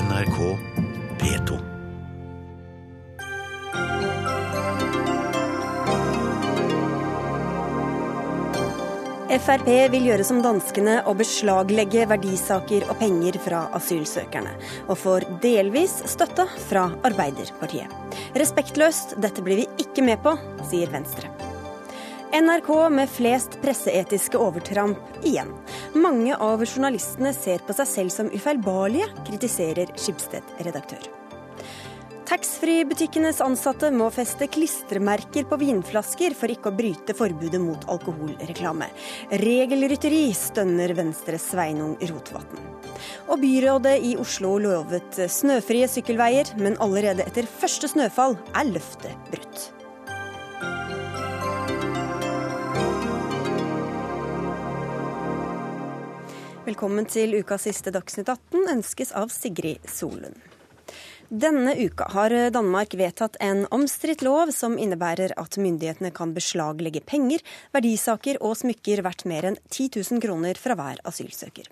NRK 0.00 0.36
P2. 1.20 1.56
Frp 9.40 9.68
vil 9.92 10.08
gjøre 10.08 10.24
som 10.24 10.40
danskene 10.44 10.96
og 11.04 11.20
beslaglegge 11.20 12.06
verdisaker 12.08 12.88
og 12.88 12.96
penger 13.02 13.36
fra 13.44 13.66
asylsøkerne, 13.76 14.56
og 14.88 14.96
får 15.04 15.28
delvis 15.44 16.00
støtte 16.14 16.48
fra 16.70 16.88
Arbeiderpartiet. 17.04 17.92
Respektløst, 18.40 19.18
dette 19.20 19.44
blir 19.44 19.62
vi 19.62 19.70
ikke 19.84 20.06
med 20.06 20.24
på, 20.24 20.36
sier 20.72 20.92
Venstre. 20.92 21.49
NRK 22.30 22.90
med 22.90 23.10
flest 23.10 23.56
presseetiske 23.62 24.38
overtramp 24.38 24.98
igjen. 25.26 25.48
Mange 25.98 26.36
av 26.38 26.60
journalistene 26.62 27.32
ser 27.34 27.64
på 27.66 27.74
seg 27.74 27.88
selv 27.90 28.12
som 28.14 28.28
ufeilbarlige, 28.30 29.08
kritiserer 29.26 29.90
Skibsted-redaktør. 29.98 31.08
Taxfree-butikkenes 32.30 33.40
ansatte 33.42 33.90
må 33.90 34.06
feste 34.14 34.46
klistremerker 34.46 35.48
på 35.50 35.58
vinflasker 35.58 36.36
for 36.38 36.54
ikke 36.54 36.70
å 36.70 36.76
bryte 36.78 37.16
forbudet 37.18 37.58
mot 37.58 37.88
alkoholreklame. 37.90 38.86
Regelrytteri, 39.42 40.22
stønner 40.38 40.94
Venstres 40.94 41.48
Sveinung 41.50 41.98
Rotevatn. 41.98 42.62
Og 43.26 43.42
byrådet 43.42 43.96
i 44.06 44.14
Oslo 44.22 44.54
lovet 44.62 45.18
snøfrie 45.34 45.90
sykkelveier, 45.90 46.54
men 46.62 46.78
allerede 46.78 47.26
etter 47.26 47.50
første 47.58 47.90
snøfall 47.90 48.38
er 48.54 48.70
løftet 48.70 49.30
brutt. 49.34 49.70
Velkommen 56.70 57.02
til 57.10 57.32
ukas 57.34 57.64
siste 57.66 57.90
Dagsnytt 57.90 58.28
18 58.30 58.68
ønskes 58.76 59.10
av 59.18 59.32
Sigrid 59.34 59.82
Solund. 59.90 60.36
Denne 61.30 61.76
uka 61.78 62.08
har 62.10 62.32
Danmark 62.50 62.94
vedtatt 62.98 63.36
en 63.38 63.60
omstridt 63.70 64.24
lov 64.26 64.50
som 64.50 64.72
innebærer 64.82 65.30
at 65.38 65.54
myndighetene 65.62 66.08
kan 66.10 66.32
beslaglegge 66.34 67.04
penger, 67.06 67.38
verdisaker 67.70 68.40
og 68.42 68.56
smykker 68.58 68.98
verdt 69.06 69.22
mer 69.30 69.46
enn 69.46 69.58
10 69.68 70.00
000 70.10 70.18
kroner 70.24 70.58
fra 70.58 70.74
hver 70.74 70.98
asylsøker. 71.06 71.68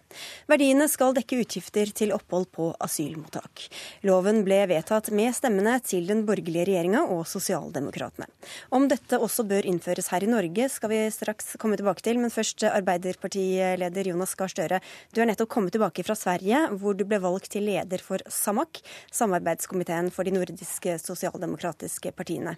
Verdiene 0.47 0.87
skal 0.87 1.17
dekke 1.17 1.41
utgifter 1.43 1.91
til 1.91 2.15
opphold 2.15 2.47
på 2.55 2.69
asylmottak. 2.87 3.65
Loven 4.07 4.45
ble 4.47 4.61
vedtatt 4.71 5.11
med 5.11 5.35
stemmene 5.35 5.75
til 5.83 6.07
den 6.07 6.23
borgerlige 6.29 6.69
regjeringa 6.71 7.03
og 7.11 7.27
Sosialdemokratene. 7.27 8.31
Om 8.71 8.87
dette 8.95 9.19
også 9.19 9.43
bør 9.43 9.67
innføres 9.67 10.13
her 10.15 10.23
i 10.23 10.31
Norge, 10.31 10.71
skal 10.71 10.95
vi 10.95 11.03
straks 11.11 11.57
komme 11.59 11.81
tilbake 11.83 12.07
til, 12.07 12.23
men 12.23 12.31
først 12.31 12.63
Arbeiderpartileder 12.71 14.13
Jonas 14.13 14.39
Gahr 14.39 14.55
Støre. 14.55 14.79
Du 15.11 15.19
er 15.19 15.33
nettopp 15.33 15.51
kommet 15.59 15.75
tilbake 15.75 16.07
fra 16.07 16.15
Sverige, 16.15 16.63
hvor 16.79 16.95
du 16.95 17.03
ble 17.03 17.19
valgt 17.27 17.51
til 17.59 17.67
leder 17.73 18.07
for 18.07 18.23
SAMAK. 18.31 18.85
samarbeid 19.11 19.48
samarbeidskomiteen 19.49 20.11
for 20.13 20.25
de 20.25 20.33
nordiske 20.35 20.99
sosialdemokratiske 21.01 22.13
partiene. 22.13 22.57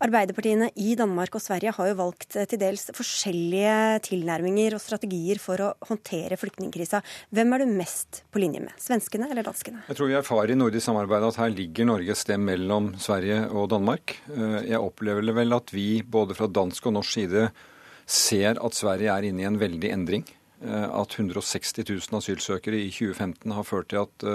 Arbeiderpartiene 0.00 0.70
i 0.76 0.94
Danmark 0.96 1.34
og 1.34 1.42
Sverige 1.42 1.72
har 1.76 1.88
jo 1.90 1.96
valgt 1.98 2.36
eh, 2.36 2.46
til 2.48 2.60
dels 2.60 2.90
forskjellige 2.96 4.00
tilnærminger 4.06 4.74
og 4.74 4.80
strategier 4.80 5.38
for 5.38 5.60
å 5.60 5.72
håndtere 5.88 6.38
flyktningkrisa. 6.40 7.02
Hvem 7.30 7.52
er 7.52 7.64
du 7.64 7.74
mest 7.74 8.22
på 8.32 8.40
linje 8.40 8.62
med, 8.64 8.72
svenskene 8.80 9.28
eller 9.30 9.44
danskene? 9.44 9.84
Jeg 9.88 9.98
tror 9.98 10.08
vi 10.08 10.18
erfarer 10.18 10.54
i 10.54 10.58
nordisk 10.58 10.86
samarbeid 10.86 11.28
at 11.28 11.40
her 11.40 11.52
ligger 11.52 11.90
Norge 11.90 12.14
et 12.14 12.20
sted 12.20 12.40
mellom 12.40 12.94
Sverige 13.00 13.42
og 13.50 13.70
Danmark. 13.74 14.16
Eh, 14.32 14.72
jeg 14.72 14.80
opplever 14.80 15.32
vel 15.36 15.56
at 15.56 15.72
vi 15.74 16.02
både 16.02 16.36
fra 16.38 16.48
dansk 16.48 16.88
og 16.88 16.96
norsk 17.00 17.20
side 17.20 17.48
ser 18.10 18.58
at 18.58 18.76
Sverige 18.76 19.12
er 19.12 19.28
inne 19.28 19.44
i 19.44 19.48
en 19.48 19.60
veldig 19.60 19.92
endring. 19.92 20.28
Eh, 20.64 20.88
at 20.88 21.18
160 21.18 21.84
000 21.84 22.22
asylsøkere 22.22 22.80
i 22.80 22.88
2015 22.92 23.58
har 23.58 23.68
ført 23.68 23.92
til 23.92 24.06
at 24.06 24.30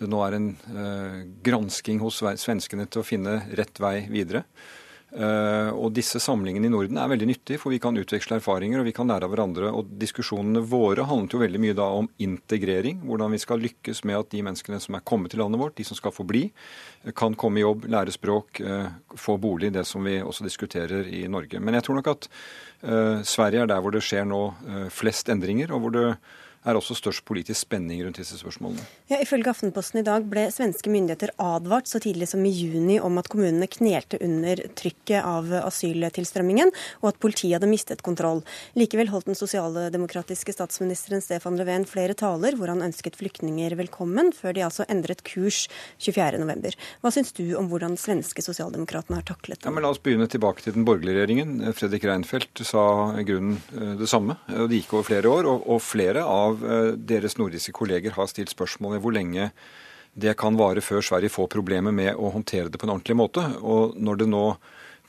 det 0.00 0.08
nå 0.12 0.22
er 0.26 0.36
en 0.36 0.50
uh, 0.72 1.20
gransking 1.44 2.00
hos 2.02 2.22
svenskene 2.42 2.88
til 2.90 3.02
å 3.02 3.06
finne 3.06 3.40
rett 3.56 3.80
vei 3.82 4.00
videre. 4.12 4.44
Uh, 5.16 5.70
og 5.78 5.94
disse 5.96 6.18
samlingene 6.20 6.66
i 6.66 6.70
Norden 6.72 6.98
er 7.00 7.08
veldig 7.08 7.28
nyttige, 7.30 7.60
for 7.62 7.72
vi 7.72 7.78
kan 7.80 7.96
utveksle 7.96 8.36
erfaringer 8.36 8.82
og 8.82 8.88
vi 8.88 8.92
kan 8.96 9.08
lære 9.08 9.24
av 9.24 9.32
hverandre. 9.32 9.70
Og 9.72 9.94
diskusjonene 10.00 10.60
våre 10.66 11.06
handlet 11.08 11.36
jo 11.36 11.40
veldig 11.40 11.60
mye 11.62 11.76
da 11.78 11.86
om 12.02 12.08
integrering. 12.20 13.00
Hvordan 13.06 13.32
vi 13.32 13.40
skal 13.40 13.62
lykkes 13.64 14.02
med 14.08 14.18
at 14.18 14.32
de 14.34 14.42
menneskene 14.44 14.80
som 14.82 14.98
er 14.98 15.04
kommet 15.08 15.32
til 15.32 15.40
landet 15.40 15.62
vårt, 15.62 15.76
de 15.78 15.86
som 15.88 15.96
skal 15.96 16.12
få 16.12 16.26
bli, 16.28 16.44
kan 17.16 17.38
komme 17.38 17.62
i 17.62 17.64
jobb, 17.64 17.86
lære 17.94 18.12
språk, 18.12 18.60
uh, 18.66 18.90
få 19.16 19.38
bolig. 19.40 19.72
Det 19.76 19.86
som 19.88 20.04
vi 20.04 20.18
også 20.20 20.44
diskuterer 20.44 21.08
i 21.08 21.24
Norge. 21.32 21.62
Men 21.62 21.78
jeg 21.78 21.86
tror 21.86 22.00
nok 22.00 22.16
at 22.16 22.30
Sverige 23.26 23.62
er 23.64 23.68
der 23.70 23.80
hvor 23.82 23.90
det 23.90 24.02
skjer 24.04 24.26
nå 24.28 24.40
flest 24.92 25.30
endringer, 25.32 25.72
og 25.72 25.80
hvor 25.80 25.94
det 25.94 26.04
er 26.66 26.78
også 26.78 26.96
størst 26.98 27.24
politisk 27.26 27.62
spenning 27.64 28.02
rundt 28.04 28.18
disse 28.20 28.38
spørsmålene. 28.40 28.82
Ja, 29.10 29.20
Ifølge 29.22 29.52
Aftenposten 29.52 30.00
i 30.00 30.06
dag 30.06 30.26
ble 30.28 30.48
svenske 30.54 30.90
myndigheter 30.90 31.32
advart 31.42 31.88
så 31.90 32.00
tidlig 32.02 32.28
som 32.32 32.44
i 32.46 32.52
juni 32.52 32.98
om 33.02 33.18
at 33.20 33.30
kommunene 33.32 33.68
knelte 33.70 34.18
under 34.24 34.60
trykket 34.78 35.22
av 35.22 35.52
asyltilstrømmingen, 35.62 36.72
og 37.02 37.12
at 37.12 37.20
politiet 37.22 37.56
hadde 37.56 37.70
mistet 37.70 38.02
kontroll. 38.06 38.42
Likevel 38.78 39.10
holdt 39.12 39.30
den 39.30 39.38
sosialdemokratiske 39.38 40.54
statsministeren 40.56 41.22
Stefan 41.24 41.58
Löfven 41.60 41.86
flere 41.88 42.16
taler 42.18 42.58
hvor 42.58 42.72
han 42.72 42.84
ønsket 42.84 43.18
flyktninger 43.18 43.76
velkommen, 43.78 44.32
før 44.34 44.56
de 44.56 44.66
altså 44.66 44.86
endret 44.90 45.22
kurs 45.26 45.66
24.11. 46.02 46.74
Hva 47.02 47.14
syns 47.14 47.32
du 47.36 47.44
om 47.58 47.70
hvordan 47.70 47.96
svenske 48.00 48.42
sosialdemokratene 48.44 49.20
har 49.20 49.28
taklet 49.28 49.60
det? 49.60 49.68
Ja, 49.68 49.74
men 49.74 49.86
la 49.86 49.92
oss 49.94 50.02
begynne 50.02 50.28
tilbake 50.30 50.64
til 50.64 50.74
den 50.76 50.86
borgerlige 50.88 51.20
regjeringen. 51.20 51.60
Fredrik 51.76 52.06
Reinfeldt 52.08 52.64
sa 52.66 52.84
i 53.20 53.24
grunnen 53.26 53.60
eh, 53.76 53.94
det 54.00 54.10
samme. 54.10 54.38
Det 54.46 54.82
gikk 54.82 54.96
over 54.96 55.08
flere 55.10 55.32
år, 55.32 55.50
og 55.56 55.80
flere 55.84 56.24
av 56.26 56.55
av 56.56 56.64
eh, 56.64 56.94
deres 56.96 57.36
nordiske 57.38 57.74
kolleger 57.76 58.16
har 58.16 58.30
stilt 58.30 58.52
spørsmål 58.52 58.96
ved 58.96 59.04
hvor 59.04 59.14
lenge 59.16 59.50
det 60.16 60.32
kan 60.40 60.56
vare 60.56 60.80
før 60.80 61.04
Sverige 61.04 61.32
får 61.32 61.50
problemer 61.52 61.92
med 61.92 62.16
å 62.16 62.32
håndtere 62.32 62.70
det 62.72 62.80
på 62.80 62.88
en 62.88 62.94
ordentlig 62.94 63.16
måte. 63.18 63.42
Og 63.60 63.98
når 64.00 64.22
det 64.22 64.28
nå 64.32 64.44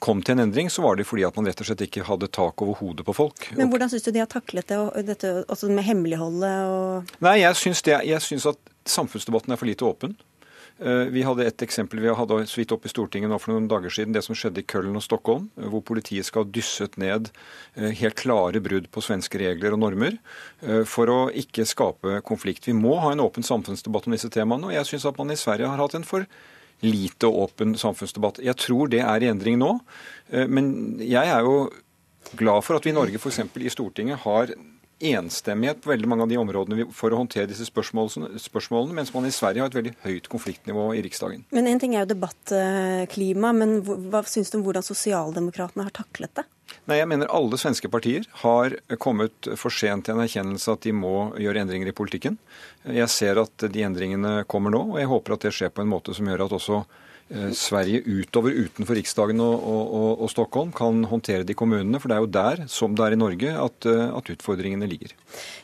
kom 0.04 0.22
til 0.22 0.36
en 0.36 0.44
endring, 0.44 0.70
så 0.70 0.84
var 0.84 0.98
det 1.00 1.08
fordi 1.08 1.24
at 1.26 1.38
man 1.40 1.48
rett 1.48 1.62
og 1.64 1.70
slett 1.70 1.86
ikke 1.88 2.06
hadde 2.06 2.30
tak 2.34 2.62
over 2.62 2.78
hodet 2.82 3.06
på 3.08 3.16
folk. 3.16 3.48
Men 3.58 3.72
hvordan 3.72 3.90
syns 3.94 4.06
du 4.06 4.12
de 4.12 4.22
har 4.22 4.30
taklet 4.30 4.68
det, 4.68 4.80
dette 5.08 5.72
med 5.72 5.88
hemmeligholdet 5.88 6.74
og 6.74 7.16
Nei, 7.24 7.40
jeg 7.42 7.60
syns, 7.64 7.84
det, 7.88 7.96
jeg 8.06 8.26
syns 8.26 8.50
at 8.52 8.60
samfunnsdebatten 8.88 9.56
er 9.56 9.60
for 9.60 9.70
lite 9.70 9.88
åpen. 9.88 10.18
Eh, 10.78 11.10
vi 11.10 11.24
hadde 11.26 11.46
et 11.48 11.64
eksempel 11.66 12.04
vi 12.04 12.12
hadde 12.14 12.38
så 12.46 12.60
vidt 12.60 12.72
oppe 12.76 12.86
i 12.86 12.92
Stortinget 12.92 13.32
nå 13.32 13.40
for 13.42 13.54
noen 13.54 13.70
dager 13.70 13.94
siden. 13.94 14.14
Det 14.14 14.22
som 14.26 14.38
skjedde 14.38 14.62
i 14.62 14.68
Køllen 14.70 14.98
og 15.00 15.04
Stockholm, 15.06 15.48
eh, 15.58 15.66
hvor 15.72 15.82
politiet 15.86 16.28
skal 16.28 16.46
ha 16.46 16.52
dysset 16.54 17.00
ned 17.02 17.32
eh, 17.76 17.90
helt 17.98 18.18
klare 18.20 18.62
brudd 18.64 18.90
på 18.94 19.02
svenske 19.02 19.42
regler 19.42 19.74
og 19.74 19.82
normer 19.82 20.20
for 20.90 21.10
å 21.12 21.18
ikke 21.38 21.66
skape 21.68 22.20
konflikt. 22.26 22.68
Vi 22.68 22.76
må 22.76 22.96
ha 23.02 23.12
en 23.14 23.22
åpen 23.24 23.46
samfunnsdebatt 23.46 24.08
om 24.08 24.16
disse 24.16 24.30
temaene. 24.34 24.70
Og 24.70 24.76
jeg 24.76 24.90
syns 24.90 25.08
at 25.10 25.20
man 25.20 25.34
i 25.34 25.40
Sverige 25.40 25.70
har 25.70 25.82
hatt 25.82 25.96
en 25.98 26.06
for 26.08 26.26
lite 26.86 27.30
åpen 27.30 27.76
samfunnsdebatt. 27.78 28.42
Jeg 28.46 28.58
tror 28.62 28.90
det 28.92 29.02
er 29.06 29.24
i 29.24 29.30
endring 29.30 29.60
nå. 29.62 29.78
Men 30.50 30.72
jeg 31.02 31.30
er 31.30 31.46
jo 31.46 31.70
glad 32.38 32.66
for 32.66 32.78
at 32.78 32.86
vi 32.86 32.94
i 32.94 32.98
Norge 32.98 33.22
f.eks. 33.22 33.40
i 33.46 33.74
Stortinget 33.74 34.26
har 34.26 34.54
enstemmighet 35.00 35.82
på 35.84 35.92
veldig 35.92 36.10
mange 36.10 36.26
av 36.26 36.32
de 36.32 36.40
områdene 36.42 36.88
for 36.96 37.14
å 37.14 37.20
håndtere 37.22 37.50
disse 37.52 37.68
spørsmålene, 37.70 38.40
spørsmålene, 38.42 38.96
mens 38.98 39.14
man 39.14 39.28
i 39.28 39.34
Sverige 39.34 39.64
har 39.64 39.72
et 39.72 39.78
veldig 39.78 39.94
høyt 40.04 40.30
konfliktnivå 40.32 40.90
i 40.98 41.04
Riksdagen. 41.06 41.46
Men 41.54 41.68
En 41.68 41.80
ting 41.80 41.96
er 41.96 42.06
jo 42.06 42.14
debattklima, 42.16 43.54
men 43.54 43.82
hva 43.86 44.24
syns 44.26 44.50
du 44.50 44.58
om 44.58 44.66
hvordan 44.66 44.86
sosialdemokratene 44.86 45.86
har 45.86 45.94
taklet 45.94 46.34
det? 46.40 46.48
Nei, 46.88 46.98
jeg 47.00 47.08
mener 47.08 47.32
Alle 47.32 47.60
svenske 47.60 47.90
partier 47.92 48.26
har 48.44 48.76
kommet 49.00 49.50
for 49.60 49.74
sent 49.74 50.08
til 50.08 50.18
en 50.18 50.24
erkjennelse 50.26 50.74
at 50.74 50.84
de 50.88 50.94
må 50.96 51.32
gjøre 51.40 51.62
endringer 51.64 51.92
i 51.92 51.96
politikken. 51.96 52.38
Jeg 52.84 53.12
ser 53.14 53.40
at 53.44 53.68
de 53.72 53.84
endringene 53.86 54.42
kommer 54.50 54.74
nå, 54.74 54.82
og 54.96 55.02
jeg 55.02 55.12
håper 55.12 55.36
at 55.36 55.48
det 55.48 55.54
skjer 55.56 55.74
på 55.76 55.86
en 55.86 55.92
måte 55.92 56.16
som 56.18 56.28
gjør 56.28 56.48
at 56.48 56.58
også 56.58 56.82
Sverige 57.28 58.04
utover 58.08 58.56
utenfor 58.56 58.96
Riksdagen 58.96 59.42
og, 59.44 59.56
og, 59.60 60.22
og, 60.24 60.30
Stockholm 60.32 60.72
kan 60.76 61.04
håndtere 61.12 61.44
de 61.44 61.56
kommunene. 61.58 62.00
For 62.00 62.08
det 62.08 62.16
er 62.16 62.24
jo 62.24 62.32
der, 62.38 62.64
som 62.72 62.96
det 62.96 63.04
er 63.04 63.16
i 63.16 63.20
Norge, 63.20 63.52
at, 63.66 63.90
eh, 63.90 64.06
at 64.16 64.32
utfordringene 64.32 64.88
ligger. 64.88 65.12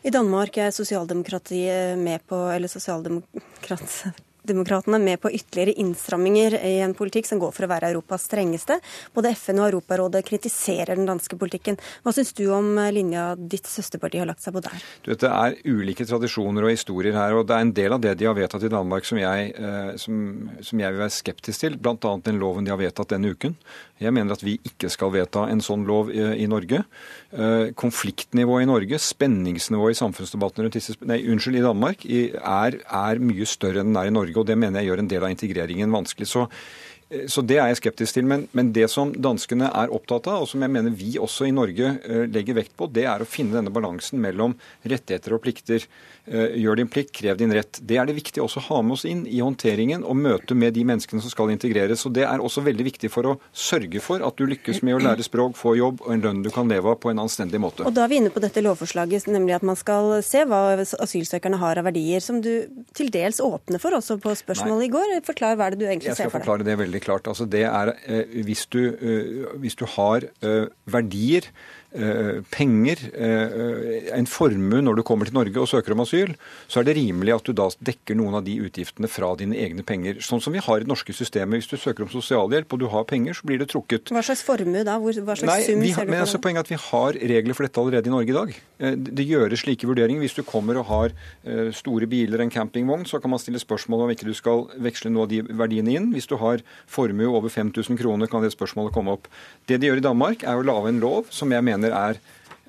I 0.03 0.11
Danmark 0.11 0.57
er 0.59 0.75
sosialdemokratiet 0.75 1.97
med 1.99 2.25
på, 2.27 2.43
eller 2.51 2.71
sosialdemokrat 2.71 4.13
Demokratene 4.43 4.99
med 4.99 5.21
på 5.23 5.31
ytterligere 5.31 5.75
innstramminger 5.79 6.57
i 6.59 6.75
en 6.83 6.95
politikk 6.97 7.29
som 7.29 7.39
går 7.41 7.53
for 7.55 7.65
å 7.65 7.71
være 7.71 7.91
Europas 7.93 8.27
strengeste. 8.27 8.79
Både 9.15 9.31
FN 9.37 9.61
og 9.61 9.69
Europarådet 9.69 10.23
kritiserer 10.27 10.97
den 10.97 11.07
danske 11.07 11.37
politikken. 11.39 11.79
Hva 12.03 12.13
syns 12.15 12.33
du 12.35 12.45
om 12.51 12.75
linja 12.91 13.33
ditt 13.37 13.69
søsterparti 13.69 14.19
har 14.19 14.29
lagt 14.29 14.43
seg 14.43 14.57
på 14.57 14.63
der? 14.65 14.83
Du 15.03 15.11
vet, 15.13 15.23
Det 15.23 15.31
er 15.31 15.55
ulike 15.63 16.05
tradisjoner 16.05 16.67
og 16.67 16.73
historier 16.73 17.15
her. 17.15 17.33
og 17.33 17.47
Det 17.47 17.55
er 17.55 17.61
en 17.61 17.73
del 17.73 17.93
av 17.93 18.01
det 18.01 18.17
de 18.19 18.25
har 18.25 18.35
vedtatt 18.35 18.63
i 18.63 18.73
Danmark 18.73 19.05
som 19.05 19.17
jeg, 19.17 19.53
eh, 19.55 19.95
som, 19.97 20.49
som 20.61 20.79
jeg 20.79 20.91
vil 20.91 21.03
være 21.05 21.15
skeptisk 21.15 21.59
til. 21.63 21.77
Bl.a. 21.77 21.95
den 22.23 22.39
loven 22.39 22.65
de 22.65 22.71
har 22.71 22.81
vedtatt 22.81 23.15
denne 23.15 23.31
uken. 23.31 23.55
Jeg 24.03 24.11
mener 24.11 24.35
at 24.35 24.43
vi 24.43 24.57
ikke 24.67 24.89
skal 24.91 25.13
vedta 25.13 25.45
en 25.47 25.61
sånn 25.63 25.85
lov 25.87 26.11
i, 26.11 26.19
i 26.43 26.47
Norge. 26.49 26.83
Eh, 27.31 27.71
konfliktnivået 27.79 28.65
i 28.65 28.69
Norge, 28.69 28.99
spenningsnivået 28.99 29.95
i 29.95 29.99
samfunnsdebatten 30.01 30.65
rundt 30.65 30.77
disse, 30.77 30.97
nei, 31.07 31.21
unnskyld, 31.29 31.59
i 31.59 31.65
Danmark, 31.65 32.05
er, 32.05 32.79
er 32.83 33.21
mye 33.23 33.47
større 33.49 33.83
enn 33.83 33.93
den 33.93 34.01
er 34.01 34.11
i 34.11 34.15
Norge. 34.15 34.32
Og 34.37 34.47
Det 34.47 34.57
mener 34.57 34.81
jeg 34.81 34.91
gjør 34.91 35.03
en 35.03 35.11
del 35.11 35.25
av 35.27 35.33
integreringen 35.33 35.93
vanskelig. 35.93 36.27
Så 36.29 36.47
Så 37.27 37.43
det 37.45 37.59
er 37.59 37.71
jeg 37.71 37.81
skeptisk 37.81 38.17
til. 38.17 38.27
Men, 38.29 38.47
men, 38.55 38.71
det 38.75 38.87
som 38.91 39.11
danskene 39.13 39.69
er 39.69 39.93
opptatt 39.93 40.29
av, 40.31 40.43
og 40.43 40.49
som 40.49 40.63
jeg 40.63 40.73
mener 40.73 40.95
vi 40.97 41.15
også 41.21 41.47
i 41.49 41.53
Norge 41.55 41.95
legger 42.31 42.57
vekt 42.57 42.75
på, 42.79 42.87
det 42.91 43.05
er 43.09 43.23
å 43.23 43.29
finne 43.29 43.57
denne 43.57 43.73
balansen 43.73 44.21
mellom 44.23 44.55
rettigheter 44.87 45.35
og 45.37 45.43
plikter. 45.43 45.85
Gjør 46.23 46.79
din 46.79 46.87
plikt, 46.87 47.11
krev 47.19 47.39
din 47.39 47.51
rett. 47.53 47.81
Det 47.83 47.97
er 47.99 48.07
det 48.07 48.15
viktig 48.15 48.39
også 48.43 48.61
å 48.61 48.67
ha 48.69 48.81
med 48.85 48.95
oss 48.95 49.03
inn 49.09 49.25
i 49.27 49.41
håndteringen 49.43 50.05
og 50.07 50.15
møte 50.15 50.55
med 50.55 50.75
de 50.77 50.85
menneskene 50.87 51.23
som 51.23 51.31
skal 51.31 51.51
integreres. 51.51 52.05
Og 52.07 52.15
Det 52.15 52.23
er 52.27 52.43
også 52.43 52.63
veldig 52.63 52.85
viktig 52.87 53.11
for 53.11 53.27
å 53.27 53.33
sørge 53.51 53.99
for 54.03 54.23
at 54.23 54.39
du 54.39 54.45
lykkes 54.47 54.81
med 54.87 54.97
å 54.97 55.01
lære 55.03 55.25
språk, 55.25 55.57
få 55.59 55.75
jobb 55.79 56.03
og 56.05 56.13
en 56.15 56.23
lønn 56.23 56.43
du 56.45 56.49
kan 56.53 56.69
leve 56.71 56.93
av 56.93 56.99
på 57.03 57.11
en 57.11 57.21
anstendig 57.25 57.59
måte. 57.61 57.85
Og 57.87 57.93
Da 57.93 58.05
er 58.05 58.11
vi 58.11 58.21
inne 58.21 58.31
på 58.33 58.43
dette 58.43 58.63
lovforslaget, 58.63 59.27
nemlig 59.31 59.57
at 59.57 59.67
man 59.67 59.79
skal 59.79 60.15
se 60.25 60.45
hva 60.47 60.61
asylsøkerne 60.79 61.59
har 61.61 61.81
av 61.81 61.89
verdier, 61.89 62.23
som 62.23 62.39
du 62.43 62.51
til 62.95 63.11
dels 63.13 63.41
åpner 63.43 63.81
for 63.83 63.95
også 63.99 64.17
på 64.23 64.33
spørsmålet 64.39 64.85
Nei. 64.85 64.89
i 64.89 64.93
går. 64.95 65.15
Forklar 65.27 65.59
hva 65.59 65.67
er 65.67 65.75
det 65.75 65.83
du 65.83 65.87
egentlig 65.89 66.15
ser 66.15 66.15
for 66.15 66.23
deg. 66.23 66.23
Jeg 66.23 66.31
skal 66.31 66.37
forklare 66.39 66.67
det 66.69 66.77
veldig 66.79 67.02
klart. 67.03 67.27
Altså, 67.29 67.45
det 67.45 67.63
er, 67.67 67.93
eh, 68.07 68.43
hvis, 68.47 68.65
du, 68.65 68.79
eh, 68.79 69.45
hvis 69.61 69.75
du 69.79 69.85
har 69.95 70.27
eh, 70.41 70.67
verdier 70.85 71.49
penger, 71.93 72.97
eh, 73.13 74.09
en 74.17 74.25
formue 74.25 74.81
når 74.81 74.97
du 74.97 75.03
kommer 75.05 75.29
til 75.29 75.35
Norge 75.37 75.61
og 75.61 75.69
søker 75.69 75.93
om 75.93 76.01
asyl, 76.01 76.33
så 76.67 76.81
er 76.81 76.87
det 76.87 76.95
rimelig 76.97 77.35
at 77.35 77.45
du 77.45 77.53
da 77.53 77.67
dekker 77.69 78.17
noen 78.17 78.39
av 78.39 78.43
de 78.47 78.55
utgiftene 78.65 79.09
fra 79.11 79.29
dine 79.37 79.57
egne 79.61 79.85
penger. 79.85 80.17
Sånn 80.25 80.41
som 80.41 80.55
vi 80.55 80.63
har 80.63 80.81
i 80.81 80.87
det 80.87 80.89
norske 80.89 81.13
systemet. 81.13 81.61
Hvis 81.61 81.69
du 81.69 81.77
søker 81.77 82.07
om 82.07 82.09
sosialhjelp 82.09 82.73
og 82.73 82.81
du 82.81 82.87
har 82.89 83.05
penger, 83.09 83.37
så 83.37 83.45
blir 83.45 83.61
det 83.61 83.69
trukket. 83.69 84.09
Hva 84.09 84.23
slags 84.25 84.41
formue 84.45 84.81
da? 84.83 84.97
Hva 84.97 85.13
slags 85.13 85.45
Nei, 85.45 85.59
sum 85.67 85.85
ser 85.85 86.09
du 86.09 86.13
på 86.15 86.21
altså, 86.23 86.41
Poenget 86.43 86.63
er 86.63 86.65
at 86.65 86.73
vi 86.73 86.81
har 86.81 87.19
regler 87.33 87.57
for 87.57 87.67
dette 87.67 87.83
allerede 87.83 88.09
i 88.09 88.15
Norge 88.15 88.33
i 88.33 88.37
dag. 88.39 88.55
Eh, 88.79 88.97
det 88.97 89.27
gjøres 89.29 89.63
slike 89.63 89.89
vurderinger. 89.89 90.25
Hvis 90.25 90.37
du 90.39 90.43
kommer 90.47 90.81
og 90.81 90.89
har 90.89 91.17
store 91.75 92.07
biler, 92.09 92.41
en 92.41 92.51
campingvogn, 92.51 93.05
så 93.05 93.19
kan 93.21 93.31
man 93.31 93.39
stille 93.41 93.59
spørsmål 93.61 94.05
om 94.05 94.11
ikke 94.13 94.25
du 94.25 94.33
skal 94.37 94.65
veksle 94.81 95.11
noe 95.13 95.27
av 95.27 95.31
de 95.31 95.41
verdiene 95.45 95.93
inn. 95.93 96.09
Hvis 96.15 96.27
du 96.29 96.35
har 96.41 96.63
formue 96.89 97.29
over 97.29 97.51
5000 97.53 97.99
kroner, 97.99 98.29
kan 98.31 98.43
det 98.43 98.53
spørsmålet 98.55 98.93
komme 98.95 99.13
opp. 99.15 99.27
Det 99.67 99.79
de 99.81 99.89
gjør 99.89 100.01
i 100.01 100.05
Danmark, 100.05 100.43
er 100.47 100.59
å 100.59 100.65
lage 100.65 100.89
en 100.89 101.01
lov 101.03 101.29
som 101.33 101.51
jeg 101.53 101.65
mener 101.65 101.82
mener 101.83 101.99
er 101.99 102.21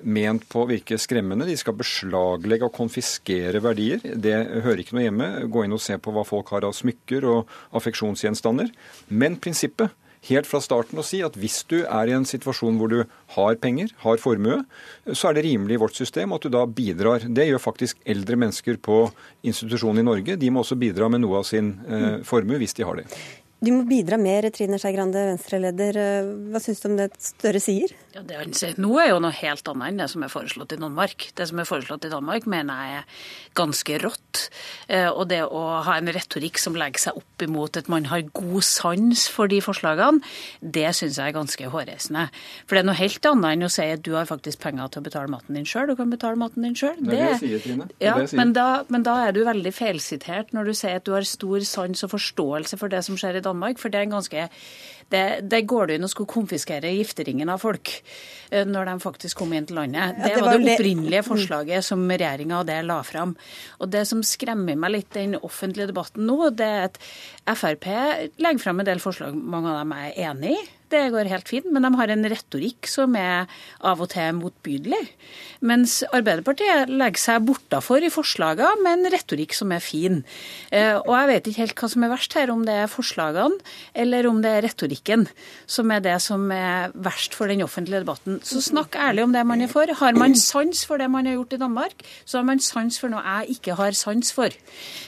ment 0.05 0.43
på 0.51 0.63
å 0.63 0.69
virke 0.69 0.99
skremmende. 0.99 1.47
De 1.47 1.55
skal 1.57 1.77
beslaglegge 1.79 2.67
og 2.67 2.75
konfiskere 2.75 3.61
verdier. 3.63 4.01
Det 4.03 4.35
hører 4.65 4.83
ikke 4.83 4.97
noe 4.97 5.05
hjemme. 5.07 5.29
Gå 5.51 5.65
inn 5.65 5.75
og 5.75 5.83
se 5.83 5.97
på 5.97 6.13
hva 6.13 6.25
folk 6.27 6.51
har 6.53 6.67
av 6.67 6.75
smykker 6.75 7.27
og 7.31 7.53
affeksjonsgjenstander. 7.79 8.73
Men 9.07 9.39
prinsippet, 9.41 9.95
helt 10.25 10.49
fra 10.49 10.59
starten 10.63 10.99
å 10.99 11.05
si 11.05 11.19
at 11.25 11.37
hvis 11.37 11.59
du 11.69 11.77
er 11.83 12.09
i 12.09 12.15
en 12.17 12.25
situasjon 12.27 12.79
hvor 12.81 12.91
du 12.91 12.99
har 13.37 13.57
penger, 13.61 13.93
har 14.01 14.21
formue, 14.21 14.63
så 15.13 15.29
er 15.29 15.37
det 15.37 15.45
rimelig 15.47 15.77
i 15.77 15.81
vårt 15.85 15.97
system 15.97 16.35
at 16.35 16.45
du 16.45 16.51
da 16.53 16.65
bidrar. 16.67 17.25
Det 17.29 17.47
gjør 17.47 17.61
faktisk 17.61 18.01
eldre 18.09 18.39
mennesker 18.41 18.81
på 18.81 19.03
institusjonen 19.45 20.03
i 20.03 20.09
Norge. 20.09 20.37
De 20.41 20.51
må 20.51 20.65
også 20.65 20.79
bidra 20.81 21.09
med 21.13 21.23
noe 21.23 21.43
av 21.43 21.49
sin 21.49 21.75
eh, 21.87 22.21
formue 22.27 22.59
hvis 22.61 22.77
de 22.77 22.87
har 22.87 22.99
det. 22.99 23.09
Du 23.63 23.71
må 23.71 23.85
bidra 23.87 24.17
mer, 24.19 24.45
Trine 24.53 24.77
Skei 24.81 24.91
Grande, 24.93 25.21
Venstre-leder. 25.31 25.97
Hva 26.51 26.59
syns 26.61 26.81
du 26.83 26.89
om 26.89 26.97
det 26.99 27.07
Støre 27.23 27.61
sier? 27.63 27.93
Ja, 28.15 28.21
det 28.23 28.35
han 28.37 28.53
sier 28.55 28.75
nå 28.79 28.93
er 28.99 29.09
jo 29.13 29.21
noe 29.23 29.35
helt 29.35 29.67
annet 29.71 29.91
enn 29.91 30.01
det 30.01 30.07
som 30.11 30.23
er 30.25 30.31
foreslått 30.31 30.75
i 30.75 30.79
Danmark. 30.79 31.29
Det 31.35 31.47
som 31.49 31.59
er 31.59 31.67
foreslått 31.67 32.05
i 32.07 32.11
Danmark, 32.11 32.45
mener 32.51 32.83
jeg 32.83 32.99
er 32.99 33.23
ganske 33.57 33.99
rått. 34.03 34.41
Eh, 34.91 35.07
og 35.07 35.29
det 35.31 35.41
å 35.47 35.63
ha 35.87 35.95
en 35.97 36.11
retorikk 36.11 36.59
som 36.61 36.75
legger 36.77 37.07
seg 37.07 37.19
opp 37.19 37.45
imot 37.45 37.79
at 37.79 37.89
man 37.91 38.07
har 38.11 38.25
god 38.35 38.65
sans 38.67 39.25
for 39.31 39.51
de 39.51 39.61
forslagene, 39.63 40.21
det 40.59 40.91
syns 40.99 41.19
jeg 41.19 41.31
er 41.31 41.35
ganske 41.35 41.71
hårreisende. 41.71 42.27
For 42.67 42.75
det 42.75 42.83
er 42.83 42.89
noe 42.91 42.99
helt 42.99 43.31
annet 43.31 43.55
enn 43.55 43.69
å 43.69 43.71
si 43.71 43.87
at 43.95 44.03
du 44.05 44.13
har 44.17 44.29
faktisk 44.29 44.61
penger 44.67 44.91
til 44.91 45.03
å 45.03 45.07
betale 45.07 45.31
maten 45.31 45.57
din 45.57 45.67
sjøl. 45.67 45.89
Du 45.91 45.95
kan 45.99 46.11
betale 46.11 46.39
maten 46.39 46.67
din 46.67 46.75
sjøl. 46.77 46.99
Det 46.99 47.15
er 47.15 47.15
det 47.15 47.31
jeg 47.31 47.41
sier, 47.45 47.65
Trine. 47.65 47.89
Ja, 48.03 48.19
men 48.35 48.53
da, 48.55 48.67
men 48.91 49.07
da 49.07 49.17
er 49.25 49.35
du 49.35 49.41
veldig 49.47 49.73
feilsitert 49.75 50.51
når 50.55 50.71
du 50.71 50.75
sier 50.77 50.99
at 50.99 51.07
du 51.07 51.15
har 51.15 51.27
stor 51.27 51.65
sans 51.67 52.05
og 52.05 52.13
forståelse 52.13 52.79
for 52.79 52.91
det 52.91 53.03
som 53.07 53.19
skjer 53.19 53.39
i 53.39 53.44
Danmark. 53.45 53.79
For 53.81 53.93
det 53.93 54.01
er 54.01 54.09
en 54.09 54.17
ganske 54.17 54.49
det, 55.11 55.23
det 55.45 55.65
går 55.69 55.87
det 55.87 55.97
inn 55.99 56.07
å 56.07 56.09
skulle 56.09 56.31
konfiskere 56.31 56.93
gifteringen 56.95 57.51
av 57.53 57.61
folk 57.61 57.91
når 58.51 58.89
de 58.89 58.95
faktisk 59.03 59.41
kom 59.41 59.53
inn 59.55 59.67
til 59.67 59.79
landet. 59.79 60.19
Det, 60.19 60.31
ja, 60.31 60.39
det 60.39 60.45
var, 60.45 60.59
det 60.59 60.75
opprinnelige 60.75 61.23
mm. 61.23 61.27
forslaget 61.27 61.87
som 61.87 62.05
regjeringa 62.09 62.61
og 62.61 62.69
det 62.69 62.79
la 62.85 62.99
fram. 63.07 63.35
Og 63.79 63.91
det 63.93 64.05
som 64.09 64.23
skremmer 64.25 64.79
meg 64.79 64.95
litt 64.97 65.17
i 65.17 65.25
den 65.25 65.39
offentlige 65.41 65.91
debatten 65.91 66.27
nå, 66.29 66.51
det 66.55 66.71
er 66.77 66.87
at 66.89 67.01
Frp 67.55 67.85
legger 68.41 68.61
fram 68.61 68.81
en 68.81 68.87
del 68.87 69.03
forslag 69.03 69.35
mange 69.35 69.71
av 69.71 69.83
dem 69.83 69.93
er 69.97 70.17
enig 70.29 70.55
i. 70.55 70.63
Det 70.93 71.01
går 71.09 71.29
helt 71.31 71.49
fint, 71.49 71.67
men 71.73 71.81
de 71.81 71.89
har 71.97 72.11
en 72.13 72.27
retorikk 72.29 72.87
som 72.89 73.15
er 73.17 73.49
av 73.85 74.01
og 74.03 74.11
til 74.13 74.35
motbydelig. 74.37 75.01
Mens 75.65 75.97
Arbeiderpartiet 76.13 76.91
legger 76.91 77.21
seg 77.21 77.47
bortafor 77.47 78.05
i 78.05 78.11
forslagene 78.13 78.83
med 78.85 78.99
en 78.99 79.13
retorikk 79.15 79.55
som 79.57 79.73
er 79.73 79.81
fin. 79.83 80.21
Eh, 80.69 80.93
og 80.99 81.09
jeg 81.15 81.31
vet 81.31 81.49
ikke 81.49 81.63
helt 81.63 81.81
hva 81.81 81.89
som 81.91 82.05
er 82.05 82.13
verst 82.13 82.37
her, 82.37 82.53
om 82.53 82.61
det 82.67 82.77
er 82.83 82.91
forslagene 82.91 83.57
eller 83.97 84.29
om 84.29 84.43
det 84.45 84.51
er 84.51 84.65
retorikken 84.67 85.25
som 85.65 85.89
er 85.91 86.05
det 86.05 86.19
som 86.23 86.45
er 86.53 86.93
verst 86.93 87.33
for 87.37 87.49
den 87.49 87.65
offentlige 87.65 88.03
debatten. 88.05 88.37
Så 88.45 88.61
snakk 88.61 88.95
ærlig 89.01 89.25
om 89.25 89.33
det 89.33 89.41
man 89.47 89.63
er 89.65 89.71
for. 89.71 89.89
Har 89.99 90.17
man 90.17 90.35
sans 90.37 90.85
for 90.85 91.01
det 91.01 91.09
man 91.11 91.25
har 91.25 91.39
gjort 91.39 91.55
i 91.57 91.61
Danmark, 91.61 92.05
så 92.25 92.37
har 92.37 92.45
man 92.45 92.61
sans 92.61 92.99
for 93.01 93.09
noe 93.09 93.23
jeg 93.25 93.57
ikke 93.57 93.75
har 93.79 93.97
sans 93.97 94.31
for. 94.35 94.53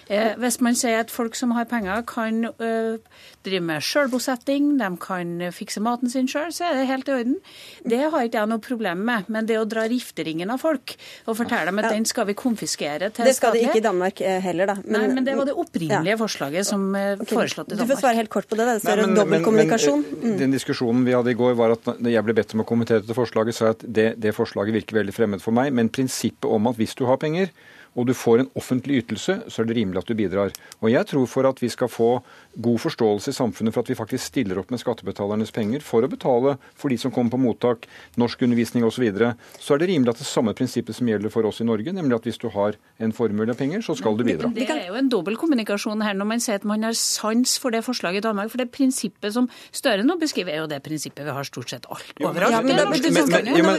Eh, 0.09 0.33
hvis 0.41 0.59
man 0.65 0.77
sier 0.77 1.03
at 1.03 1.13
folk 1.13 1.37
som 1.37 1.53
har 1.53 1.67
penger, 1.69 2.01
kan 2.07 2.47
øh, 2.49 2.97
drive 3.45 3.63
med 3.63 3.83
sjølbosetting, 3.85 4.71
de 4.79 4.89
kan 5.01 5.51
fikse 5.53 5.81
maten 5.83 6.09
sin 6.09 6.27
sjøl, 6.29 6.49
så 6.55 6.71
er 6.71 6.79
det 6.79 6.87
helt 6.89 7.09
i 7.11 7.15
orden. 7.15 7.37
Det 7.85 7.99
har 7.99 8.25
ikke 8.25 8.41
jeg 8.41 8.51
noe 8.51 8.63
problem 8.63 9.05
med. 9.07 9.29
Men 9.33 9.47
det 9.49 9.59
å 9.59 9.67
dra 9.69 9.85
rifteringen 9.89 10.51
av 10.53 10.61
folk 10.63 10.95
og 11.27 11.37
fortelle 11.37 11.69
dem 11.69 11.81
at 11.83 11.91
den 11.93 12.07
skal 12.09 12.27
vi 12.29 12.35
konfiskere 12.37 13.11
til 13.13 13.27
Det 13.27 13.35
skal 13.37 13.55
de 13.55 13.63
ikke 13.67 13.81
i 13.81 13.85
Danmark 13.85 14.21
eh, 14.21 14.39
heller, 14.43 14.73
da. 14.73 14.77
Men, 14.83 14.97
Nei, 14.97 15.13
men 15.19 15.27
det 15.27 15.37
var 15.37 15.49
det 15.49 15.55
opprinnelige 15.57 16.15
ja. 16.15 16.19
forslaget 16.19 16.69
som 16.69 16.89
eh, 16.97 17.13
okay. 17.17 17.33
foreslått 17.35 17.71
i 17.71 17.75
Danmark. 17.75 17.85
Du 17.85 17.93
får 17.93 18.01
svare 18.01 18.21
helt 18.21 18.33
kort 18.33 18.49
på 18.49 18.59
det. 18.59 18.67
Det 18.71 18.77
står 18.85 19.03
dobbeltkommunikasjon. 19.13 20.05
Mm. 20.23 20.35
Den 20.41 20.55
diskusjonen 20.55 21.05
vi 21.07 21.15
hadde 21.15 21.33
i 21.33 21.37
går, 21.37 21.55
var 21.59 21.77
at 21.77 21.93
jeg 22.07 22.25
ble 22.25 22.37
bedt 22.37 22.57
om 22.57 22.65
å 22.65 22.67
kommentere 22.67 23.03
dette 23.03 23.16
forslaget, 23.17 23.57
sa 23.57 23.71
jeg 23.71 23.77
at 23.77 23.87
det, 23.97 24.07
det 24.23 24.35
forslaget 24.37 24.77
virker 24.77 25.01
veldig 25.01 25.15
fremmed 25.15 25.43
for 25.43 25.55
meg. 25.55 25.73
Men 25.75 25.91
prinsippet 25.93 26.47
om 26.49 26.69
at 26.71 26.79
hvis 26.79 26.95
du 26.97 27.05
har 27.09 27.19
penger, 27.21 27.51
og 27.97 28.05
du 28.05 28.13
får 28.13 28.43
en 28.43 28.51
offentlig 28.57 29.01
ytelse, 29.01 29.39
så 29.49 29.61
er 29.61 29.69
det 29.69 29.77
rimelig 29.79 30.03
at 30.03 30.09
du 30.09 30.17
bidrar. 30.17 30.53
Og 30.85 30.91
jeg 30.93 31.07
tror 31.09 31.25
for 31.29 31.49
at 31.49 31.61
vi 31.61 31.69
skal 31.73 31.89
få 31.89 32.11
god 32.61 32.81
forståelse 32.83 33.31
i 33.31 33.37
samfunnet 33.37 33.75
for 33.75 33.85
at 33.85 33.91
vi 33.91 33.97
faktisk 33.97 34.33
stiller 34.33 34.59
opp 34.59 34.71
med 34.73 34.81
skattebetalernes 34.81 35.53
penger 35.55 35.83
for 35.85 36.03
å 36.03 36.11
betale 36.11 36.57
for 36.75 36.91
de 36.91 36.97
som 36.99 37.13
kommer 37.13 37.33
på 37.33 37.41
mottak, 37.41 37.87
norskundervisning 38.19 38.85
osv., 38.87 38.97
så, 38.97 39.03
videre, 39.05 39.33
så 39.61 39.75
er 39.75 39.83
det 39.83 39.91
rimelig 39.91 40.15
at 40.15 40.21
det 40.23 40.25
samme 40.25 40.53
prinsippet 40.57 40.97
som 40.97 41.09
gjelder 41.09 41.29
for 41.33 41.45
oss 41.45 41.61
i 41.61 41.67
Norge, 41.67 41.93
nemlig 41.93 42.17
at 42.17 42.25
hvis 42.25 42.39
du 42.41 42.47
har 42.53 42.77
en 43.03 43.13
formue 43.13 43.45
av 43.45 43.57
penger, 43.59 43.83
så 43.85 43.93
skal 43.97 44.17
du 44.17 44.23
bidra. 44.25 44.49
Det 44.55 44.65
er 44.73 44.87
jo 44.89 44.97
en 44.97 45.11
dobbeltkommunikasjon 45.11 46.01
her 46.01 46.17
når 46.17 46.29
man 46.31 46.41
sier 46.43 46.57
at 46.57 46.65
man 46.67 46.85
har 46.87 46.97
sans 46.97 47.57
for 47.61 47.75
det 47.75 47.83
forslaget 47.85 48.23
i 48.23 48.25
Danmark. 48.25 48.49
For 48.53 48.61
det 48.61 48.69
prinsippet 48.73 49.35
som 49.35 49.49
Støre 49.75 50.05
nå 50.05 50.15
beskriver, 50.19 50.55
er 50.55 50.63
jo 50.63 50.69
det 50.71 50.79
prinsippet 50.85 51.27
vi 51.27 51.33
har 51.35 51.45
stort 51.45 51.69
sett 51.69 51.85
alt 51.91 52.21
overalt. 52.23 52.55
Ja, 52.55 52.61
men, 52.63 52.73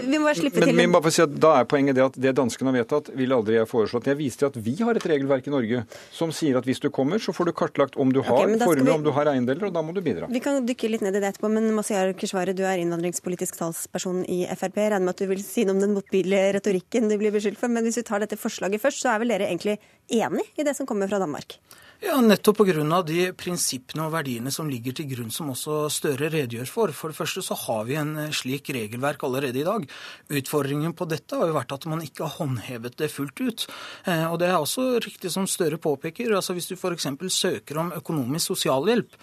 vi 0.07 0.21
må 0.21 0.33
slippe 0.37 0.63
til. 0.63 0.75
Men, 0.77 0.93
bare 0.95 1.13
si 1.15 1.23
at 1.25 1.35
Da 1.43 1.55
er 1.61 1.69
poenget 1.71 1.97
det 1.99 2.05
at 2.05 2.19
det 2.21 2.35
danskene 2.39 2.71
har 2.71 2.79
vedtatt, 2.81 3.11
vil 3.19 3.35
aldri 3.35 3.59
jeg 3.59 3.69
foreslått. 3.71 4.09
Jeg 4.11 4.21
viste 4.21 4.45
til 4.45 4.53
at 4.53 4.59
vi 4.69 4.77
har 4.83 4.99
et 4.99 5.09
regelverk 5.11 5.49
i 5.49 5.55
Norge 5.55 5.85
som 6.15 6.33
sier 6.35 6.59
at 6.61 6.69
hvis 6.69 6.83
du 6.85 6.91
kommer, 6.95 7.23
så 7.23 7.35
får 7.35 7.51
du 7.51 7.55
kartlagt 7.57 7.99
om 7.99 8.13
du 8.15 8.21
har 8.23 8.45
okay, 8.45 8.68
formue, 8.69 8.95
om 8.95 9.05
du 9.05 9.11
har 9.17 9.31
eiendeler, 9.33 9.69
og 9.69 9.75
da 9.75 9.83
må 9.85 9.95
du 9.97 10.01
bidra. 10.05 10.29
Vi 10.33 10.43
kan 10.45 10.63
dykke 10.69 10.93
litt 10.93 11.05
ned 11.05 11.17
i 11.17 11.23
det 11.23 11.33
etterpå, 11.33 11.51
men 11.53 11.69
Masiar 11.77 12.13
Keshvari, 12.19 12.55
du 12.57 12.65
er 12.69 12.83
innvandringspolitisk 12.83 13.59
talsperson 13.59 14.23
i 14.29 14.45
Frp. 14.53 14.79
Jeg 14.79 14.95
regner 14.95 15.07
med 15.09 15.17
at 15.17 15.25
du 15.25 15.31
vil 15.33 15.43
si 15.45 15.67
noe 15.67 15.77
om 15.77 15.83
den 15.85 15.97
motbydelige 15.97 16.55
retorikken 16.59 17.11
du 17.11 17.17
blir 17.21 17.35
beskyldt 17.35 17.61
for, 17.61 17.73
men 17.73 17.87
hvis 17.89 18.01
vi 18.01 18.07
tar 18.09 18.25
dette 18.25 18.39
forslaget 18.41 18.85
først, 18.85 19.03
så 19.03 19.13
er 19.15 19.25
vel 19.25 19.35
dere 19.35 19.51
egentlig 19.51 19.79
enig 20.09 20.47
i 20.57 20.67
det 20.67 20.77
som 20.79 20.89
kommer 20.89 21.11
fra 21.11 21.21
Danmark? 21.23 21.59
Ja, 21.99 22.21
Nettopp 22.23 22.61
pga. 22.61 23.03
de 23.03 23.33
prinsippene 23.35 24.05
og 24.07 24.13
verdiene 24.13 24.53
som 24.55 24.69
ligger 24.71 24.95
til 24.95 25.09
grunn, 25.11 25.33
som 25.35 25.49
også 25.51 25.89
Støre 25.91 26.29
redegjør 26.31 26.71
for. 26.71 26.93
For 26.95 27.11
det 27.11 27.19
første 27.19 27.43
så 27.43 27.57
har 27.59 27.89
vi 27.89 27.97
en 27.99 28.13
eh, 28.17 28.31
slik 28.31 28.71
regelverk 28.71 29.25
allerede 29.27 29.59
i 29.59 29.67
dag. 29.67 29.89
Utfordringen 30.31 30.95
på 30.95 31.09
dette 31.11 31.35
har 31.35 31.51
jo 31.51 31.57
vært 31.57 31.75
at 31.75 31.89
man 31.91 32.05
ikke 32.05 32.23
har 32.23 32.37
håndhevet 32.39 32.95
det 33.03 33.11
fullt 33.11 33.43
ut. 33.43 33.67
Eh, 34.07 34.31
og 34.31 34.39
det 34.39 34.47
er 34.47 34.61
også 34.61 35.01
riktig 35.03 35.33
som 35.35 35.51
Støre 35.51 35.81
påpeker. 35.83 36.37
altså 36.37 36.55
Hvis 36.55 36.71
du 36.71 36.77
f.eks. 36.77 37.09
søker 37.35 37.83
om 37.83 37.91
økonomisk 37.91 38.55
sosialhjelp, 38.55 39.19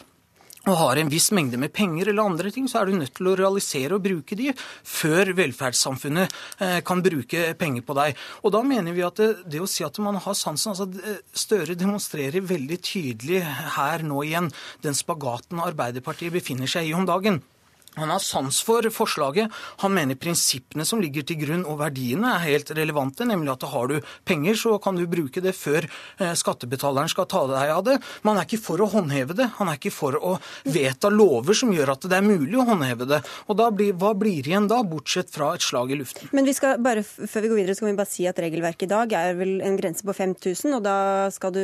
og 0.65 0.77
har 0.79 0.99
en 0.99 1.11
viss 1.11 1.29
mengde 1.35 1.59
med 1.61 1.73
penger 1.75 2.09
eller 2.09 2.25
andre 2.25 2.51
ting, 2.53 2.67
så 2.69 2.81
er 2.81 2.89
du 2.89 2.97
nødt 2.97 3.13
til 3.17 3.29
å 3.29 3.35
realisere 3.37 3.97
og 3.97 4.03
bruke 4.05 4.37
de 4.37 4.51
før 4.57 5.33
velferdssamfunnet 5.37 6.35
eh, 6.59 6.79
kan 6.85 7.03
bruke 7.05 7.47
penger 7.59 7.85
på 7.85 7.97
deg. 7.97 8.21
Og 8.43 8.55
da 8.55 8.63
mener 8.65 8.95
vi 8.95 9.05
at 9.05 9.21
det, 9.21 9.31
det 9.51 9.61
å 9.61 9.69
si 9.69 9.85
at 9.85 9.99
man 10.03 10.19
har 10.21 10.37
sansen 10.37 10.73
altså 10.73 10.87
Støre 11.35 11.75
demonstrerer 11.77 12.43
veldig 12.45 12.77
tydelig 12.83 13.41
her 13.75 14.03
nå 14.05 14.21
igjen 14.25 14.49
den 14.83 14.97
spagaten 14.97 15.61
Arbeiderpartiet 15.63 16.33
befinner 16.33 16.69
seg 16.69 16.89
i 16.89 16.95
om 16.97 17.05
dagen. 17.07 17.41
Han 17.95 18.11
har 18.11 18.19
sans 18.19 18.61
for 18.65 18.85
forslaget. 18.91 19.51
Han 19.83 19.93
mener 19.95 20.19
prinsippene 20.19 20.85
som 20.87 21.01
ligger 21.03 21.25
til 21.27 21.39
grunn 21.41 21.65
og 21.69 21.79
verdiene 21.79 22.33
er 22.35 22.45
helt 22.45 22.71
relevante, 22.75 23.27
nemlig 23.27 23.53
at 23.53 23.67
har 23.71 23.91
du 23.91 23.95
penger, 24.27 24.57
så 24.59 24.75
kan 24.83 24.97
du 24.99 25.05
bruke 25.09 25.43
det 25.43 25.55
før 25.55 25.85
eh, 25.85 26.33
skattebetaleren 26.35 27.11
skal 27.11 27.27
ta 27.31 27.45
deg 27.49 27.71
av 27.71 27.83
det. 27.87 27.97
Men 28.23 28.33
han 28.33 28.41
er 28.43 28.49
ikke 28.49 28.63
for 28.65 28.83
å 28.83 28.89
håndheve 28.91 29.37
det. 29.37 29.49
Han 29.59 29.71
er 29.71 29.79
ikke 29.79 29.93
for 29.95 30.17
å 30.19 30.35
vedta 30.67 31.11
lover 31.13 31.57
som 31.57 31.73
gjør 31.73 31.93
at 31.95 32.09
det 32.09 32.19
er 32.19 32.25
mulig 32.25 32.59
å 32.59 32.67
håndheve 32.67 33.07
det. 33.09 33.21
Og 33.47 33.63
blir, 33.77 33.93
Hva 33.99 34.13
blir 34.17 34.45
igjen 34.45 34.67
da, 34.71 34.81
bortsett 34.85 35.31
fra 35.33 35.53
et 35.55 35.63
slag 35.65 35.93
i 35.93 35.99
luften? 35.99 36.29
Men 36.35 36.47
vi 36.47 36.55
skal 36.57 36.81
bare, 36.83 37.03
før 37.05 37.45
vi 37.45 37.51
går 37.51 37.61
videre, 37.61 37.77
skal 37.77 37.89
vi 37.91 37.97
bare 37.97 38.11
si 38.11 38.27
at 38.29 38.39
regelverket 38.41 38.87
i 38.87 38.91
dag 38.91 39.15
er 39.17 39.39
vel 39.39 39.55
en 39.65 39.77
grense 39.79 40.05
på 40.05 40.15
5000, 40.15 40.77
og 40.77 40.83
da 40.85 40.97
skal 41.33 41.53
du, 41.55 41.63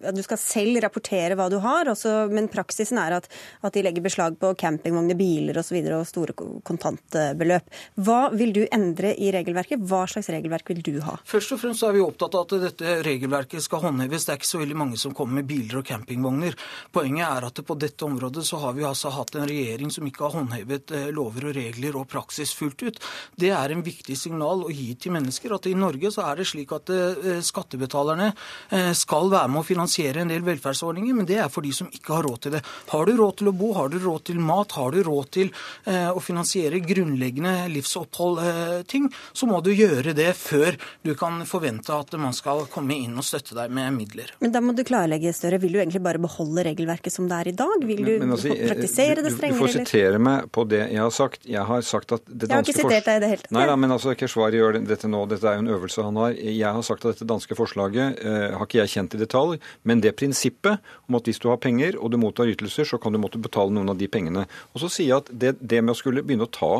du 0.00 0.22
skal 0.24 0.40
selv 0.40 0.80
rapportere 0.84 1.36
hva 1.38 1.48
du 1.52 1.58
har, 1.64 1.90
også, 1.92 2.14
men 2.32 2.50
praksisen 2.52 3.00
er 3.02 3.18
at, 3.18 3.28
at 3.64 3.76
de 3.76 3.84
legger 3.84 4.04
beslag 4.04 4.38
på 4.40 4.54
campingvogner 4.58 5.17
biler 5.18 5.58
osv. 5.60 5.78
Og, 5.78 5.88
så 5.88 5.98
og 5.98 6.06
store 6.08 6.34
kontantbeløp. 6.66 7.68
Hva 8.06 8.20
vil 8.34 8.54
du 8.56 8.62
endre 8.74 9.14
i 9.18 9.30
regelverket? 9.34 9.82
Hva 9.88 10.04
slags 10.10 10.30
regelverk 10.32 10.70
vil 10.72 10.82
du 10.84 10.94
ha? 11.06 11.18
Først 11.28 11.54
og 11.54 11.62
fremst 11.62 11.84
er 11.86 11.94
vi 11.96 12.04
opptatt 12.04 12.36
av 12.38 12.46
at 12.46 12.56
dette 12.68 12.98
regelverket 13.06 13.64
skal 13.64 13.84
håndheves. 13.86 14.26
Det 14.26 14.34
er 14.34 14.40
ikke 14.40 14.50
så 14.50 14.62
veldig 14.62 14.78
mange 14.78 15.00
som 15.00 15.14
kommer 15.16 15.40
med 15.40 15.48
biler 15.50 15.80
og 15.80 15.88
campingvogner. 15.88 16.56
Poenget 16.94 17.26
er 17.28 17.48
at 17.48 17.62
på 17.68 17.76
dette 17.78 18.06
området 18.06 18.44
så 18.46 18.60
har 18.62 18.76
vi 18.76 18.86
altså 18.86 19.12
hatt 19.14 19.34
en 19.36 19.48
regjering 19.48 19.92
som 19.94 20.06
ikke 20.08 20.26
har 20.26 20.36
håndhevet 20.38 20.94
eh, 20.94 21.08
lover 21.14 21.50
og 21.50 21.56
regler 21.58 21.98
og 21.98 22.08
praksis 22.10 22.54
fullt 22.56 22.84
ut. 22.86 23.00
Det 23.38 23.52
er 23.54 23.74
en 23.74 23.84
viktig 23.84 24.16
signal 24.18 24.64
å 24.66 24.72
gi 24.72 24.92
til 25.00 25.14
mennesker 25.16 25.54
at 25.56 25.68
i 25.68 25.76
Norge 25.78 26.12
så 26.14 26.26
er 26.28 26.40
det 26.40 26.48
slik 26.50 26.72
at 26.76 26.92
eh, 26.94 27.40
skattebetalerne 27.44 28.30
eh, 28.30 28.92
skal 28.96 29.30
være 29.32 29.52
med 29.52 29.62
å 29.62 29.66
finansiere 29.68 30.22
en 30.24 30.32
del 30.32 30.46
velferdsordninger, 30.46 31.16
men 31.16 31.28
det 31.28 31.40
er 31.42 31.52
for 31.52 31.66
de 31.66 31.72
som 31.74 31.90
ikke 31.92 32.16
har 32.16 32.26
råd 32.28 32.44
til 32.44 32.56
det. 32.56 32.64
Har 32.92 33.08
du 33.08 33.16
råd 33.18 33.40
til 33.40 33.50
å 33.52 33.56
bo, 33.56 33.72
har 33.76 33.92
du 33.92 33.98
råd 34.02 34.28
til 34.30 34.40
mat, 34.42 34.76
har 34.78 34.94
du 34.94 35.02
råd 35.08 35.30
til 35.34 35.52
eh, 35.88 36.08
å 36.12 36.22
finansiere 36.22 36.80
grunnleggende 36.84 37.68
livsopphold-ting, 37.72 39.08
eh, 39.08 39.22
så 39.32 39.48
må 39.50 39.60
du 39.64 39.72
gjøre 39.72 40.14
det 40.16 40.30
før 40.38 40.78
du 41.06 41.14
kan 41.18 41.40
forvente 41.48 41.94
at 41.94 42.14
man 42.20 42.36
skal 42.36 42.66
komme 42.72 42.96
inn 42.96 43.16
og 43.18 43.26
støtte 43.26 43.56
deg 43.58 43.72
med 43.74 43.96
midler. 43.96 44.32
Men 44.42 44.54
da 44.54 44.62
må 44.64 44.74
du 44.76 44.84
klarlegge, 44.86 45.32
Støre. 45.38 45.58
Vil 45.62 45.74
du 45.76 45.78
egentlig 45.80 46.00
bare 46.02 46.20
beholde 46.22 46.64
regelverket 46.66 47.14
som 47.14 47.28
det 47.30 47.36
er 47.38 47.50
i 47.52 47.56
dag? 47.56 47.84
Vil 47.86 48.00
du 48.04 48.12
men, 48.14 48.28
men 48.28 48.36
altså, 48.36 48.54
praktisere 48.54 49.22
det 49.24 49.32
strengere? 49.34 49.58
Du 49.58 49.64
får 49.64 49.74
sitere 49.76 50.22
meg 50.22 50.48
på 50.54 50.64
det 50.68 50.84
jeg 50.86 51.02
har 51.02 51.14
sagt. 51.14 51.46
Jeg 51.48 51.64
har 51.68 51.84
sagt 51.86 52.14
at 52.16 52.24
det 52.26 52.48
danske 52.48 52.52
Jeg 52.52 52.56
har 52.56 52.66
ikke 52.66 52.78
sitert 52.78 53.08
deg 53.08 53.20
i 53.20 53.22
det 53.24 53.30
hele 53.32 53.44
tatt. 53.44 53.54
Nei, 53.56 53.66
da, 53.70 53.76
men 53.80 53.94
altså, 53.94 54.14
Keshvari 54.18 54.60
gjør 54.60 54.80
dette 54.88 55.10
nå. 55.10 55.24
Dette 55.30 55.50
er 55.50 55.58
jo 55.58 55.64
en 55.64 55.72
øvelse 55.76 56.06
han 56.06 56.20
har. 56.22 56.36
Jeg 56.38 56.74
har 56.78 56.86
sagt 56.86 57.06
at 57.06 57.16
dette 57.16 57.28
danske 57.28 57.58
forslaget 57.58 58.22
eh, 58.22 58.56
har 58.56 58.66
ikke 58.66 58.80
jeg 58.82 58.94
kjent 58.94 59.16
i 59.16 59.22
detalj, 59.22 59.58
men 59.88 60.02
det 60.04 60.14
prinsippet 60.18 60.84
om 61.08 61.18
at 61.18 61.28
hvis 61.28 61.40
du 61.42 61.48
har 61.52 61.60
penger 61.62 61.98
og 61.98 62.12
du 62.12 62.18
mottar 62.20 62.50
ytelser, 62.50 62.88
så 62.88 63.00
kan 63.02 63.14
du 63.14 63.20
måtte 63.22 63.40
betale 63.42 63.74
noen 63.74 63.92
av 63.92 63.98
de 64.00 64.08
pengene. 64.10 64.46
Og 64.74 64.82
så 64.84 64.90
sier 64.98 65.22
at 65.22 65.30
det, 65.30 65.54
det 65.60 65.82
med 65.84 65.94
å 65.94 65.98
skulle 65.98 66.24
begynne 66.26 66.48
å 66.48 66.52
ta 66.52 66.72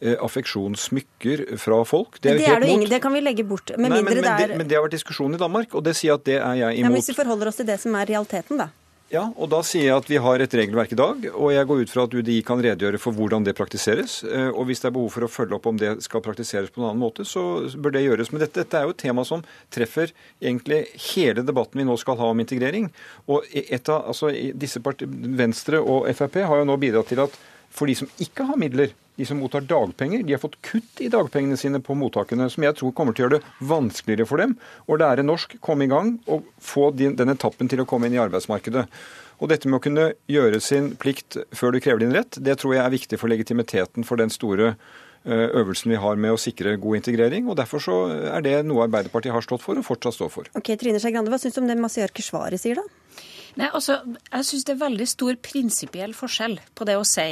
eh, 0.00 0.14
affeksjonssmykker 0.16 1.46
fra 1.62 1.80
folk. 1.88 2.20
Det 2.22 2.34
er 2.34 2.40
jo 2.40 2.52
helt 2.52 2.68
mot. 2.68 2.92
Det 2.92 3.00
kan 3.04 3.16
vi 3.16 3.24
legge 3.24 3.46
bort. 3.48 3.74
Nei, 3.76 3.88
men, 3.88 4.04
men, 4.04 4.22
det, 4.22 4.52
men, 4.54 4.68
det, 4.68 4.78
har 4.78 4.86
vært 4.86 4.98
diskusjon 4.98 5.34
i 5.34 5.40
Danmark, 5.40 5.74
og 5.78 5.84
det 5.88 5.96
sier 5.98 6.20
at 6.20 6.28
det 6.28 6.38
er 6.38 6.60
jeg 6.60 6.78
imot. 6.78 6.84
Ja, 6.84 6.92
men 6.92 7.00
Hvis 7.00 7.12
vi 7.12 7.18
forholder 7.18 7.52
oss 7.52 7.60
til 7.62 7.68
det 7.68 7.80
som 7.82 7.98
er 7.98 8.08
realiteten, 8.12 8.60
da? 8.62 8.70
Ja, 9.12 9.26
og 9.36 9.50
da 9.52 9.58
sier 9.66 9.90
jeg 9.90 9.92
at 9.92 10.06
vi 10.08 10.16
har 10.24 10.40
et 10.40 10.54
regelverk 10.56 10.94
i 10.94 10.96
dag, 10.96 11.26
og 11.36 11.50
jeg 11.52 11.68
går 11.68 11.82
ut 11.82 11.90
fra 11.92 12.06
at 12.06 12.14
UDI 12.16 12.38
kan 12.48 12.62
redegjøre 12.64 13.00
for 13.00 13.12
hvordan 13.12 13.44
det 13.44 13.52
praktiseres. 13.58 14.22
Eh, 14.24 14.48
og 14.48 14.70
hvis 14.70 14.80
det 14.80 14.88
er 14.88 14.94
behov 14.96 15.10
for 15.12 15.26
å 15.26 15.28
følge 15.28 15.58
opp 15.58 15.68
om 15.68 15.76
det 15.76 15.90
skal 16.06 16.22
praktiseres 16.24 16.72
på 16.72 16.80
en 16.80 16.86
annen 16.88 17.02
måte, 17.02 17.26
så 17.28 17.42
bør 17.76 17.92
det 17.92 18.06
gjøres. 18.06 18.32
Men 18.32 18.46
dette, 18.46 18.62
dette 18.62 18.80
er 18.80 18.88
jo 18.88 18.94
et 18.94 19.02
tema 19.04 19.26
som 19.28 19.44
treffer 19.74 20.14
egentlig 20.40 20.86
hele 21.10 21.44
debatten 21.44 21.82
vi 21.82 21.86
nå 21.90 21.98
skal 22.00 22.16
ha 22.22 22.30
om 22.32 22.40
integrering. 22.40 22.88
Og 23.28 23.44
et 23.52 23.92
av, 23.92 24.08
altså, 24.14 24.32
disse 24.32 24.80
part 24.80 25.04
Venstre 25.04 25.82
og 25.84 26.08
Frp 26.16 26.40
har 26.48 26.62
jo 26.62 26.70
nå 26.72 26.80
bidratt 26.80 27.12
til 27.12 27.20
at 27.26 27.36
for 27.72 27.88
de 27.88 27.96
som 27.96 28.10
ikke 28.22 28.46
har 28.48 28.60
midler, 28.60 28.92
de 29.16 29.26
som 29.28 29.38
mottar 29.40 29.64
dagpenger, 29.68 30.22
de 30.24 30.34
har 30.34 30.40
fått 30.40 30.58
kutt 30.64 31.00
i 31.04 31.10
dagpengene 31.12 31.58
sine 31.60 31.80
på 31.84 31.96
mottakene, 31.98 32.48
som 32.52 32.64
jeg 32.64 32.76
tror 32.78 32.94
kommer 32.96 33.16
til 33.16 33.24
å 33.24 33.28
gjøre 33.28 33.40
det 33.40 33.68
vanskeligere 33.68 34.28
for 34.28 34.40
dem 34.40 34.54
å 34.88 34.96
lære 35.00 35.24
norsk, 35.26 35.58
komme 35.64 35.86
i 35.86 35.92
gang 35.92 36.14
og 36.32 36.48
få 36.62 36.90
den 36.96 37.32
etappen 37.32 37.70
til 37.72 37.84
å 37.84 37.88
komme 37.88 38.08
inn 38.08 38.16
i 38.16 38.22
arbeidsmarkedet. 38.22 38.86
Og 39.42 39.50
dette 39.50 39.68
med 39.68 39.80
å 39.80 39.84
kunne 39.84 40.10
gjøre 40.30 40.60
sin 40.62 40.92
plikt 41.00 41.40
før 41.56 41.74
du 41.74 41.80
krever 41.82 42.04
din 42.04 42.14
rett, 42.14 42.38
det 42.38 42.60
tror 42.60 42.76
jeg 42.76 42.84
er 42.84 42.94
viktig 42.94 43.18
for 43.20 43.32
legitimiteten 43.32 44.06
for 44.06 44.20
den 44.20 44.32
store 44.32 44.72
eh, 44.72 45.48
øvelsen 45.60 45.92
vi 45.92 46.00
har 46.00 46.20
med 46.20 46.36
å 46.36 46.40
sikre 46.40 46.76
god 46.80 47.02
integrering. 47.02 47.50
og 47.50 47.58
Derfor 47.58 47.82
så 47.82 47.98
er 48.30 48.44
det 48.46 48.56
noe 48.68 48.86
Arbeiderpartiet 48.86 49.34
har 49.34 49.44
stått 49.44 49.64
for 49.64 49.80
og 49.80 49.88
fortsatt 49.88 50.16
står 50.16 50.32
for. 50.32 50.52
Ok, 50.58 50.72
Trine 50.78 51.02
Skei 51.02 51.12
Grande, 51.12 51.32
Hva 51.32 51.42
syns 51.42 51.58
du 51.58 51.64
om 51.64 51.68
det 51.68 51.80
Masiar 51.80 52.14
Keshvari 52.14 52.60
sier, 52.60 52.80
da? 52.80 53.01
Nei, 53.60 53.68
altså, 53.68 53.98
Jeg 54.32 54.46
syns 54.48 54.64
det 54.64 54.72
er 54.74 54.80
veldig 54.80 55.06
stor 55.10 55.36
prinsipiell 55.44 56.14
forskjell 56.16 56.54
på 56.78 56.86
det 56.88 56.96
å 56.96 57.04
si 57.04 57.26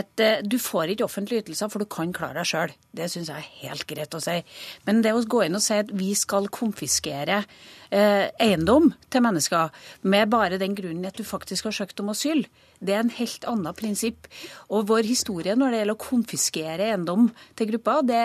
at 0.00 0.22
uh, 0.24 0.40
du 0.42 0.58
får 0.58 0.94
ikke 0.94 1.06
offentlige 1.06 1.44
ytelser, 1.44 1.70
for 1.70 1.82
du 1.82 1.90
kan 1.90 2.14
klare 2.16 2.40
deg 2.40 2.50
sjøl. 2.50 2.74
Det 2.96 3.06
syns 3.12 3.30
jeg 3.30 3.38
er 3.38 3.52
helt 3.62 3.86
greit 3.90 4.16
å 4.16 4.22
si. 4.24 4.40
Men 4.88 5.04
det 5.04 5.14
å 5.14 5.22
gå 5.22 5.44
inn 5.46 5.58
og 5.58 5.62
si 5.62 5.78
at 5.78 5.92
vi 5.94 6.10
skal 6.18 6.50
konfiskere 6.50 7.44
uh, 7.44 8.26
eiendom 8.42 8.90
til 9.10 9.24
mennesker 9.26 9.70
med 10.10 10.32
bare 10.34 10.58
den 10.58 10.74
grunnen 10.78 11.06
at 11.06 11.18
du 11.18 11.26
faktisk 11.26 11.70
har 11.70 11.78
søkt 11.78 12.02
om 12.02 12.10
asyl, 12.14 12.42
det 12.80 12.94
er 12.96 13.02
en 13.04 13.12
helt 13.12 13.44
annet 13.48 13.76
prinsipp. 13.76 14.28
Og 14.72 14.88
vår 14.88 15.08
historie 15.08 15.56
når 15.58 15.74
det 15.74 15.80
gjelder 15.82 15.98
å 15.98 16.00
konfiskere 16.00 16.88
eiendom 16.88 17.28
til 17.58 17.70
grupper, 17.74 18.02
det, 18.08 18.22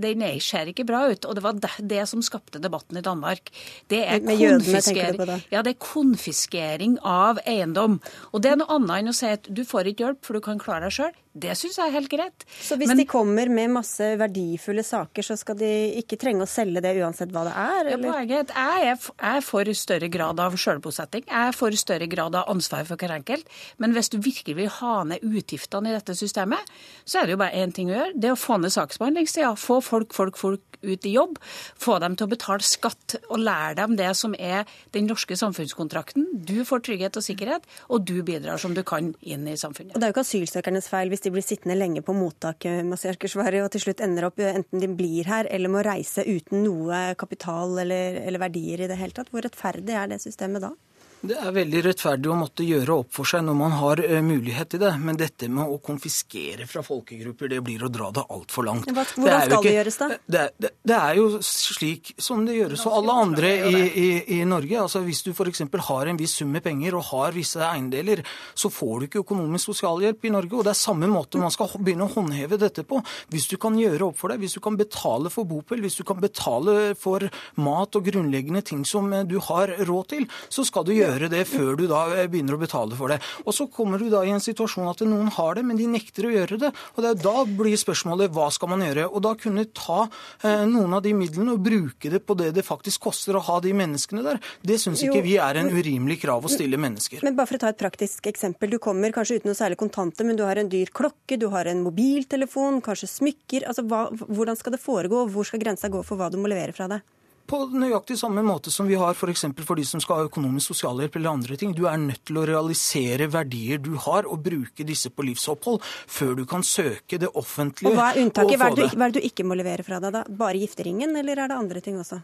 det, 0.00 0.14
det 0.18 0.32
ser 0.44 0.72
ikke 0.72 0.86
bra 0.88 1.04
ut. 1.12 1.28
Og 1.28 1.36
det 1.36 1.44
var 1.44 1.60
det, 1.60 1.72
det, 1.92 2.02
som 2.08 2.24
skapte 2.24 2.62
debatten 2.62 3.00
i 3.00 3.04
Danmark. 3.04 3.52
Det 3.92 4.00
er, 4.04 4.24
konfiskering, 4.24 5.20
ja, 5.52 5.62
det 5.62 5.76
er 5.76 5.80
konfiskering 5.82 6.98
av 7.04 7.42
eiendom. 7.44 7.98
Og 8.32 8.44
det 8.44 8.54
er 8.54 8.60
noe 8.62 8.78
annet 8.78 9.02
enn 9.02 9.12
å 9.12 9.16
si 9.16 9.30
at 9.30 9.48
du 9.52 9.64
får 9.68 9.92
ikke 9.92 10.06
hjelp, 10.06 10.22
for 10.24 10.38
du 10.38 10.44
kan 10.44 10.62
klare 10.62 10.88
deg 10.88 10.98
sjøl. 10.98 11.16
Det 11.38 11.54
syns 11.58 11.76
jeg 11.78 11.90
er 11.90 11.94
helt 11.94 12.10
greit. 12.10 12.44
Så 12.64 12.78
hvis 12.80 12.90
Men, 12.90 12.98
de 12.98 13.06
kommer 13.06 13.50
med 13.52 13.70
masse 13.70 14.06
verdifulle 14.18 14.82
saker, 14.82 15.22
så 15.22 15.36
skal 15.38 15.58
de 15.60 15.70
ikke 16.00 16.18
trenge 16.18 16.42
å 16.42 16.50
selge 16.50 16.82
det 16.82 16.94
uansett 16.98 17.30
hva 17.34 17.44
det 17.46 17.54
er? 17.54 17.90
Ja, 17.92 17.98
poenget 18.00 18.50
er 18.56 18.88
at 18.96 19.04
jeg 19.04 19.28
er 19.36 19.44
for 19.46 19.72
større 19.78 20.08
grad 20.10 20.40
av 20.42 20.56
sjølbosetting. 20.58 21.26
Jeg 21.28 21.52
er 21.52 21.54
for 21.54 21.78
større 21.78 22.08
grad 22.10 22.38
av 22.38 22.50
ansvar 22.50 22.88
for 22.88 22.98
hver 22.98 23.14
enkelt. 23.20 23.46
Men 23.78 23.94
hvis 23.98 24.12
du 24.14 24.18
virkelig 24.22 24.56
vil 24.58 24.72
ha 24.78 24.94
ned 25.08 25.24
utgiftene 25.26 25.92
i 25.92 25.96
dette 25.96 26.16
systemet, 26.18 26.72
så 27.04 27.20
er 27.20 27.28
det 27.28 27.36
jo 27.36 27.42
bare 27.42 27.58
én 27.58 27.74
ting 27.74 27.90
å 27.92 27.96
gjøre. 27.96 28.16
Det 28.16 28.30
er 28.30 28.36
å 28.36 28.40
få 28.40 28.58
ned 28.62 28.74
saksbehandlingstida. 28.74 29.54
Få 29.58 29.80
folk, 29.84 30.14
folk, 30.16 30.38
folk 30.40 30.64
ut 30.82 31.06
i 31.06 31.12
jobb. 31.14 31.38
Få 31.78 31.98
dem 32.02 32.14
til 32.16 32.28
å 32.28 32.32
betale 32.32 32.64
skatt, 32.64 33.16
og 33.28 33.42
lære 33.42 33.76
dem 33.80 33.96
det 33.98 34.10
som 34.18 34.34
er 34.38 34.68
den 34.94 35.08
norske 35.10 35.36
samfunnskontrakten. 35.38 36.26
Du 36.46 36.60
får 36.68 36.84
trygghet 36.86 37.18
og 37.18 37.24
sikkerhet, 37.24 37.66
og 37.88 38.06
du 38.08 38.20
bidrar 38.26 38.60
som 38.62 38.74
du 38.76 38.84
kan 38.86 39.12
inn 39.20 39.46
i 39.48 39.56
samfunnet. 39.58 39.96
Og 39.96 40.00
Det 40.00 40.06
er 40.06 40.12
jo 40.12 40.16
ikke 40.16 40.26
asylsøkernes 40.26 40.90
feil 40.90 41.12
hvis 41.12 41.24
de 41.24 41.32
blir 41.34 41.46
sittende 41.46 41.78
lenge 41.78 42.04
på 42.04 42.16
mottaket 42.16 42.86
og 42.88 43.70
til 43.72 43.82
slutt 43.82 44.02
ender 44.04 44.28
opp 44.28 44.38
enten 44.42 44.82
de 44.82 44.88
blir 44.92 45.28
her 45.28 45.48
eller 45.50 45.72
må 45.72 45.82
reise 45.84 46.24
uten 46.26 46.62
noe 46.64 47.14
kapital 47.18 47.78
eller, 47.82 48.20
eller 48.22 48.42
verdier 48.42 48.84
i 48.84 48.90
det 48.90 48.98
hele 49.00 49.16
tatt. 49.16 49.32
Hvor 49.32 49.44
rettferdig 49.44 49.96
er 49.96 50.10
det 50.10 50.22
systemet 50.22 50.64
da? 50.64 50.72
Det 51.18 51.34
er 51.34 51.50
veldig 51.50 51.80
rettferdig 51.82 52.28
å 52.30 52.36
måtte 52.38 52.62
gjøre 52.62 52.94
opp 53.02 53.10
for 53.16 53.26
seg 53.26 53.42
når 53.42 53.56
man 53.58 53.72
har 53.80 54.00
uh, 54.04 54.18
mulighet 54.22 54.70
til 54.70 54.82
det. 54.84 54.92
Men 55.02 55.16
dette 55.18 55.48
med 55.50 55.66
å 55.66 55.80
konfiskere 55.82 56.66
fra 56.70 56.84
folkegrupper, 56.86 57.50
det 57.50 57.58
blir 57.66 57.82
å 57.82 57.90
dra 57.90 58.12
det 58.14 58.22
altfor 58.30 58.68
langt. 58.68 58.86
Hvordan 58.86 59.26
det 59.26 59.38
skal 59.48 59.56
ikke, 59.56 59.62
det 59.66 59.72
gjøres, 59.74 59.98
da? 59.98 60.08
Det, 60.14 60.44
det, 60.62 60.70
det, 60.86 60.98
er 60.98 61.18
jo 61.18 61.26
slik 61.42 62.12
som 62.22 62.44
det 62.46 62.54
gjøres 62.60 62.84
av 62.86 62.98
alle 63.00 63.16
andre 63.24 63.50
i, 63.66 63.80
i, 63.88 64.06
i 64.36 64.38
Norge. 64.46 64.76
Altså 64.84 65.02
Hvis 65.06 65.24
du 65.26 65.32
f.eks. 65.32 65.64
har 65.88 66.12
en 66.12 66.20
viss 66.20 66.36
sum 66.38 66.54
med 66.54 66.62
penger 66.62 66.98
og 67.00 67.08
har 67.10 67.34
visse 67.34 67.64
eiendeler, 67.66 68.22
så 68.54 68.70
får 68.70 68.94
du 69.00 69.08
ikke 69.08 69.24
økonomisk 69.24 69.72
sosialhjelp 69.72 70.30
i 70.30 70.34
Norge. 70.36 70.54
Og 70.54 70.68
det 70.68 70.74
er 70.76 70.80
samme 70.84 71.10
måte 71.10 71.42
man 71.42 71.54
skal 71.54 71.74
begynne 71.80 72.06
å 72.06 72.14
håndheve 72.14 72.60
dette 72.62 72.86
på. 72.86 73.02
Hvis 73.34 73.50
du 73.50 73.56
kan 73.58 73.74
gjøre 73.80 74.12
opp 74.12 74.22
for 74.22 74.30
deg, 74.30 74.44
hvis 74.44 74.54
du 74.54 74.62
kan 74.62 74.78
betale 74.78 75.34
for 75.34 75.50
bopel, 75.50 75.82
hvis 75.82 75.98
du 75.98 76.06
kan 76.06 76.22
betale 76.22 76.94
for 76.98 77.26
mat 77.58 77.98
og 77.98 78.06
grunnleggende 78.06 78.62
ting 78.62 78.86
som 78.86 79.10
eh, 79.10 79.26
du 79.26 79.40
har 79.50 79.74
råd 79.82 80.10
til, 80.14 80.30
så 80.46 80.62
skal 80.62 80.86
du 80.86 80.94
gjøre 80.94 81.07
gjøre 81.08 81.30
det 81.32 81.44
før 81.48 81.76
du 81.78 81.86
da 81.90 82.04
eh, 82.14 82.28
begynner 82.30 82.56
å 82.56 82.60
betale 82.60 82.98
for 82.98 83.12
det. 83.12 83.18
Og 83.44 83.56
så 83.56 83.68
kommer 83.72 84.00
du 84.00 84.08
da 84.12 84.22
i 84.26 84.32
en 84.34 84.42
situasjon 84.42 84.88
at 84.90 85.02
noen 85.08 85.30
har 85.34 85.58
det, 85.58 85.64
men 85.66 85.78
de 85.80 85.88
nekter 85.90 86.28
å 86.28 86.34
gjøre 86.34 86.60
det. 86.62 86.72
Og 86.94 87.04
det 87.04 87.12
er 87.12 87.22
da 87.24 87.34
blir 87.48 87.78
spørsmålet 87.80 88.32
hva 88.34 88.48
skal 88.54 88.72
man 88.72 88.84
gjøre? 88.86 89.08
Og 89.08 89.24
da 89.24 89.34
kunne 89.40 89.66
ta 89.74 90.04
eh, 90.06 90.64
noen 90.68 90.98
av 90.98 91.04
de 91.04 91.14
midlene 91.16 91.56
og 91.56 91.64
bruke 91.64 92.12
det 92.12 92.22
på 92.26 92.36
det 92.38 92.52
det 92.56 92.66
faktisk 92.66 93.08
koster 93.08 93.38
å 93.38 93.44
ha 93.48 93.58
de 93.64 93.74
menneskene 93.76 94.24
der, 94.24 94.40
det 94.66 94.78
syns 94.82 95.02
ikke 95.04 95.24
vi 95.24 95.36
er 95.42 95.60
en 95.60 95.70
urimelig 95.72 96.20
krav 96.22 96.46
å 96.46 96.52
stille 96.52 96.80
mennesker. 96.80 97.24
Men 97.26 97.36
bare 97.38 97.50
for 97.50 97.58
å 97.58 97.64
ta 97.64 97.72
et 97.72 97.80
praktisk 97.80 98.28
eksempel. 98.30 98.72
Du 98.72 98.78
kommer 98.82 99.14
kanskje 99.14 99.40
uten 99.40 99.52
noe 99.52 99.58
særlig 99.58 99.80
kontanter, 99.80 100.26
men 100.28 100.38
du 100.38 100.44
har 100.46 100.60
en 100.60 100.70
dyr 100.70 100.92
klokke, 100.94 101.38
du 101.40 101.48
har 101.54 101.70
en 101.70 101.84
mobiltelefon, 101.84 102.82
kanskje 102.84 103.10
smykker. 103.14 103.68
Altså, 103.68 103.86
hva, 103.88 104.06
hvordan 104.26 104.58
skal 104.58 104.74
det 104.74 104.82
foregå? 104.82 105.26
Hvor 105.32 105.48
skal 105.48 105.62
grensa 105.62 105.90
gå 105.92 106.02
for 106.06 106.20
hva 106.20 106.30
du 106.32 106.38
må 106.40 106.50
levere 106.50 106.76
fra 106.76 106.90
deg? 106.90 107.06
På 107.48 107.60
nøyaktig 107.72 108.18
samme 108.20 108.44
måte 108.46 108.72
som 108.72 108.88
vi 108.88 108.98
har 109.00 109.16
f.eks. 109.16 109.46
For, 109.48 109.66
for 109.70 109.80
de 109.80 109.86
som 109.88 110.02
skal 110.04 110.20
ha 110.20 110.28
økonomisk 110.28 110.74
sosialhjelp 110.74 111.18
eller 111.18 111.38
andre 111.38 111.58
ting. 111.60 111.74
Du 111.76 111.86
er 111.88 111.98
nødt 112.00 112.24
til 112.28 112.40
å 112.40 112.46
realisere 112.48 113.30
verdier 113.32 113.82
du 113.82 113.94
har, 114.06 114.28
og 114.28 114.42
bruke 114.44 114.86
disse 114.86 115.10
på 115.10 115.26
livsopphold 115.26 115.80
før 115.82 116.34
du 116.38 116.44
kan 116.48 116.64
søke 116.66 117.20
det 117.20 117.30
offentlige. 117.34 117.92
Og 117.92 117.98
Hva 117.98 118.12
er 118.12 118.24
unntaket? 118.24 118.58
Hva 118.60 118.72
er, 118.72 118.78
du, 118.78 118.84
hva 118.94 119.08
er 119.08 119.14
det 119.14 119.22
du 119.22 119.30
ikke 119.30 119.46
må 119.48 119.58
levere 119.58 119.86
fra 119.86 120.00
deg 120.02 120.14
da? 120.20 120.26
Bare 120.28 120.60
gifteringen, 120.60 121.16
eller 121.16 121.44
er 121.44 121.52
det 121.52 121.58
andre 121.58 121.84
ting 121.84 121.98
også? 122.00 122.20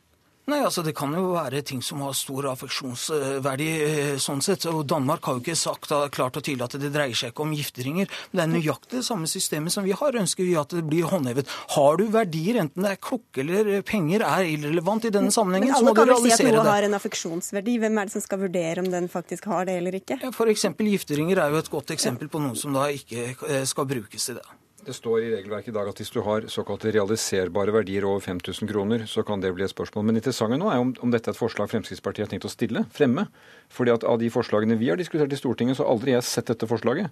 Nei, 0.50 0.58
altså 0.60 0.82
Det 0.84 0.92
kan 0.96 1.12
jo 1.16 1.30
være 1.32 1.62
ting 1.64 1.80
som 1.84 2.02
har 2.04 2.12
stor 2.16 2.50
affeksjonsverdi. 2.50 3.68
Eh, 3.84 4.10
sånn 4.20 4.42
sett, 4.44 4.66
og 4.68 4.82
Danmark 4.90 5.24
har 5.24 5.38
jo 5.38 5.42
ikke 5.44 5.56
sagt 5.56 5.92
klart 6.12 6.36
og 6.36 6.44
tydelig 6.44 6.66
at 6.66 6.76
det 6.80 6.90
dreier 6.92 7.16
seg 7.16 7.32
ikke 7.32 7.46
om 7.46 7.54
gifteringer. 7.56 8.10
Men 8.32 8.36
det 8.36 8.44
er 8.44 8.50
nøyaktig 8.52 8.98
det 8.98 9.04
samme 9.06 9.30
systemet 9.30 9.72
som 9.72 9.86
vi 9.86 9.94
har. 9.96 10.18
Ønsker 10.20 10.44
vi 10.44 10.56
at 10.60 10.74
det 10.76 10.84
blir 10.84 11.08
håndhevet. 11.08 11.48
Har 11.76 11.96
du 12.00 12.04
verdier, 12.12 12.60
enten 12.60 12.84
det 12.84 12.92
er 12.92 13.00
klokke 13.00 13.40
eller 13.44 13.80
penger, 13.88 14.26
er 14.28 14.50
irrelevant 14.50 15.08
i 15.08 15.12
denne 15.14 15.32
sammenhengen, 15.34 15.72
så 15.72 15.80
må 15.80 15.94
du 15.96 16.02
realisere 16.02 16.12
det. 16.12 16.18
Men 16.20 16.26
alle 16.26 16.26
kan 16.28 16.28
vel 16.28 16.36
si 16.36 16.48
at 16.50 16.58
noe 16.58 16.74
har 16.74 16.88
en 16.90 16.98
affeksjonsverdi. 17.00 17.78
Hvem 17.84 18.02
er 18.02 18.10
det 18.10 18.16
som 18.16 18.26
skal 18.26 18.42
vurdere 18.44 18.84
om 18.84 18.90
den 18.92 19.08
faktisk 19.12 19.48
har 19.52 19.70
det 19.70 19.78
eller 19.80 19.96
ikke? 20.00 20.20
Ja, 20.20 20.34
F.eks. 20.34 20.68
gifteringer 20.76 21.40
er 21.46 21.56
jo 21.56 21.64
et 21.64 21.72
godt 21.72 21.94
eksempel 21.96 22.28
på 22.28 22.42
noe 22.44 22.58
som 22.58 22.76
da 22.76 22.90
ikke 22.92 23.30
eh, 23.32 23.64
skal 23.68 23.88
brukes 23.88 24.28
til 24.28 24.42
det. 24.42 24.46
Det 24.84 24.92
står 24.92 25.22
i 25.22 25.30
regelverket 25.32 25.72
i 25.72 25.74
dag 25.76 25.88
at 25.88 26.00
hvis 26.00 26.12
du 26.12 26.20
har 26.26 26.44
såkalte 26.52 26.92
realiserbare 26.92 27.72
verdier 27.72 28.04
over 28.04 28.20
5000 28.20 28.68
kroner, 28.68 29.06
så 29.08 29.24
kan 29.24 29.40
det 29.40 29.54
bli 29.56 29.64
et 29.64 29.72
spørsmål. 29.72 30.04
Men 30.08 30.20
interessante 30.20 30.58
nå 30.60 30.68
er 30.68 30.82
om, 30.82 30.92
om 31.00 31.12
dette 31.12 31.30
er 31.30 31.36
et 31.36 31.40
forslag 31.40 31.70
Fremskrittspartiet 31.72 32.26
har 32.26 32.32
tenkt 32.32 32.48
å 32.48 32.52
stille, 32.52 32.84
fremme. 32.92 33.26
Fordi 33.74 33.90
at 33.94 34.04
av 34.06 34.18
de 34.20 34.28
forslagene 34.30 34.76
vi 34.78 34.90
har 34.90 34.98
diskutert 35.00 35.32
i 35.32 35.38
Stortinget, 35.38 35.78
så 35.78 35.84
har 35.84 35.94
aldri 35.94 36.12
jeg 36.12 36.26
sett 36.28 36.50
dette 36.52 36.68
forslaget. 36.68 37.10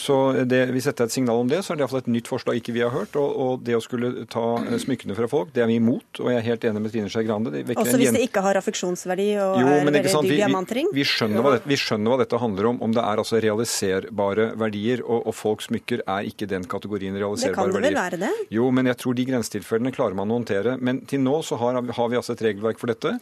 Så 0.00 0.16
det, 0.48 0.64
hvis 0.74 0.88
dette 0.88 1.04
er 1.04 1.10
et 1.10 1.14
signal 1.14 1.42
om 1.44 1.50
det, 1.50 1.60
så 1.62 1.72
er 1.72 1.78
det 1.78 1.84
iallfall 1.84 2.02
et 2.02 2.10
nytt 2.10 2.30
forslag 2.30 2.58
ikke 2.58 2.74
vi 2.74 2.82
har 2.84 2.92
hørt. 2.94 3.14
Og, 3.20 3.36
og, 3.44 3.52
det 3.66 3.76
å 3.76 3.82
skulle 3.84 4.24
ta 4.32 4.44
smykkene 4.82 5.16
fra 5.18 5.28
folk, 5.30 5.52
det 5.54 5.62
er 5.64 5.70
vi 5.70 5.78
imot. 5.78 6.22
Og 6.22 6.32
jeg 6.32 6.40
er 6.40 6.46
helt 6.48 6.66
enig 6.70 6.82
med 6.82 6.94
Trine 6.94 7.12
Skei 7.12 7.26
Grande. 7.28 7.52
Også 7.76 8.00
hvis 8.00 8.14
det 8.16 8.24
ikke 8.26 8.42
har 8.44 8.58
affeksjonsverdi 8.62 9.28
og 9.44 9.60
jo, 9.60 9.68
er 9.68 9.86
veldig 9.90 10.02
dyr 10.08 10.36
diamantring? 10.42 10.90
Vi, 10.90 11.02
vi, 11.02 11.08
skjønner 11.12 11.50
dette, 11.58 11.70
vi, 11.70 11.78
skjønner 11.78 12.14
hva 12.14 12.20
dette 12.24 12.42
handler 12.42 12.70
om. 12.72 12.80
Om 12.88 12.96
det 12.96 13.04
er 13.04 13.22
altså 13.22 13.42
realiserbare 13.44 14.48
verdier, 14.58 15.04
og, 15.04 15.28
og 15.28 15.36
folks 15.36 15.70
smykker 15.70 16.02
er 16.06 16.30
ikke 16.32 16.48
den 16.50 16.66
kategorien 16.66 17.01
realiserbare 17.10 17.32
verdier. 17.32 17.50
Det 17.50 17.58
kan 17.58 17.72
det 17.72 17.82
vel 17.88 17.98
være 17.98 18.20
det? 18.22 18.32
Jo, 18.54 18.68
men 18.74 18.90
jeg 18.90 18.98
tror 19.02 19.16
de 19.18 19.26
grensetilfellene 19.28 19.94
klarer 19.94 20.18
man 20.18 20.30
å 20.30 20.38
håndtere. 20.38 20.76
Men 20.78 21.00
til 21.10 21.22
nå 21.24 21.38
så 21.46 21.58
har, 21.60 21.80
har 21.80 22.12
vi 22.12 22.20
altså 22.20 22.36
et 22.36 22.44
regelverk 22.46 22.78
for 22.82 22.92
dette. 22.92 23.16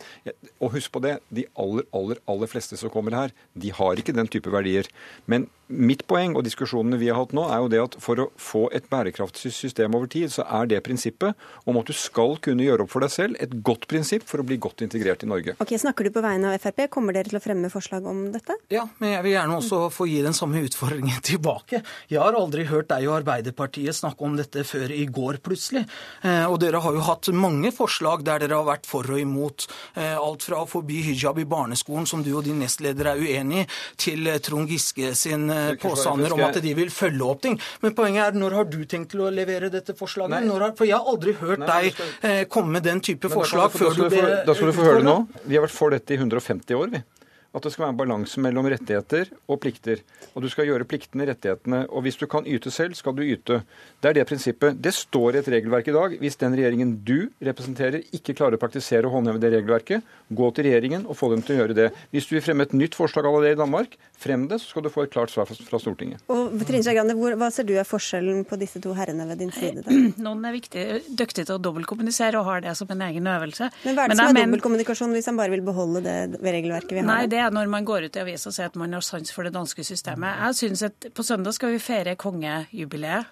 Og 0.60 0.74
husk 0.76 0.92
på 0.92 1.02
det, 1.04 1.16
de 1.32 1.46
aller, 1.60 1.86
aller, 1.96 2.20
aller 2.30 2.50
fleste 2.50 2.78
som 2.80 2.92
kommer 2.92 3.16
her, 3.16 3.34
de 3.56 3.72
har 3.74 4.00
ikke 4.00 4.16
den 4.16 4.28
type 4.30 4.52
verdier. 4.52 4.90
Men 5.30 5.48
Mitt 5.70 6.02
poeng 6.10 6.34
og 6.34 6.42
diskusjonene 6.42 6.98
vi 6.98 7.08
har 7.12 7.18
hatt 7.20 7.32
nå, 7.36 7.44
er 7.46 7.60
jo 7.62 7.68
det 7.70 7.80
at 7.82 7.96
for 8.02 8.18
å 8.18 8.26
få 8.40 8.64
et 8.74 8.88
bærekraftig 8.90 9.52
system 9.54 9.94
over 9.94 10.08
tid, 10.10 10.32
så 10.34 10.42
er 10.58 10.66
det 10.70 10.80
prinsippet 10.82 11.38
om 11.70 11.78
at 11.78 11.86
du 11.86 11.94
skal 11.94 12.34
kunne 12.42 12.64
gjøre 12.66 12.84
opp 12.84 12.90
for 12.90 13.04
deg 13.04 13.12
selv, 13.14 13.38
et 13.38 13.52
godt 13.66 13.86
prinsipp 13.90 14.26
for 14.26 14.42
å 14.42 14.46
bli 14.46 14.58
godt 14.58 14.82
integrert 14.86 15.22
i 15.22 15.30
Norge. 15.30 15.54
Ok, 15.62 15.76
Snakker 15.80 16.08
du 16.08 16.12
på 16.12 16.22
vegne 16.24 16.50
av 16.50 16.58
Frp? 16.60 16.88
Kommer 16.92 17.14
dere 17.14 17.30
til 17.30 17.38
å 17.38 17.42
fremme 17.44 17.70
forslag 17.72 18.08
om 18.10 18.24
dette? 18.34 18.56
Ja, 18.72 18.82
men 18.98 19.14
jeg 19.14 19.24
vil 19.24 19.34
gjerne 19.36 19.60
også 19.60 19.82
få 19.94 20.08
gi 20.10 20.18
den 20.26 20.36
samme 20.36 20.64
utfordringen 20.66 21.22
tilbake. 21.30 21.82
Jeg 22.10 22.20
har 22.20 22.38
aldri 22.38 22.66
hørt 22.68 22.90
deg 22.90 23.06
og 23.06 23.20
Arbeiderpartiet 23.20 23.96
snakke 23.96 24.26
om 24.26 24.34
dette 24.40 24.66
før 24.66 24.90
i 24.90 25.06
går, 25.06 25.38
plutselig. 25.44 25.86
Eh, 26.26 26.44
og 26.50 26.58
dere 26.64 26.82
har 26.82 26.98
jo 26.98 27.06
hatt 27.06 27.30
mange 27.30 27.70
forslag 27.74 28.26
der 28.26 28.42
dere 28.42 28.58
har 28.58 28.68
vært 28.68 28.90
for 28.90 29.06
og 29.06 29.22
imot. 29.22 29.68
Eh, 29.94 30.18
alt 30.18 30.44
fra 30.46 30.64
å 30.64 30.68
forby 30.70 31.00
hijab 31.12 31.38
i 31.38 31.46
barneskolen, 31.48 32.10
som 32.10 32.26
du 32.26 32.32
og 32.34 32.44
din 32.48 32.58
nestleder 32.62 33.14
er 33.14 33.22
uenig 33.22 33.64
i, 33.64 33.66
til 34.00 34.28
Trond 34.42 34.70
Giske 34.70 35.14
sin 35.18 35.48
påstander 35.82 36.34
om 36.36 36.42
at 36.46 36.58
de 36.64 36.74
vil 36.78 36.90
følge 36.94 37.26
opp 37.26 37.44
ting. 37.44 37.58
Men 37.84 37.94
poenget 37.98 38.26
er, 38.26 38.38
når 38.40 38.58
har 38.60 38.68
du 38.72 38.78
tenkt 38.90 39.12
til 39.14 39.24
å 39.26 39.30
levere 39.34 39.70
dette 39.72 39.94
forslaget? 39.98 40.48
Har, 40.50 40.74
for 40.78 40.88
jeg 40.88 40.96
har 40.98 41.08
aldri 41.14 41.36
hørt 41.40 41.62
Nei, 41.64 41.70
deg 41.70 41.94
skal... 41.96 42.12
eh, 42.30 42.42
komme 42.50 42.76
med 42.78 42.86
den 42.88 43.00
type 43.04 43.30
forslag 43.32 43.72
før 43.74 43.96
du 43.96 44.04
ble 44.08 44.26
Da 44.46 44.56
skal 44.56 44.72
du 44.72 44.76
få 44.76 44.86
høre 44.88 45.00
det 45.02 45.08
nå. 45.08 45.16
Vi 45.46 45.58
har 45.58 45.66
vært 45.66 45.76
for 45.76 45.96
dette 45.96 46.16
i 46.16 46.20
150 46.20 46.78
år, 46.78 46.92
vi 46.96 47.02
at 47.50 47.64
det 47.64 47.72
skal 47.74 47.86
være 47.86 47.94
en 47.94 47.98
balanse 47.98 48.42
mellom 48.42 48.68
rettigheter 48.70 49.30
og 49.50 49.58
plikter. 49.62 50.02
Og 50.34 50.44
du 50.44 50.48
skal 50.52 50.68
gjøre 50.68 50.86
pliktene 50.88 51.26
rettighetene. 51.26 51.82
Og 51.90 52.04
hvis 52.06 52.18
du 52.20 52.26
kan 52.30 52.46
yte 52.46 52.70
selv, 52.70 52.94
skal 52.98 53.16
du 53.16 53.24
yte. 53.24 53.60
Det 54.00 54.10
er 54.10 54.20
det 54.20 54.26
prinsippet. 54.30 54.78
Det 54.78 54.92
står 54.94 55.34
i 55.34 55.40
et 55.42 55.50
regelverk 55.56 55.90
i 55.90 55.96
dag. 55.96 56.14
Hvis 56.22 56.38
den 56.38 56.54
regjeringen 56.54 56.94
du 57.06 57.30
representerer, 57.42 58.04
ikke 58.14 58.36
klarer 58.38 58.58
å 58.58 58.62
praktisere 58.62 59.08
og 59.08 59.16
håndheve 59.18 59.42
det 59.42 59.50
regelverket, 59.56 60.06
gå 60.30 60.50
til 60.54 60.68
regjeringen 60.68 61.08
og 61.10 61.18
få 61.18 61.32
dem 61.34 61.42
til 61.42 61.56
å 61.56 61.62
gjøre 61.64 61.78
det. 61.78 61.88
Hvis 62.14 62.30
du 62.30 62.36
vil 62.36 62.44
fremme 62.46 62.68
et 62.68 62.76
nytt 62.76 62.94
forslag 62.98 63.26
av 63.26 63.40
det 63.42 63.56
i 63.56 63.58
Danmark, 63.58 63.98
frem 64.20 64.46
det, 64.50 64.60
så 64.62 64.70
skal 64.70 64.86
du 64.86 64.92
få 64.92 65.08
et 65.08 65.14
klart 65.14 65.32
svar 65.32 65.50
fra 65.50 65.82
Stortinget. 65.82 66.22
Og 66.30 66.54
Trine 66.68 66.84
Skei 66.86 66.94
Grande, 66.94 67.16
Hva 67.18 67.50
ser 67.50 67.66
du 67.66 67.74
er 67.74 67.88
forskjellen 67.88 68.44
på 68.46 68.58
disse 68.60 68.82
to 68.84 68.94
herrene 68.94 69.26
ved 69.26 69.42
din 69.42 69.50
side? 69.54 69.82
Da? 69.86 69.98
Noen 70.26 70.46
er 70.46 70.54
viktig, 70.54 70.86
dyktige 71.18 71.48
til 71.48 71.56
å 71.56 71.60
dobbeltkommunisere 71.62 72.38
og 72.38 72.46
har 72.46 72.64
det 72.64 72.76
som 72.78 72.90
en 72.94 73.06
egen 73.08 73.26
øvelse. 73.26 73.70
Men 73.82 73.98
hva 73.98 74.06
er 74.06 74.14
det 74.14 74.20
som 74.20 74.28
er 74.28 74.36
men... 74.36 74.46
dobbeltkommunikasjon 74.46 75.18
hvis 75.18 75.30
han 75.32 75.40
bare 75.40 75.54
vil 75.56 75.64
beholde 75.66 76.04
det 76.06 76.18
regelverket 76.38 76.94
vi 76.94 77.02
har? 77.02 77.10
Nei, 77.10 77.24
det 77.30 77.39
er 77.40 77.54
når 77.54 77.70
man 77.72 77.86
går 77.88 78.06
ut 78.06 78.16
i 78.16 78.22
avisa 78.22 78.50
og 78.50 78.56
sier 78.56 78.70
at 78.70 78.78
man 78.78 78.94
har 78.96 79.04
sans 79.04 79.32
for 79.34 79.46
det 79.46 79.54
danske 79.54 79.84
systemet. 79.86 80.38
Jeg 80.46 80.58
synes 80.60 80.82
at 80.90 81.10
På 81.14 81.24
søndag 81.26 81.56
skal 81.56 81.74
vi 81.74 81.82
feire 81.82 82.16
kongejubileet. 82.16 83.26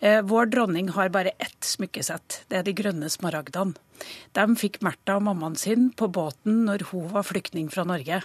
Eh, 0.00 0.20
vår 0.22 0.46
dronning 0.52 0.90
har 0.92 1.08
bare 1.08 1.32
ett 1.38 1.64
smykkesett. 1.64 2.44
Det 2.48 2.58
er 2.58 2.66
de 2.66 2.74
grønne 2.76 3.08
smaragdene. 3.08 3.74
De 4.34 4.44
fikk 4.58 4.80
Märtha 4.82 5.16
og 5.16 5.22
mammaen 5.28 5.54
sin 5.56 5.86
på 5.94 6.08
båten 6.10 6.64
når 6.66 6.82
hun 6.90 7.06
var 7.14 7.24
flyktning 7.24 7.70
fra 7.72 7.86
Norge, 7.86 8.20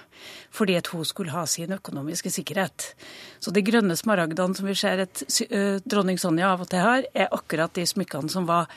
fordi 0.52 0.76
at 0.80 0.90
hun 0.92 1.06
skulle 1.06 1.32
ha 1.32 1.46
sin 1.48 1.72
økonomiske 1.72 2.32
sikkerhet. 2.34 2.94
Så 3.40 3.54
de 3.54 3.64
grønne 3.64 3.96
smaragdene 3.96 4.58
som 4.58 4.68
vi 4.68 4.76
ser 4.76 5.06
at 5.06 5.24
eh, 5.48 5.78
dronning 5.86 6.20
Sonja 6.20 6.52
av 6.52 6.66
og 6.66 6.72
til 6.74 6.84
har, 6.84 7.06
er 7.14 7.32
akkurat 7.32 7.74
de 7.78 7.86
smykkene 7.88 8.34
som 8.34 8.50
var 8.50 8.68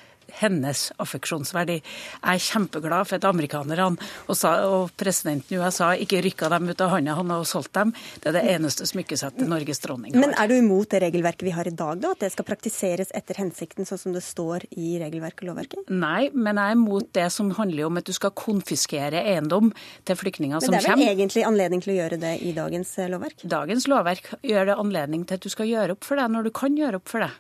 hennes 0.40 0.88
affeksjonsverdi. 1.02 1.78
Jeg 1.82 2.40
er 2.40 2.44
kjempeglad 2.46 3.08
for 3.08 3.18
at 3.18 3.26
amerikanerne 3.28 3.88
og, 3.92 3.98
og, 4.32 4.92
presidenten 4.98 5.56
i 5.56 5.60
USA 5.60 5.92
ikke 5.98 6.22
rykka 6.24 6.50
dem 6.52 6.70
ut 6.70 6.84
av 6.84 6.92
hånda 6.94 7.16
han 7.18 7.34
og 7.34 7.46
solgt 7.48 7.74
dem. 7.76 7.92
Det 8.22 8.30
er 8.30 8.38
det 8.38 8.44
eneste 8.54 8.86
smykkesettet 8.88 9.48
Norges 9.50 9.82
dronning 9.84 10.16
har. 10.16 10.24
Men 10.24 10.36
er 10.38 10.50
du 10.50 10.56
imot 10.56 10.90
det 10.92 11.02
regelverket 11.06 11.46
vi 11.46 11.54
har 11.54 11.68
i 11.68 11.74
dag, 11.74 12.00
da? 12.02 12.12
At 12.16 12.24
det 12.24 12.33
skal 12.35 12.46
praktiseres 12.48 13.12
etter 13.16 13.40
hensikten, 13.40 13.88
sånn 13.88 14.00
som 14.00 14.16
det 14.16 14.24
står 14.24 14.66
i 14.76 14.96
regelverket 15.02 15.44
og 15.44 15.52
lovverket? 15.52 15.92
Nei, 15.92 16.30
men 16.35 16.61
jeg 16.61 16.74
er 16.74 16.78
imot 16.78 17.11
det 17.16 17.28
som 17.35 17.52
handler 17.57 17.88
om 17.88 18.00
at 18.00 18.09
du 18.09 18.14
skal 18.16 18.35
konfiskere 18.37 19.22
eiendom 19.22 19.72
til 20.09 20.18
flyktninger 20.18 20.61
som 20.61 20.72
kommer. 20.72 20.78
Men 20.78 20.83
det 20.83 20.88
er 20.88 20.96
vel 20.96 21.02
kommer. 21.02 21.14
egentlig 21.16 21.46
anledning 21.48 21.85
til 21.85 21.94
å 21.94 21.98
gjøre 21.98 22.20
det 22.22 22.35
i 22.42 22.54
dagens 22.57 22.94
eh, 22.98 23.11
lovverk? 23.12 23.46
Dagens 23.57 23.88
lovverk 23.90 24.33
gjør 24.46 24.70
det 24.70 24.78
anledning 24.85 25.26
til 25.28 25.40
at 25.40 25.46
du 25.46 25.52
skal 25.52 25.70
gjøre 25.70 25.96
opp 25.96 26.07
for 26.07 26.20
det 26.20 26.28
når 26.33 26.48
du 26.48 26.52
kan 26.62 26.78
gjøre 26.78 27.00
opp 27.00 27.12
for 27.12 27.24
det. 27.24 27.30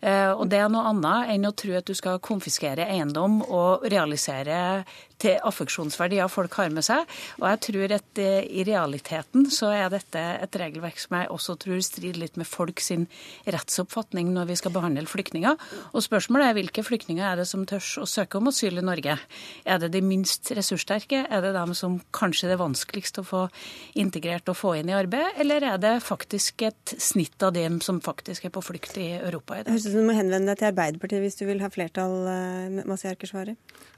Eh, 0.00 0.30
og 0.32 0.46
det 0.52 0.62
er 0.62 0.72
noe 0.72 0.86
annet 0.92 1.34
enn 1.34 1.48
å 1.48 1.54
tro 1.58 1.74
at 1.78 1.88
du 1.88 1.94
skal 1.98 2.20
konfiskere 2.22 2.37
eiendom 2.88 3.40
og 3.44 3.86
realisere 3.90 4.84
til 5.22 5.38
affeksjonsverdier 5.46 6.30
folk 6.30 6.54
har 6.60 6.70
med 6.74 6.86
seg. 6.86 7.06
Og 7.40 7.46
jeg 7.50 7.60
tror 7.66 7.94
at 7.98 8.20
eh, 8.22 8.46
i 8.46 8.64
realiteten 8.66 9.48
så 9.52 9.72
er 9.74 9.90
dette 9.92 10.22
et 10.38 10.58
regelverk 10.60 11.00
som 11.02 11.18
jeg 11.18 11.30
også 11.34 11.56
tror 11.64 11.82
strider 11.84 12.20
litt 12.22 12.38
med 12.38 12.48
folk 12.48 12.82
sin 12.82 13.06
rettsoppfatning 13.46 14.30
når 14.34 14.52
vi 14.52 14.58
skal 14.60 14.74
behandle 14.74 15.06
flyktninger. 15.08 15.58
Og 15.92 16.04
spørsmålet 16.04 16.50
er 16.50 16.58
hvilke 16.60 16.84
flyktninger 16.86 17.24
er 17.26 17.40
det 17.40 17.48
som 17.50 17.66
tør 17.68 17.82
å 18.04 18.08
søke 18.08 18.38
om 18.38 18.50
asyl 18.52 18.80
i 18.80 18.86
Norge? 18.86 19.18
Er 19.68 19.82
det 19.82 19.92
de 19.94 20.02
minst 20.04 20.52
ressurssterke? 20.54 21.24
Er 21.26 21.44
det 21.44 21.54
dem 21.56 21.74
som 21.78 21.98
kanskje 22.14 22.52
er 22.52 22.60
vanskeligst 22.60 23.20
å 23.22 23.26
få 23.26 23.44
integrert 23.98 24.48
og 24.50 24.58
få 24.58 24.76
inn 24.78 24.92
i 24.92 24.96
arbeid? 24.96 25.34
Eller 25.42 25.66
er 25.74 25.82
det 25.82 25.96
faktisk 26.06 26.66
et 26.68 26.94
snitt 27.02 27.42
av 27.42 27.54
dem 27.56 27.80
som 27.84 28.00
faktisk 28.04 28.46
er 28.46 28.54
på 28.54 28.62
flukt 28.64 28.96
i 29.00 29.10
Europa 29.18 29.58
i 29.58 29.64
dag? 29.64 29.68
Det 29.68 29.76
høres 29.76 29.88
ut 29.88 29.94
som 29.94 30.04
du 30.04 30.10
må 30.10 30.18
henvende 30.18 30.52
deg 30.52 30.62
til 30.62 30.70
Arbeiderpartiet 30.70 31.24
hvis 31.24 31.38
du 31.40 31.44
vil 31.48 31.64
ha 31.64 31.72
flertall, 31.72 32.16
eh, 32.30 32.78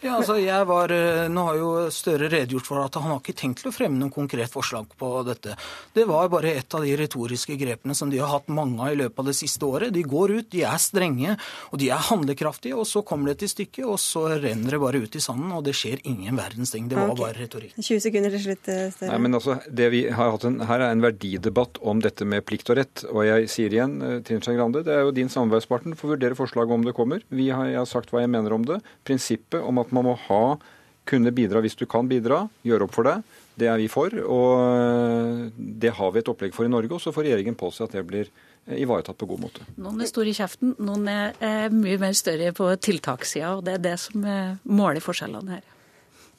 Ja, 0.00 0.16
altså 0.16 0.38
jeg 0.40 0.68
var 0.68 0.92
eh, 0.94 1.09
nå 1.30 1.44
har 1.48 1.58
jo 1.58 1.70
Støre 1.90 2.28
redegjort 2.30 2.68
for 2.68 2.80
at 2.82 2.96
han 3.00 3.10
har 3.10 3.20
ikke 3.20 3.36
tenkt 3.36 3.62
til 3.62 3.70
å 3.70 3.74
fremme 3.74 3.98
noen 3.98 4.12
konkret 4.14 4.52
forslag 4.52 4.88
på 4.98 5.08
dette. 5.26 5.56
Det 5.96 6.04
var 6.08 6.30
bare 6.32 6.52
et 6.60 6.76
av 6.76 6.84
de 6.86 6.92
retoriske 6.98 7.56
grepene 7.60 7.96
som 7.96 8.10
de 8.12 8.20
har 8.20 8.30
hatt 8.30 8.50
mange 8.52 8.78
av 8.80 8.94
i 8.94 8.98
løpet 9.00 9.22
av 9.22 9.30
det 9.30 9.36
siste 9.38 9.66
året. 9.66 9.92
De 9.94 10.04
går 10.06 10.34
ut, 10.38 10.48
de 10.52 10.62
er 10.66 10.78
strenge, 10.82 11.36
og 11.70 11.80
de 11.82 11.90
er 11.92 12.06
handlekraftige, 12.10 12.78
og 12.78 12.86
så 12.88 13.02
kommer 13.06 13.32
det 13.32 13.40
til 13.42 13.52
stykket, 13.52 13.84
og 13.88 13.98
så 14.02 14.26
renner 14.40 14.76
det 14.76 14.80
bare 14.82 15.02
ut 15.02 15.18
i 15.18 15.22
sanden, 15.24 15.52
og 15.56 15.64
det 15.66 15.74
skjer 15.78 16.02
ingen 16.08 16.38
verdens 16.38 16.74
ting. 16.74 16.88
Det 16.90 16.98
var 16.98 17.12
okay. 17.12 17.22
bare 17.24 17.38
retorikk. 17.44 17.76
20 17.78 18.02
sekunder 18.06 18.36
til 18.36 18.44
slutt, 18.46 18.72
eh, 18.72 18.86
Støre. 18.94 19.10
Nei, 19.12 19.20
men 19.26 19.38
altså, 19.40 19.58
det 19.66 19.90
vi 19.94 20.02
har 20.08 20.34
hatt 20.34 20.46
en, 20.48 20.58
Her 20.70 20.86
er 20.86 20.94
en 20.94 21.04
verdidebatt 21.04 21.80
om 21.82 22.02
dette 22.04 22.26
med 22.28 22.44
plikt 22.46 22.70
og 22.72 22.80
rett. 22.80 23.04
Og 23.10 23.22
jeg 23.26 23.50
sier 23.52 23.76
igjen, 23.76 23.98
eh, 24.02 24.18
Trine 24.26 24.44
Skei 24.44 24.58
Grande, 24.58 24.84
det 24.86 24.94
er 24.94 25.06
jo 25.06 25.14
din 25.16 25.32
samarbeidspartner, 25.32 25.98
får 25.98 26.14
vurdere 26.14 26.38
forslaget 26.38 26.76
om 26.76 26.86
det 26.86 26.96
kommer. 26.96 27.24
Vi 27.30 27.50
har, 27.50 27.66
jeg 27.70 27.80
har 27.80 27.88
sagt 27.88 28.12
hva 28.12 28.24
jeg 28.24 28.32
mener 28.32 28.54
om 28.56 28.66
det. 28.66 28.80
Prinsippet 29.08 29.60
om 29.62 29.80
at 29.82 29.92
man 29.96 30.10
må 30.10 30.18
ha 30.28 30.44
kunne 31.08 31.32
bidra 31.34 31.62
hvis 31.64 31.78
du 31.78 31.86
kan 31.90 32.08
bidra, 32.10 32.44
gjøre 32.66 32.86
opp 32.86 32.94
for 32.94 33.08
deg. 33.08 33.24
Det 33.60 33.66
er 33.68 33.80
vi 33.80 33.88
for, 33.92 34.14
og 34.24 35.50
det 35.58 35.90
har 35.96 36.12
vi 36.14 36.20
et 36.22 36.28
opplegg 36.32 36.54
for 36.56 36.64
i 36.64 36.70
Norge. 36.72 36.94
Og 36.96 37.02
så 37.02 37.12
får 37.12 37.26
regjeringen 37.26 37.58
på 37.58 37.68
seg 37.74 37.88
at 37.88 37.96
det 37.98 38.04
blir 38.08 38.30
ivaretatt 38.70 39.18
på 39.20 39.28
god 39.28 39.42
måte. 39.42 39.66
Noen 39.80 40.00
er 40.00 40.08
store 40.08 40.30
i 40.30 40.36
kjeften, 40.36 40.72
noen 40.80 41.08
er, 41.10 41.34
mye 41.74 41.98
mer 42.00 42.14
større 42.16 42.54
på 42.56 42.70
tiltakssida. 42.80 43.56
Og 43.58 43.66
det 43.66 43.76
er 43.76 43.84
det 43.90 43.96
som 44.00 44.24
måler 44.64 45.04
forskjellene 45.04 45.58
her. 45.58 45.66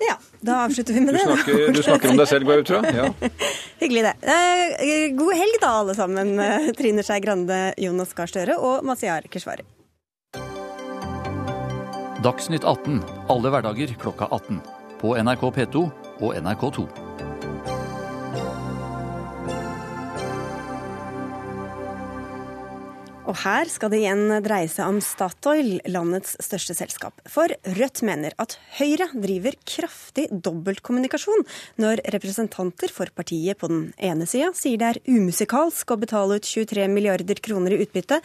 Ja, 0.01 0.15
da 0.41 0.63
avslutter 0.63 0.97
vi 0.97 1.03
med 1.05 1.13
det. 1.13 1.21
Du 1.21 1.35
snakker, 1.35 1.73
du 1.75 1.81
snakker 1.85 2.13
om 2.13 2.17
deg 2.17 2.31
selv, 2.31 2.47
går 2.47 2.57
jeg 2.57 2.65
ut 2.65 2.71
fra? 2.73 2.81
Ja. 3.01 3.11
Hyggelig, 3.81 4.07
det. 4.07 4.31
Eh, 4.33 5.03
god 5.17 5.35
helg 5.37 5.59
da, 5.61 5.75
alle 5.83 5.97
sammen. 5.97 6.33
Trine 6.77 7.05
Skei 7.05 7.19
Grande, 7.21 7.59
Jonas 7.81 8.15
Gahr 8.17 8.29
Støre 8.31 8.57
og 8.57 8.87
Masiar 8.87 9.29
Keshvari. 9.29 9.67
Dagsnytt 12.21 12.63
18 12.63 12.99
alle 13.33 13.49
hverdager 13.49 13.93
klokka 13.97 14.27
18. 14.29 14.59
På 15.01 15.15
NRK 15.17 15.47
P2 15.55 15.87
og 16.21 16.35
NRK2. 16.37 16.83
Og 23.31 23.37
her 23.45 23.69
skal 23.71 23.91
det 23.93 24.01
igjen 24.01 24.25
dreie 24.43 24.67
seg 24.69 24.89
om 24.91 24.97
Statoil, 25.03 25.77
landets 25.89 26.33
største 26.43 26.75
selskap. 26.75 27.15
For 27.31 27.49
Rødt 27.77 28.01
mener 28.03 28.35
at 28.41 28.57
Høyre 28.75 29.07
driver 29.13 29.55
kraftig 29.63 30.25
dobbeltkommunikasjon 30.33 31.45
når 31.81 32.03
representanter 32.17 32.91
for 32.91 33.11
partiet 33.15 33.61
på 33.61 33.69
den 33.71 33.85
ene 33.95 34.27
sida 34.27 34.51
sier 34.57 34.81
det 34.81 34.89
er 34.89 35.01
umusikalsk 35.07 35.93
å 35.93 35.99
betale 36.01 36.41
ut 36.41 36.49
23 36.49 36.89
milliarder 36.91 37.39
kroner 37.41 37.77
i 37.77 37.79
utbytte, 37.85 38.19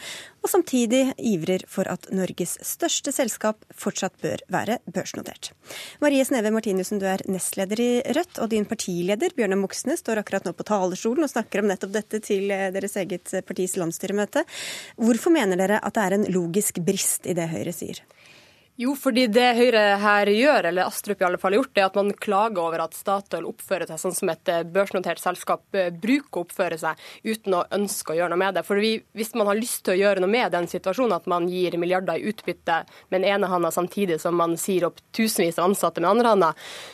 og 0.47 0.53
samtidig 0.53 1.01
ivrer 1.19 1.65
for 1.67 1.89
at 1.91 2.07
Norges 2.15 2.55
største 2.63 3.11
selskap 3.11 3.65
fortsatt 3.75 4.15
bør 4.23 4.39
være 4.53 4.77
børsnotert. 4.95 5.51
Marie 5.99 6.23
Sneve 6.23 6.53
Martinussen, 6.55 7.01
du 7.01 7.07
er 7.09 7.19
nestleder 7.27 7.81
i 7.83 7.89
Rødt, 8.15 8.39
og 8.39 8.53
din 8.53 8.67
partileder 8.69 9.35
Bjørnar 9.35 9.59
Moxnes 9.59 9.99
står 9.99 10.21
akkurat 10.21 10.47
nå 10.47 10.55
på 10.55 10.67
talerstolen 10.67 11.27
og 11.27 11.33
snakker 11.33 11.59
om 11.59 11.67
nettopp 11.67 11.91
dette 11.97 12.21
til 12.23 12.47
deres 12.47 12.95
eget 13.01 13.33
partis 13.43 13.75
landsstyremøte. 13.75 14.45
Hvorfor 14.95 15.35
mener 15.35 15.59
dere 15.59 15.81
at 15.83 15.97
det 15.97 16.05
er 16.05 16.15
en 16.15 16.29
logisk 16.31 16.79
brist 16.79 17.27
i 17.27 17.35
det 17.35 17.49
Høyre 17.51 17.75
sier? 17.75 17.99
Jo, 18.77 18.91
fordi 18.93 19.23
det 19.33 19.55
Høyre 19.57 19.79
her 19.97 20.29
gjør, 20.29 20.67
eller 20.69 20.85
Astrup 20.85 21.23
i 21.23 21.25
alle 21.25 21.39
fall 21.41 21.55
har 21.55 21.63
gjort, 21.63 21.79
er 21.79 21.85
at 21.87 21.95
man 21.97 22.11
klager 22.13 22.61
over 22.61 22.83
at 22.83 22.93
Statoil 22.93 23.47
oppfører 23.49 23.89
seg 23.89 23.97
sånn 24.03 24.13
som 24.13 24.29
et 24.29 24.51
eh, 24.53 24.59
børsnotert 24.69 25.17
selskap 25.17 25.73
eh, 25.73 25.87
bruker 25.89 26.43
å 26.43 26.43
oppføre 26.45 26.77
seg, 26.77 27.01
uten 27.25 27.55
å 27.57 27.63
ønske 27.73 28.13
å 28.13 28.17
gjøre 28.19 28.35
noe 28.35 28.41
med 28.43 28.59
det. 28.59 28.63
For 28.67 28.77
Hvis 28.77 29.33
man 29.33 29.49
har 29.49 29.57
lyst 29.57 29.81
til 29.87 29.95
å 29.95 29.97
gjøre 29.97 30.21
noe 30.21 30.29
med 30.29 30.53
den 30.53 30.69
situasjonen, 30.69 31.15
at 31.17 31.25
man 31.25 31.47
gir 31.49 31.73
milliarder 31.81 32.21
i 32.21 32.29
utbytte 32.29 32.83
med 33.09 33.23
den 33.23 33.25
ene 33.31 33.49
handa 33.49 33.71
samtidig 33.73 34.19
som 34.21 34.37
man 34.37 34.53
sier 34.61 34.85
opp 34.91 35.01
tusenvis 35.09 35.57
av 35.57 35.71
ansatte 35.71 36.03
med 36.03 36.11
andre 36.11 36.35
handa, 36.35 36.51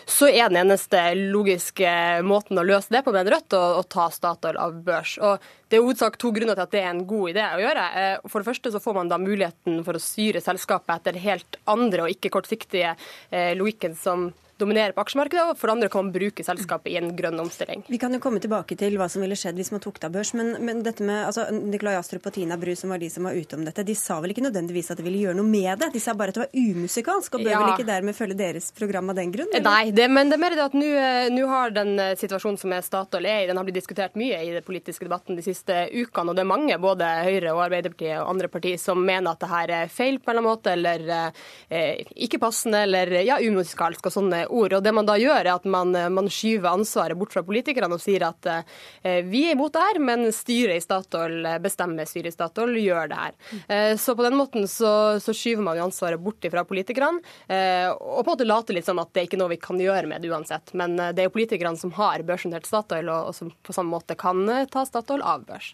så 0.07 0.31
er 0.31 0.47
den 0.47 0.61
eneste 0.61 1.03
logiske 1.19 1.91
måten 2.23 2.63
å 2.63 2.63
løse 2.63 2.95
det 2.95 3.03
på 3.03 3.11
med 3.11 3.25
en 3.25 3.33
Rødt 3.35 3.59
å 3.59 3.83
ta 3.91 4.07
Statoil 4.07 4.55
av 4.55 4.79
børs. 4.87 5.17
Og 5.19 5.43
det 5.73 5.79
er 5.79 5.87
hovedsak 5.87 6.19
to 6.21 6.29
grunner 6.29 6.53
til 6.53 6.67
at 6.67 6.73
det 6.75 6.81
er 6.83 6.91
en 6.91 7.05
god 7.09 7.31
idé 7.31 7.43
å 7.49 7.61
gjøre. 7.63 7.83
Eh, 7.97 8.25
for 8.29 8.43
det 8.43 8.49
første 8.51 8.71
så 8.75 8.81
får 8.83 8.93
man 8.99 9.07
da 9.09 9.17
muligheten 9.17 9.79
for 9.87 9.97
å 9.97 10.01
styre 10.01 10.41
selskapet 10.45 10.99
etter 10.99 11.17
helt 11.23 11.57
andre 11.65 12.05
og 12.05 12.13
ikke 12.13 12.29
kortsiktige 12.35 12.91
eh, 12.93 13.55
logikken 13.57 13.97
som 13.97 14.27
dominerer 14.63 14.95
på 14.95 15.03
aksjemarkedet, 15.03 15.45
og 15.51 15.59
for 15.59 15.69
det 15.69 15.77
andre 15.77 15.91
kan 15.93 16.07
man 16.07 16.13
bruke 16.15 16.45
selskapet 16.45 16.93
i 16.93 16.97
en 16.99 17.11
grønn 17.17 17.39
omstilling. 17.43 17.83
Vi 17.91 17.99
kan 18.01 18.13
jo 18.15 18.21
komme 18.23 18.41
tilbake 18.43 18.77
til 18.79 18.97
hva 18.99 19.09
som 19.11 19.23
ville 19.23 19.37
skjedd 19.39 19.59
hvis 19.59 19.73
man 19.73 19.83
tok 19.83 19.99
det 19.99 20.09
av 20.09 20.15
børs, 20.15 20.33
men, 20.37 20.55
men 20.63 20.81
dette 20.85 21.05
med 21.05 21.27
altså, 21.27 21.47
Nikolai 21.53 21.95
Astrup 21.99 22.27
og 22.29 22.35
Tina 22.35 22.57
Bru, 22.59 22.73
som 22.79 22.93
var 22.93 23.01
de 23.01 23.09
som 23.13 23.27
var 23.27 23.37
ute 23.37 23.59
om 23.59 23.65
dette, 23.67 23.85
de 23.85 23.95
sa 23.97 24.19
vel 24.23 24.33
ikke 24.33 24.45
nødvendigvis 24.47 24.91
at 24.93 24.99
de 24.99 25.05
ville 25.05 25.21
gjøre 25.25 25.37
noe 25.39 25.49
med 25.49 25.83
det? 25.83 25.91
De 25.93 26.01
sa 26.03 26.15
bare 26.17 26.33
at 26.33 26.39
det 26.39 26.45
var 26.45 26.55
umusikalsk, 26.55 27.37
og 27.37 27.45
bør 27.45 27.53
ja. 27.53 27.61
vel 27.61 27.73
ikke 27.75 27.89
dermed 27.89 28.17
følge 28.17 28.39
deres 28.39 28.69
program 28.75 29.11
av 29.13 29.19
den 29.19 29.33
grunn? 29.33 29.51
Eller? 29.51 29.67
Nei, 29.67 29.93
det, 29.95 30.07
men 30.11 30.31
det 30.31 30.37
er 30.37 30.43
mer 30.43 30.57
det 30.57 30.65
at 30.65 30.77
nå 30.77 30.89
eh, 30.89 31.53
har 31.53 31.75
den 31.75 31.93
eh, 32.01 32.15
situasjonen 32.19 32.59
som 32.61 32.75
er 32.75 32.85
Statoil 32.85 33.27
er 33.29 33.43
i, 33.43 33.49
den 33.49 33.59
har 33.59 33.67
blitt 33.67 33.79
diskutert 33.79 34.17
mye 34.19 34.41
i 34.43 34.53
den 34.53 34.65
politiske 34.65 35.07
debatten 35.07 35.39
de 35.39 35.45
siste 35.45 35.85
ukene, 35.91 36.31
og 36.31 36.37
det 36.37 36.45
er 36.45 36.49
mange, 36.49 36.79
både 36.81 37.09
Høyre 37.27 37.55
og 37.55 37.63
Arbeiderpartiet 37.67 38.21
og 38.21 38.31
andre 38.33 38.49
partier, 38.51 38.79
som 38.81 39.01
mener 39.03 39.33
at 39.33 39.43
det 39.43 39.51
her 39.51 39.75
er 39.81 39.93
feil 39.93 40.19
på 40.19 40.31
en 40.31 40.37
eller 40.37 40.43
annen 40.43 40.49
måte, 40.49 40.73
eller 40.73 41.33
eh, 41.69 42.03
ikke 42.27 42.41
passende, 42.41 42.83
eller 42.87 43.11
ja, 43.23 43.39
umusikalsk 43.43 44.09
og 44.09 44.15
sånne 44.15 44.43
ord. 44.53 44.77
Og 44.77 44.85
det 44.85 44.93
man 44.95 45.07
da 45.09 45.17
gjør, 45.19 45.41
er 45.41 45.53
at 45.55 45.67
man, 45.69 45.93
man 46.13 46.29
skyver 46.31 46.71
ansvaret 46.71 47.17
bort 47.19 47.33
fra 47.35 47.43
politikerne 47.45 47.97
og 47.97 48.03
sier 48.03 48.27
at 48.27 48.49
eh, 48.49 49.21
vi 49.27 49.45
er 49.47 49.57
imot 49.57 49.73
det 49.75 49.83
her, 49.87 50.01
men 50.03 50.27
styret 50.35 50.79
i 50.79 50.83
Statoil 50.83 51.47
bestemmer 51.63 52.07
styret 52.09 52.31
i 52.31 52.35
Statoil 52.35 52.77
gjør 52.79 53.11
det 53.11 53.19
her. 53.19 53.37
Eh, 53.67 53.91
så 53.99 54.15
på 54.17 54.25
den 54.25 54.37
måten 54.39 54.67
så, 54.69 55.19
så 55.23 55.35
skyver 55.35 55.65
man 55.65 55.81
ansvaret 55.83 56.21
bort 56.21 56.43
fra 56.53 56.65
politikerne, 56.67 57.21
eh, 57.47 57.89
og 57.91 58.23
på 58.23 58.27
en 58.27 58.33
måte 58.33 58.47
later 58.47 58.77
litt 58.77 58.87
som 58.89 59.01
at 59.01 59.13
det 59.13 59.23
er 59.23 59.29
ikke 59.29 59.39
noe 59.41 59.53
vi 59.53 59.61
kan 59.61 59.79
gjøre 59.81 60.09
med 60.09 60.23
det 60.23 60.31
uansett. 60.33 60.73
Men 60.77 60.97
eh, 60.99 61.13
det 61.13 61.23
er 61.23 61.29
jo 61.29 61.37
politikerne 61.37 61.79
som 61.79 61.93
har 61.99 62.25
børsnotert 62.27 62.69
Statoil, 62.69 63.11
og, 63.13 63.33
som 63.37 63.51
på 63.63 63.75
samme 63.75 63.93
måte 63.95 64.17
kan 64.19 64.43
eh, 64.49 64.67
ta 64.71 64.85
Statoil 64.87 65.23
av 65.25 65.47
børs. 65.47 65.73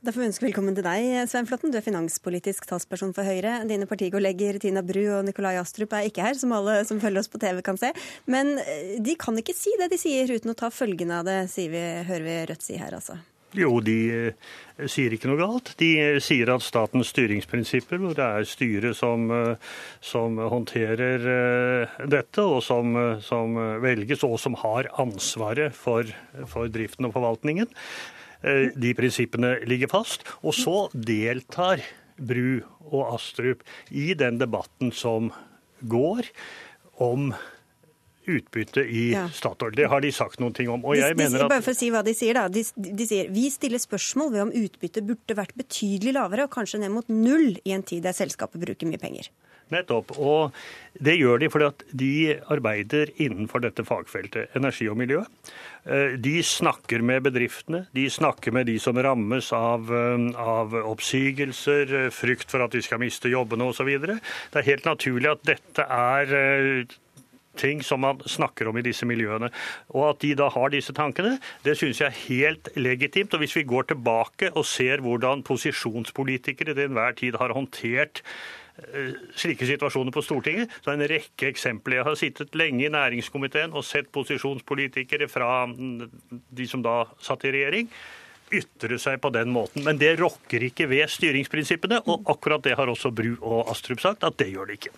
Da 0.00 0.14
får 0.14 0.22
vi 0.22 0.26
ønske 0.30 0.46
velkommen 0.46 0.72
til 0.72 0.84
deg, 0.86 1.06
Svein 1.28 1.44
Flåtten. 1.44 1.68
Du 1.68 1.76
er 1.76 1.84
finanspolitisk 1.84 2.64
talsperson 2.70 3.10
for 3.12 3.28
Høyre. 3.28 3.58
Dine 3.68 3.84
partikolleger 3.84 4.56
Tina 4.62 4.80
Bru 4.80 5.02
og 5.12 5.26
Nikolai 5.26 5.58
Astrup 5.60 5.92
er 5.92 6.06
ikke 6.08 6.24
her, 6.24 6.38
som 6.40 6.54
alle 6.56 6.78
som 6.88 7.02
følger 7.02 7.20
oss 7.20 7.28
på 7.28 7.36
TV 7.42 7.58
kan 7.66 7.76
se. 7.76 7.90
Men 8.24 8.54
eh, 8.62 8.94
de 8.96 9.12
kan 9.20 9.36
ikke 9.36 9.52
si 9.52 9.74
det 9.76 9.90
de 9.92 9.98
sier 10.00 10.30
uten 10.32 10.54
å 10.54 10.56
ta 10.56 10.70
følgene 10.72 11.18
av 11.18 11.28
det, 11.28 11.34
vi, 11.52 11.82
hører 12.08 12.24
vi 12.24 12.36
Rødt 12.48 12.64
si 12.64 12.78
her, 12.80 12.96
altså. 12.96 13.18
Jo, 13.60 13.74
de 13.84 13.96
eh, 14.14 14.86
sier 14.88 15.12
ikke 15.12 15.28
noe 15.28 15.42
galt. 15.42 15.74
De 15.82 15.90
eh, 16.00 16.16
sier 16.24 16.48
at 16.54 16.64
statens 16.64 17.10
styringsprinsipper, 17.12 18.00
hvor 18.00 18.16
det 18.16 18.24
er 18.24 18.48
styret 18.48 18.96
som, 18.96 19.26
som 20.00 20.40
håndterer 20.54 21.28
dette, 22.08 22.40
og 22.40 22.64
som, 22.64 22.96
som, 23.26 23.60
velges, 23.84 24.24
og 24.24 24.40
som 24.40 24.56
har 24.64 24.88
ansvaret 25.04 25.76
for, 25.76 26.08
for 26.48 26.72
driften 26.72 27.10
og 27.10 27.12
forvaltningen, 27.18 27.68
de 28.42 28.92
prinsippene 28.96 29.58
ligger 29.68 29.90
fast. 29.92 30.24
Og 30.40 30.56
så 30.56 30.76
deltar 30.94 31.82
Bru 32.20 32.60
og 32.90 33.14
Astrup 33.14 33.64
i 33.90 34.12
den 34.18 34.40
debatten 34.40 34.92
som 34.96 35.30
går 35.80 36.28
om 37.00 37.30
utbytte 38.26 38.84
i 38.84 39.10
ja. 39.12 39.26
Statoil. 39.32 39.74
Det 39.76 39.88
har 39.90 40.02
de 40.04 40.12
sagt 40.12 40.40
noen 40.42 40.56
ting 40.56 40.70
om. 40.72 40.84
Og 40.84 40.98
jeg 40.98 41.14
de, 41.14 41.16
de, 41.16 41.22
mener 41.24 41.46
at... 41.46 41.52
Bare 41.52 41.64
for 41.64 41.74
å 41.74 41.80
si 41.80 41.90
hva 41.92 42.02
de 42.06 42.14
sier, 42.16 42.36
da. 42.36 42.48
De, 42.52 42.64
de, 42.76 43.06
sier 43.08 43.30
vi 43.32 43.46
stiller 43.52 43.82
spørsmål 43.82 44.34
ved 44.34 44.46
om 44.48 44.56
utbyttet 44.64 45.06
burde 45.08 45.38
vært 45.38 45.56
betydelig 45.58 46.16
lavere, 46.16 46.48
og 46.48 46.54
kanskje 46.54 46.82
ned 46.82 46.94
mot 46.94 47.08
null 47.12 47.54
i 47.64 47.76
en 47.76 47.86
tid 47.86 48.04
der 48.06 48.16
selskapet 48.16 48.60
bruker 48.62 48.90
mye 48.90 49.00
penger. 49.00 49.30
Nettopp. 49.70 50.14
Og 50.18 50.54
det 50.98 51.16
gjør 51.18 51.40
de 51.42 51.48
fordi 51.52 51.68
at 51.68 51.84
de 52.02 52.12
arbeider 52.50 53.12
innenfor 53.22 53.62
dette 53.64 53.84
fagfeltet, 53.86 54.50
energi 54.58 54.88
og 54.90 54.98
miljø. 54.98 55.22
Eh, 55.86 56.16
de 56.20 56.34
snakker 56.44 57.04
med 57.06 57.24
bedriftene, 57.28 57.84
de 57.96 58.08
snakker 58.10 58.54
med 58.56 58.66
de 58.68 58.76
som 58.82 58.98
rammes 58.98 59.52
av, 59.56 59.92
eh, 59.94 60.26
av 60.40 60.74
oppsigelser, 60.74 61.94
eh, 62.06 62.10
frykt 62.10 62.50
for 62.50 62.62
at 62.62 62.72
de 62.72 62.82
skal 62.82 62.98
miste 62.98 63.30
jobbene 63.30 63.70
osv. 63.70 63.86
Det 64.00 64.58
er 64.58 64.70
helt 64.72 64.84
naturlig 64.84 65.30
at 65.30 65.44
dette 65.44 65.86
er 65.86 66.86
ting 67.58 67.82
som 67.82 68.00
man 68.04 68.20
snakker 68.26 68.68
om 68.70 68.78
i 68.78 68.84
disse 68.86 69.06
miljøene. 69.08 69.50
Og 69.94 70.06
at 70.12 70.22
de 70.22 70.34
da 70.38 70.48
har 70.54 70.70
disse 70.70 70.94
tankene, 70.96 71.38
det 71.64 71.76
synes 71.80 72.00
jeg 72.00 72.10
er 72.10 72.22
helt 72.28 72.70
legitimt. 72.76 73.34
Og 73.34 73.42
hvis 73.42 73.56
vi 73.58 73.66
går 73.68 73.90
tilbake 73.90 74.52
og 74.54 74.66
ser 74.68 75.02
hvordan 75.04 75.42
posisjonspolitikere 75.46 76.74
til 76.74 76.90
enhver 76.90 77.18
tid 77.18 77.38
har 77.40 77.56
håndtert 77.56 78.22
Eh, 78.80 79.12
slike 79.36 79.66
situasjoner 79.66 80.14
på 80.14 80.22
Stortinget. 80.24 80.72
Så 80.80 80.94
en 80.94 81.04
rekke 81.08 81.50
eksempler. 81.50 82.00
Jeg 82.00 82.08
har 82.08 82.18
sittet 82.18 82.56
lenge 82.56 82.86
i 82.86 82.92
næringskomiteen 82.92 83.74
og 83.76 83.84
sett 83.84 84.10
posisjonspolitikere 84.14 85.28
fra 85.28 85.66
mm, 85.68 86.08
de 86.56 86.68
som 86.70 86.84
da 86.84 87.02
satt 87.22 87.44
i 87.44 87.54
regjering, 87.54 87.90
ytre 88.50 88.98
seg 88.98 89.20
på 89.22 89.30
den 89.34 89.52
måten. 89.54 89.84
Men 89.86 90.00
det 90.00 90.16
rokker 90.20 90.64
ikke 90.70 90.88
ved 90.90 91.12
styringsprinsippene, 91.12 92.00
og 92.06 92.26
akkurat 92.32 92.64
det 92.64 92.78
har 92.78 92.90
også 92.90 93.12
Bru 93.14 93.36
og 93.36 93.70
Astrup 93.70 94.02
sagt, 94.02 94.26
at 94.26 94.38
det 94.40 94.50
gjør 94.54 94.70
det 94.70 94.80
ikke. 94.80 94.96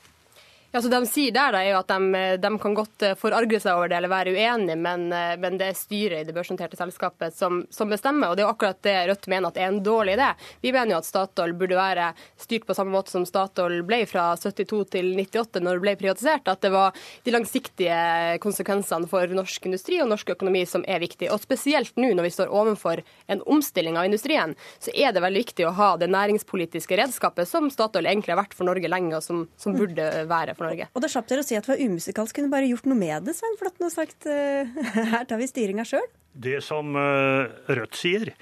Ja, 0.74 0.82
så 0.82 0.88
De 0.88 1.02
sier 1.04 1.35
der 1.37 1.52
da, 1.52 1.61
er 1.61 1.74
jo 1.74 1.80
at 1.82 1.90
de, 1.92 2.20
de 2.40 2.50
kan 2.62 2.72
godt 2.72 3.02
eh, 3.04 3.16
forarge 3.20 3.58
seg 3.61 3.76
over 3.76 3.90
det 3.92 3.96
eller 3.98 4.08
være 4.08 4.32
uenige, 4.32 4.76
men, 4.80 5.02
eh, 5.12 5.35
men 5.37 5.58
det 5.61 5.66
er 5.68 5.76
styret 5.76 6.22
i 6.22 6.24
det 6.24 6.32
børsnoterte 6.32 6.78
selskapet 6.78 7.37
som, 7.37 7.58
som, 7.68 7.90
bestemmer. 7.92 8.30
og 8.30 8.38
Det 8.38 8.40
er 8.40 8.46
jo 8.46 8.52
akkurat 8.54 8.80
det 8.87 8.94
Rødt 9.11 9.28
mener 9.28 9.52
at 9.52 9.61
er 9.61 9.68
en 9.68 9.82
dårlig 9.85 10.14
idé. 10.16 10.30
Vi 10.64 10.72
mener 10.72 10.94
jo 10.94 11.00
at 11.02 11.08
Statoil 11.11 11.52
burde 11.61 11.76
være 11.76 12.06
styrt 12.40 12.64
på 12.64 12.76
samme 12.78 12.94
måte 12.94 13.12
som 13.12 13.26
Statoil 13.28 13.82
ble 13.85 13.98
fra 14.08 14.30
72 14.40 14.87
til 14.94 15.11
98 15.18 15.61
når 15.61 15.76
det 15.76 15.85
ble 15.85 15.94
privatisert. 16.00 16.48
At 16.48 16.64
det 16.64 16.72
var 16.72 16.96
de 17.28 17.37
langsiktige 17.37 18.00
konsekvensene 18.40 19.12
for 19.12 19.37
norsk 19.37 19.68
industri 19.68 20.00
og 20.00 20.08
norsk 20.14 20.32
økonomi 20.38 20.64
som 20.64 20.88
er 20.88 21.04
viktig. 21.04 21.28
Og 21.37 21.44
Spesielt 21.44 22.00
nå 22.00 22.14
når 22.16 22.30
vi 22.30 22.32
står 22.38 22.48
overfor 22.62 23.04
en 23.28 23.44
omstilling 23.44 24.00
av 24.00 24.08
industrien, 24.08 24.56
så 24.80 24.96
er 24.96 25.12
det 25.12 25.20
veldig 25.20 25.44
viktig 25.44 25.68
å 25.68 25.76
ha 25.76 25.92
det 26.00 26.08
næringspolitiske 26.16 26.96
redskapet 27.04 27.52
som 27.52 27.68
Statoil 27.68 28.08
egentlig 28.08 28.32
har 28.32 28.40
vært 28.40 28.56
for 28.56 28.72
Norge 28.72 28.88
lenge, 28.88 29.18
og 29.20 29.28
som, 29.28 29.44
som 29.61 29.76
burde 29.76 30.08
være 30.32 30.56
for 30.56 30.62
for 30.62 30.70
Norge. 30.70 30.88
Og 30.94 31.05
da 31.05 31.11
slapp 31.11 31.29
dere 31.31 31.42
å 31.42 31.46
si 31.46 31.59
at 31.59 31.66
det 31.66 31.75
var 31.75 31.83
umusikalsk. 31.83 32.38
Kunne 32.38 32.53
bare 32.53 32.70
gjort 32.70 32.88
noe 32.88 32.98
med 32.98 33.29
det, 33.29 33.37
Svein 33.38 33.59
Flåtten, 33.61 33.88
og 33.88 33.94
sagt 33.94 34.31
uh, 34.31 34.83
her 35.16 35.29
tar 35.29 35.42
vi 35.42 35.51
styringa 35.51 35.87
sjøl? 35.88 36.09
Det 36.33 36.61
som 36.64 36.94
uh, 36.96 37.51
Rødt 37.68 37.98
sier, 37.98 38.33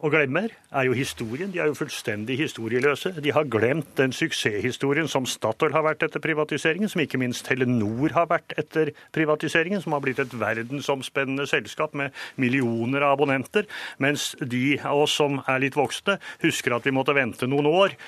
og 0.00 0.14
glemmer, 0.14 0.48
er 0.72 0.86
jo 0.88 0.94
historien. 0.96 1.50
De 1.52 1.58
er 1.60 1.68
jo 1.68 1.76
fullstendig 1.76 2.38
historieløse. 2.40 3.12
De 3.20 3.34
har 3.36 3.48
glemt 3.52 3.90
den 3.98 4.14
suksesshistorien 4.16 5.10
som 5.12 5.26
Statoil 5.28 5.74
har 5.76 5.84
vært 5.84 6.06
etter 6.06 6.22
privatiseringen, 6.24 6.88
som 6.88 7.02
ikke 7.04 7.20
minst 7.20 7.44
Telenor 7.44 8.14
har 8.16 8.30
vært 8.30 8.54
etter 8.60 8.94
privatiseringen, 9.12 9.82
som 9.84 9.92
har 9.92 10.00
blitt 10.04 10.22
et 10.22 10.32
verdensomspennende 10.40 11.44
selskap 11.50 11.92
med 11.92 12.16
millioner 12.40 13.04
av 13.04 13.18
abonnenter, 13.18 13.68
mens 14.00 14.32
de 14.40 14.78
av 14.80 15.04
oss 15.04 15.20
som 15.20 15.42
er 15.44 15.60
litt 15.66 15.76
voksne, 15.76 16.16
husker 16.46 16.78
at 16.78 16.88
vi 16.88 16.96
måtte 16.96 17.16
vente 17.20 17.50
noen 17.50 17.68
år 17.68 17.98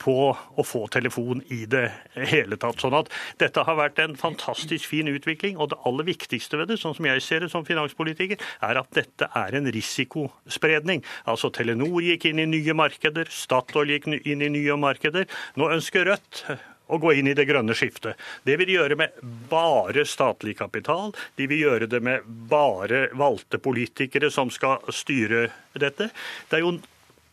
på 0.00 0.14
å 0.32 0.64
få 0.66 0.86
telefon 0.92 1.42
i 1.52 1.64
det 1.70 1.86
hele 2.14 2.58
tatt. 2.60 2.80
Sånn 2.82 2.96
at 2.96 3.10
dette 3.42 3.64
har 3.66 3.78
vært 3.78 4.00
en 4.02 4.16
fantastisk 4.18 4.88
fin 4.90 5.10
utvikling. 5.10 5.58
Og 5.60 5.72
det 5.72 5.80
aller 5.88 6.08
viktigste 6.08 6.60
ved 6.60 6.72
det, 6.72 6.80
sånn 6.82 6.96
som 6.98 7.08
jeg 7.08 7.24
ser 7.24 7.44
det 7.44 7.52
som 7.52 7.66
finanspolitiker, 7.68 8.40
er 8.64 8.80
at 8.80 8.90
dette 8.96 9.28
er 9.38 9.58
en 9.58 9.70
risikospredning. 9.74 11.04
Altså 11.28 11.52
Telenor 11.54 12.02
gikk 12.04 12.28
inn 12.30 12.42
i 12.42 12.50
nye 12.50 12.76
markeder, 12.76 13.30
Statoil 13.32 13.96
gikk 13.96 14.10
inn 14.22 14.44
i 14.44 14.52
nye 14.52 14.78
markeder. 14.80 15.28
Nå 15.60 15.70
ønsker 15.72 16.06
Rødt 16.12 16.44
å 16.92 16.98
gå 17.00 17.14
inn 17.16 17.30
i 17.30 17.36
det 17.36 17.46
grønne 17.48 17.74
skiftet. 17.76 18.18
Det 18.44 18.56
vil 18.60 18.68
de 18.68 18.76
gjøre 18.76 18.98
med 19.00 19.20
bare 19.50 20.04
statlig 20.08 20.56
kapital. 20.58 21.12
De 21.38 21.48
vil 21.50 21.64
gjøre 21.64 21.88
det 21.90 22.02
med 22.04 22.26
bare 22.50 23.06
valgte 23.18 23.60
politikere 23.62 24.32
som 24.34 24.52
skal 24.52 24.82
styre 24.92 25.46
dette. 25.78 26.10
Det 26.50 26.58
er 26.58 26.64
jo 26.66 26.76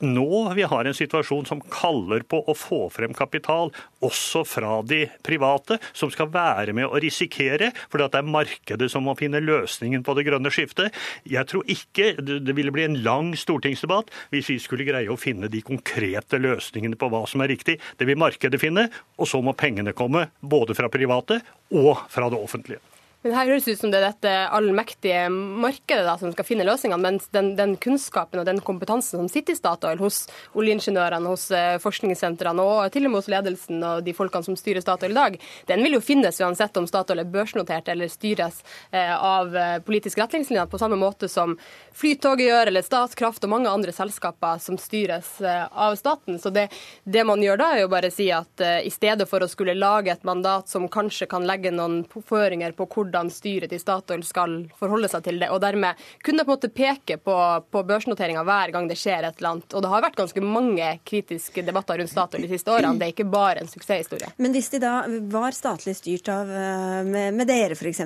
nå 0.06 0.54
vi 0.56 0.66
har 0.68 0.86
en 0.86 0.96
situasjon 0.96 1.48
som 1.50 1.62
kaller 1.72 2.24
på 2.30 2.42
å 2.48 2.56
få 2.58 2.82
frem 2.94 3.14
kapital, 3.16 3.72
også 4.06 4.44
fra 4.48 4.80
de 4.88 5.04
private, 5.26 5.80
som 5.94 6.12
skal 6.14 6.32
være 6.34 6.76
med 6.78 6.88
å 6.88 7.00
risikere, 7.02 7.72
fordi 7.92 8.06
at 8.06 8.16
det 8.16 8.22
er 8.22 8.34
markedet 8.36 8.90
som 8.92 9.06
må 9.08 9.16
finne 9.20 9.44
løsningen 9.44 10.06
på 10.06 10.16
det 10.18 10.26
grønne 10.30 10.52
skiftet. 10.54 10.96
Jeg 11.28 11.48
tror 11.50 11.68
ikke 11.70 12.14
det 12.20 12.56
ville 12.58 12.74
bli 12.76 12.88
en 12.88 13.00
lang 13.06 13.34
stortingsdebatt 13.38 14.14
hvis 14.34 14.54
vi 14.54 14.60
skulle 14.64 14.88
greie 14.88 15.12
å 15.12 15.20
finne 15.20 15.52
de 15.52 15.64
konkrete 15.66 16.40
løsningene 16.42 17.00
på 17.00 17.12
hva 17.12 17.26
som 17.30 17.44
er 17.44 17.52
riktig. 17.54 17.80
Det 18.00 18.08
vil 18.10 18.20
markedet 18.20 18.62
finne, 18.62 18.88
og 19.20 19.30
så 19.30 19.44
må 19.44 19.56
pengene 19.58 19.96
komme 19.98 20.30
både 20.40 20.78
fra 20.78 20.92
private 20.92 21.42
og 21.76 22.08
fra 22.12 22.32
det 22.32 22.40
offentlige. 22.40 22.82
Men 23.20 23.34
her 23.36 23.50
høres 23.50 23.66
det 23.68 23.74
ut 23.76 23.82
som 23.82 23.92
det 23.92 24.00
er 24.00 24.14
dette 24.14 24.32
allmektige 24.56 25.26
markedet 25.30 26.06
da, 26.08 26.14
som 26.16 26.32
skal 26.32 26.46
finne 26.48 26.64
løsningene, 26.64 27.04
mens 27.04 27.26
den, 27.36 27.50
den, 27.58 27.74
kunnskapen 27.76 28.40
og 28.40 28.46
den 28.48 28.62
kompetansen 28.64 29.20
som 29.20 29.28
sitter 29.28 29.58
i 29.58 29.60
Statoil, 29.60 30.00
hos 30.00 30.22
oljeingeniørene, 30.56 31.28
hos 31.28 31.50
eh, 31.52 31.76
forskningssentrene 31.84 32.64
og 32.64 32.94
til 32.94 33.10
og 33.10 33.12
med 33.12 33.20
hos 33.20 33.28
ledelsen 33.34 33.84
og 33.84 34.06
de 34.06 34.14
folkene 34.16 34.48
som 34.48 34.56
styrer 34.56 34.80
Statoil 34.86 35.12
i 35.12 35.18
dag, 35.18 35.36
den 35.68 35.84
vil 35.84 35.98
jo 35.98 36.02
finnes 36.04 36.40
uansett 36.40 36.80
om 36.80 36.88
Statoil 36.88 37.20
er 37.26 37.34
børsnotert 37.34 37.92
eller 37.92 38.08
styres 38.14 38.62
eh, 38.96 39.12
av 39.12 39.52
eh, 39.52 39.82
politiske 39.84 40.24
retningslinjer, 40.24 40.72
på 40.72 40.80
samme 40.80 40.96
måte 41.04 41.28
som 41.28 41.58
Flytoget 42.00 42.46
gjør, 42.48 42.72
eller 42.72 42.88
Statkraft 42.88 43.44
og 43.44 43.52
mange 43.52 43.68
andre 43.68 43.92
selskaper 43.92 44.64
som 44.64 44.80
styres 44.80 45.34
av 45.44 45.98
staten. 46.00 46.38
Så 46.40 46.54
det, 46.56 46.70
det, 47.04 47.26
man 47.28 47.44
gjør 47.44 47.60
da, 47.60 47.70
er 47.76 47.84
jo 47.84 47.92
bare 47.92 48.08
å 48.08 48.16
si 48.16 48.30
at 48.32 48.64
i 48.86 48.92
stedet 48.94 49.28
for 49.28 49.44
å 49.44 49.50
skulle 49.52 49.76
lage 49.76 50.14
et 50.14 50.24
mandat 50.24 50.72
som 50.72 50.88
kanskje 50.88 51.28
kan 51.28 51.44
legge 51.50 51.74
noen 51.76 52.06
føringer 52.08 52.72
på 52.78 52.88
hvor 52.88 53.09
hvordan 53.10 53.32
styret 53.34 53.72
til 53.74 53.82
Statoil 53.82 54.24
skal 54.26 54.56
forholde 54.80 55.10
seg 55.12 55.26
til 55.26 55.40
det. 55.42 55.50
Og 55.54 55.62
dermed 55.64 56.00
kunne 56.26 56.46
på 56.46 56.54
en 56.54 56.58
måte 56.58 56.72
peke 56.74 57.18
på, 57.22 57.36
på 57.72 57.84
børsnoteringa 57.88 58.44
hver 58.48 58.74
gang 58.76 58.90
det 58.90 58.98
skjer 59.00 59.28
et 59.28 59.40
eller 59.42 59.56
annet. 59.56 59.74
Og 59.74 59.84
det 59.84 59.92
har 59.92 60.06
vært 60.06 60.20
ganske 60.20 60.44
mange 60.44 60.92
kritiske 61.08 61.64
debatter 61.66 62.00
rundt 62.00 62.12
Statoil 62.12 62.46
de 62.46 62.52
siste 62.54 62.74
årene. 62.74 62.98
Det 63.00 63.10
er 63.10 63.16
ikke 63.16 63.30
bare 63.30 63.64
en 63.64 63.72
suksesshistorie. 63.72 64.32
Men 64.38 64.56
hvis 64.56 64.72
de 64.74 64.82
da 64.84 64.94
var 65.34 65.56
statlig 65.58 65.96
styrt 65.98 66.30
av 66.34 66.50
eh, 66.50 67.02
med, 67.08 67.40
med 67.40 67.50
dere, 67.50 67.78
f.eks. 67.78 68.06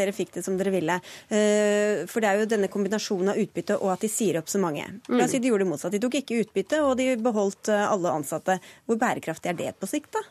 Dere 0.00 0.16
fikk 0.16 0.34
det 0.38 0.44
som 0.46 0.58
dere 0.58 0.74
ville. 0.74 0.98
Eh, 1.28 2.04
for 2.10 2.22
det 2.22 2.30
er 2.30 2.42
jo 2.42 2.50
denne 2.50 2.70
kombinasjonen 2.72 3.32
av 3.32 3.40
utbytte 3.40 3.78
og 3.80 3.94
at 3.94 4.04
de 4.04 4.10
sier 4.12 4.40
opp 4.40 4.50
så 4.50 4.60
mange. 4.62 4.86
La 5.10 5.26
oss 5.26 5.34
si 5.34 5.40
de 5.42 5.50
gjorde 5.50 5.66
det 5.66 5.70
motsatt. 5.70 5.94
De 5.94 6.02
tok 6.02 6.20
ikke 6.20 6.42
utbytte, 6.44 6.82
og 6.84 6.96
de 7.00 7.12
beholdt 7.22 7.72
eh, 7.72 7.86
alle 7.86 8.12
ansatte. 8.20 8.58
Hvor 8.86 9.00
bærekraftig 9.00 9.52
er 9.52 9.58
det 9.58 9.72
på 9.80 9.88
sikt, 9.90 10.12
da? 10.16 10.24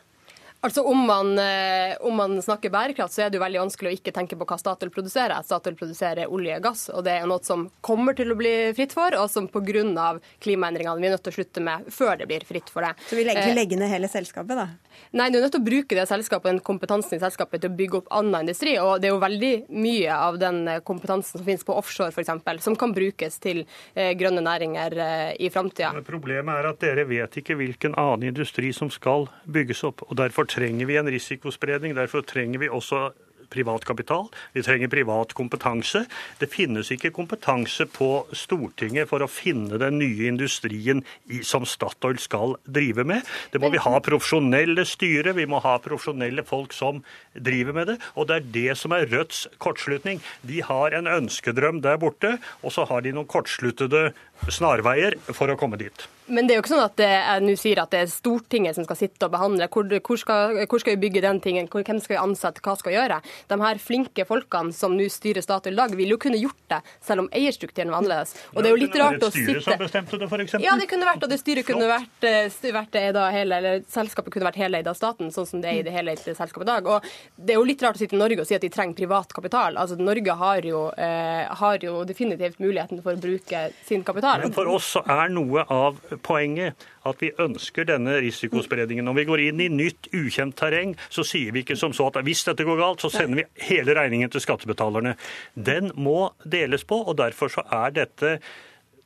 Altså 0.60 0.82
om 0.84 0.98
man, 1.06 1.38
eh, 1.38 1.96
om 2.00 2.16
man, 2.16 2.42
snakker 2.42 2.70
bærekraft, 2.70 3.14
så 3.14 3.22
er 3.24 3.30
det 3.30 3.38
jo 3.38 3.44
veldig 3.44 3.62
vanskelig 3.62 3.88
å 3.90 3.96
ikke 3.96 4.12
tenke 4.12 4.36
på 4.36 4.44
hva 4.44 4.58
Statoil 4.60 4.90
produserer. 4.92 5.40
Statoil 5.44 5.76
produserer 5.78 6.28
olje 6.28 6.58
og 6.58 6.66
gass, 6.66 6.82
og 6.92 7.06
det 7.06 7.14
er 7.16 7.28
noe 7.30 7.40
som 7.46 7.64
kommer 7.80 8.16
til 8.16 8.34
å 8.34 8.36
bli 8.36 8.52
fritt 8.76 8.92
for, 8.92 9.16
og 9.16 9.30
som 9.32 9.48
pga. 9.48 10.18
klimaendringene 10.40 11.00
vi 11.00 11.08
er 11.08 11.14
nødt 11.14 11.24
til 11.24 11.32
å 11.32 11.38
slutte 11.38 11.62
med 11.64 11.88
før 11.88 12.18
det 12.20 12.26
blir 12.28 12.44
fritt 12.44 12.68
for 12.68 12.84
det. 12.84 12.92
Så 13.08 13.16
vi 13.16 13.24
legger, 13.24 13.48
eh, 13.48 13.54
legger 13.54 13.80
ned 13.80 13.88
hele 13.88 14.08
selskapet, 14.08 14.56
da? 14.56 14.68
Nei, 15.16 15.30
du 15.30 15.38
er 15.38 15.46
nødt 15.46 15.52
til 15.52 15.62
å 15.62 15.64
bruke 15.64 15.96
det 15.96 16.06
selskapet, 16.10 16.50
den 16.50 16.60
kompetansen 16.60 17.16
i 17.16 17.22
selskapet 17.22 17.62
til 17.62 17.70
å 17.70 17.76
bygge 17.76 17.96
opp 18.02 18.12
annen 18.12 18.42
industri. 18.44 18.76
Og 18.78 19.00
det 19.00 19.08
er 19.08 19.14
jo 19.14 19.20
veldig 19.22 19.54
mye 19.70 20.12
av 20.12 20.38
den 20.38 20.68
eh, 20.68 20.80
kompetansen 20.80 21.38
som 21.38 21.46
finnes 21.46 21.64
på 21.64 21.72
offshore 21.72 22.12
f.eks., 22.12 22.60
som 22.60 22.76
kan 22.76 22.92
brukes 22.92 23.38
til 23.40 23.64
grønne 23.94 24.42
næringer 24.42 24.92
i 25.38 25.48
framtida. 25.50 25.92
Problemet 26.04 26.60
er 26.60 26.68
at 26.68 26.80
dere 26.82 27.04
vet 27.08 27.36
ikke 27.40 27.56
hvilken 27.56 27.94
annen 27.96 28.28
industri 28.28 28.72
som 28.74 28.90
skal 28.90 29.28
bygges 29.46 29.84
opp. 29.86 30.02
og 30.08 30.16
derfor 30.16 30.49
trenger 30.50 30.90
vi 30.90 30.98
en 31.00 31.10
risikospredning. 31.10 31.94
Derfor 31.98 32.26
trenger 32.26 32.62
vi 32.62 32.70
også 32.70 33.10
privat 33.50 33.84
kapital. 33.84 34.28
Vi 34.54 34.62
trenger 34.62 34.90
privat 34.90 35.34
kompetanse. 35.34 36.04
Det 36.38 36.50
finnes 36.52 36.90
ikke 36.94 37.12
kompetanse 37.14 37.86
på 37.90 38.08
Stortinget 38.36 39.10
for 39.10 39.22
å 39.22 39.30
finne 39.30 39.80
den 39.80 39.98
nye 40.00 40.28
industrien 40.30 41.02
som 41.46 41.66
Statoil 41.68 42.20
skal 42.22 42.56
drive 42.64 43.04
med. 43.08 43.26
Det 43.52 43.60
må 43.62 43.72
vi 43.74 43.82
ha 43.82 43.96
profesjonelle 44.04 44.86
styre, 44.88 45.34
vi 45.36 45.48
må 45.50 45.60
ha 45.64 45.76
profesjonelle 45.82 46.44
folk 46.46 46.74
som 46.76 47.02
driver 47.34 47.76
med 47.76 47.92
det. 47.92 47.98
Og 48.14 48.30
det 48.30 48.38
er 48.38 48.50
det 48.54 48.78
som 48.78 48.94
er 48.94 49.08
Rødts 49.10 49.46
kortslutning. 49.62 50.22
De 50.46 50.62
har 50.66 50.94
en 50.94 51.10
ønskedrøm 51.10 51.82
der 51.84 51.98
borte, 52.00 52.36
og 52.62 52.74
så 52.74 52.86
har 52.90 53.02
de 53.02 53.14
noen 53.16 53.28
kortsluttede 53.30 54.10
snarveier 54.48 55.18
for 55.34 55.52
å 55.52 55.58
komme 55.60 55.78
dit. 55.80 56.08
Men 56.30 56.46
det 56.46 56.54
er 56.54 56.60
jo 56.60 56.62
ikke 56.62 56.70
sånn 56.70 56.84
at 56.84 57.00
jeg 57.02 57.42
nå 57.42 57.54
sier 57.58 57.80
at 57.82 57.90
det 57.90 58.04
er 58.04 58.10
Stortinget 58.10 58.76
som 58.76 58.84
skal 58.86 58.98
sitte 59.00 59.26
og 59.26 59.32
behandle. 59.34 59.66
Hvor, 59.72 59.88
hvor, 60.06 60.18
skal, 60.20 60.60
hvor 60.70 60.82
skal, 60.82 60.94
vi 60.94 61.02
bygge 61.08 61.24
den 61.24 61.40
tingen? 61.42 61.66
Hvor, 61.70 61.82
hvem 61.86 61.98
skal 62.02 62.14
vi 62.14 62.20
ansette? 62.22 62.62
Hva 62.62 62.76
skal 62.78 62.92
vi 62.92 62.96
gjøre? 62.96 63.18
De 63.50 63.58
her 63.58 63.80
flinke 63.82 64.26
folkene 64.28 64.74
som 64.76 64.94
nå 64.94 65.08
styrer 65.10 65.42
Statoil 65.42 65.74
i 65.74 65.80
dag, 65.80 65.96
ville 65.98 66.14
jo 66.14 66.20
kunne 66.22 66.38
gjort 66.38 66.60
det, 66.70 66.78
selv 67.02 67.24
om 67.24 67.30
eierstrukturen 67.34 67.90
var 67.90 68.04
annerledes. 68.04 68.36
Og 68.54 68.62
det 68.62 68.70
er 68.70 68.76
jo 68.76 68.80
litt 68.84 68.98
rart 69.00 69.26
å 69.26 69.32
sitte 69.34 69.64
som 69.64 69.80
bestemte 69.80 70.20
det, 70.20 70.28
f.eks.? 70.30 70.54
Ja, 70.62 70.76
det 70.78 70.86
kunne 70.92 71.08
vært, 71.08 71.26
og 71.26 71.32
det 71.32 71.40
styret 71.42 71.66
kunne 71.66 71.90
vært, 71.90 72.28
eh, 72.30 72.70
vært 72.78 73.00
da 73.16 73.26
hele, 73.34 73.58
eller 73.58 73.82
selskapet 73.90 74.36
kunne 74.36 74.46
vært 74.46 74.60
heleid 74.62 74.90
av 74.90 74.98
staten, 74.98 75.32
sånn 75.34 75.48
som 75.50 75.64
det 75.64 75.72
er 75.72 75.80
i 75.80 75.86
det 75.88 75.96
hele 75.96 76.14
selskapet 76.20 76.62
i 76.62 76.70
dag. 76.70 76.90
Og 76.94 77.10
det 77.34 77.56
er 77.56 77.58
jo 77.58 77.66
litt 77.66 77.82
rart 77.82 77.98
å 77.98 78.02
sitte 78.04 78.14
i 78.14 78.22
Norge 78.22 78.44
og 78.44 78.46
si 78.46 78.54
at 78.54 78.62
de 78.62 78.70
trenger 78.70 79.00
privat 79.02 79.34
kapital. 79.34 79.80
Altså, 79.80 79.98
Norge 79.98 80.38
har 80.44 80.70
jo, 80.70 80.86
eh, 80.94 81.42
har 81.64 81.82
jo 81.82 82.04
definitivt 82.06 82.62
muligheten 82.62 83.02
for 83.02 83.18
å 83.18 83.20
bruke 83.20 83.66
sin 83.82 84.06
kapital. 84.06 84.29
Men 84.38 84.54
for 84.54 84.70
oss 84.70 84.92
så 84.94 85.02
er 85.10 85.32
noe 85.32 85.64
av 85.72 85.98
poenget 86.26 86.86
at 87.08 87.22
vi 87.22 87.32
ønsker 87.40 87.88
denne 87.88 88.18
risikospredningen. 88.22 89.06
Når 89.08 89.18
vi 89.18 89.26
går 89.30 89.44
inn 89.48 89.62
i 89.64 89.68
nytt, 89.72 90.10
ukjent 90.14 90.56
terreng, 90.60 90.94
så 91.12 91.24
sier 91.26 91.54
vi 91.54 91.64
ikke 91.64 91.78
som 91.80 91.94
så 91.96 92.10
at 92.10 92.20
hvis 92.26 92.44
dette 92.46 92.66
går 92.66 92.80
galt, 92.80 93.04
så 93.04 93.12
sender 93.12 93.42
vi 93.42 93.68
hele 93.70 93.96
regningen 93.96 94.30
til 94.32 94.44
skattebetalerne. 94.44 95.16
Den 95.54 95.90
må 95.96 96.32
deles 96.44 96.84
på, 96.86 97.00
og 97.02 97.18
derfor 97.20 97.52
så 97.52 97.66
er 97.82 97.96
dette 98.02 98.36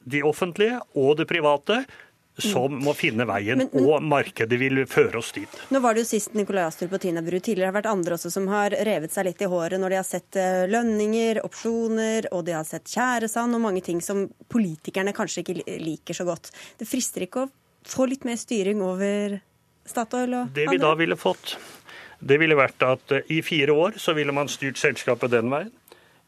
de 0.05 0.21
offentlige 0.27 0.81
og 1.01 1.17
det 1.21 1.29
private 1.31 1.85
som 2.43 2.73
må 2.83 2.95
finne 2.99 3.27
veien, 3.29 3.61
men, 3.61 3.69
men, 3.71 3.85
og 3.87 4.03
markedet 4.03 4.59
vil 4.59 4.83
føre 4.91 5.21
oss 5.21 5.31
dit. 5.37 5.59
Nå 5.71 5.81
var 5.85 5.95
det 5.95 6.03
jo 6.03 6.09
sist 6.09 6.35
Nikolai 6.35 6.65
Astrup 6.67 6.97
og 6.97 7.03
Tina 7.05 7.23
Bru. 7.23 7.37
Tidligere 7.39 7.69
har 7.71 7.75
det 7.75 7.79
vært 7.79 7.91
andre 7.93 8.17
også 8.17 8.33
som 8.35 8.49
har 8.51 8.75
revet 8.89 9.15
seg 9.15 9.29
litt 9.29 9.45
i 9.45 9.51
håret 9.51 9.81
når 9.81 9.95
de 9.95 10.01
har 10.01 10.09
sett 10.09 10.39
eh, 10.41 10.65
lønninger, 10.71 11.45
opsjoner, 11.47 12.29
og 12.35 12.43
de 12.49 12.57
har 12.57 12.67
sett 12.67 12.91
tjæresand 12.91 13.55
og 13.55 13.63
mange 13.63 13.85
ting 13.87 14.03
som 14.03 14.27
politikerne 14.51 15.15
kanskje 15.15 15.45
ikke 15.45 15.79
liker 15.85 16.19
så 16.19 16.27
godt. 16.27 16.51
Det 16.81 16.91
frister 16.91 17.29
ikke 17.29 17.47
å 17.47 17.53
få 17.87 18.09
litt 18.11 18.27
mer 18.27 18.41
styring 18.41 18.83
over 18.83 19.39
Statoil 19.87 20.33
og 20.33 20.41
andre? 20.47 20.59
Det 20.59 20.69
vi 20.73 20.83
da 20.83 20.95
ville 20.99 21.19
fått, 21.21 21.55
det 22.25 22.41
ville 22.41 22.59
vært 22.59 22.83
at 22.87 23.15
eh, 23.15 23.31
i 23.37 23.43
fire 23.47 23.79
år 23.79 24.01
så 24.03 24.17
ville 24.19 24.35
man 24.35 24.51
styrt 24.51 24.81
selskapet 24.81 25.33
den 25.35 25.55
veien. 25.55 25.71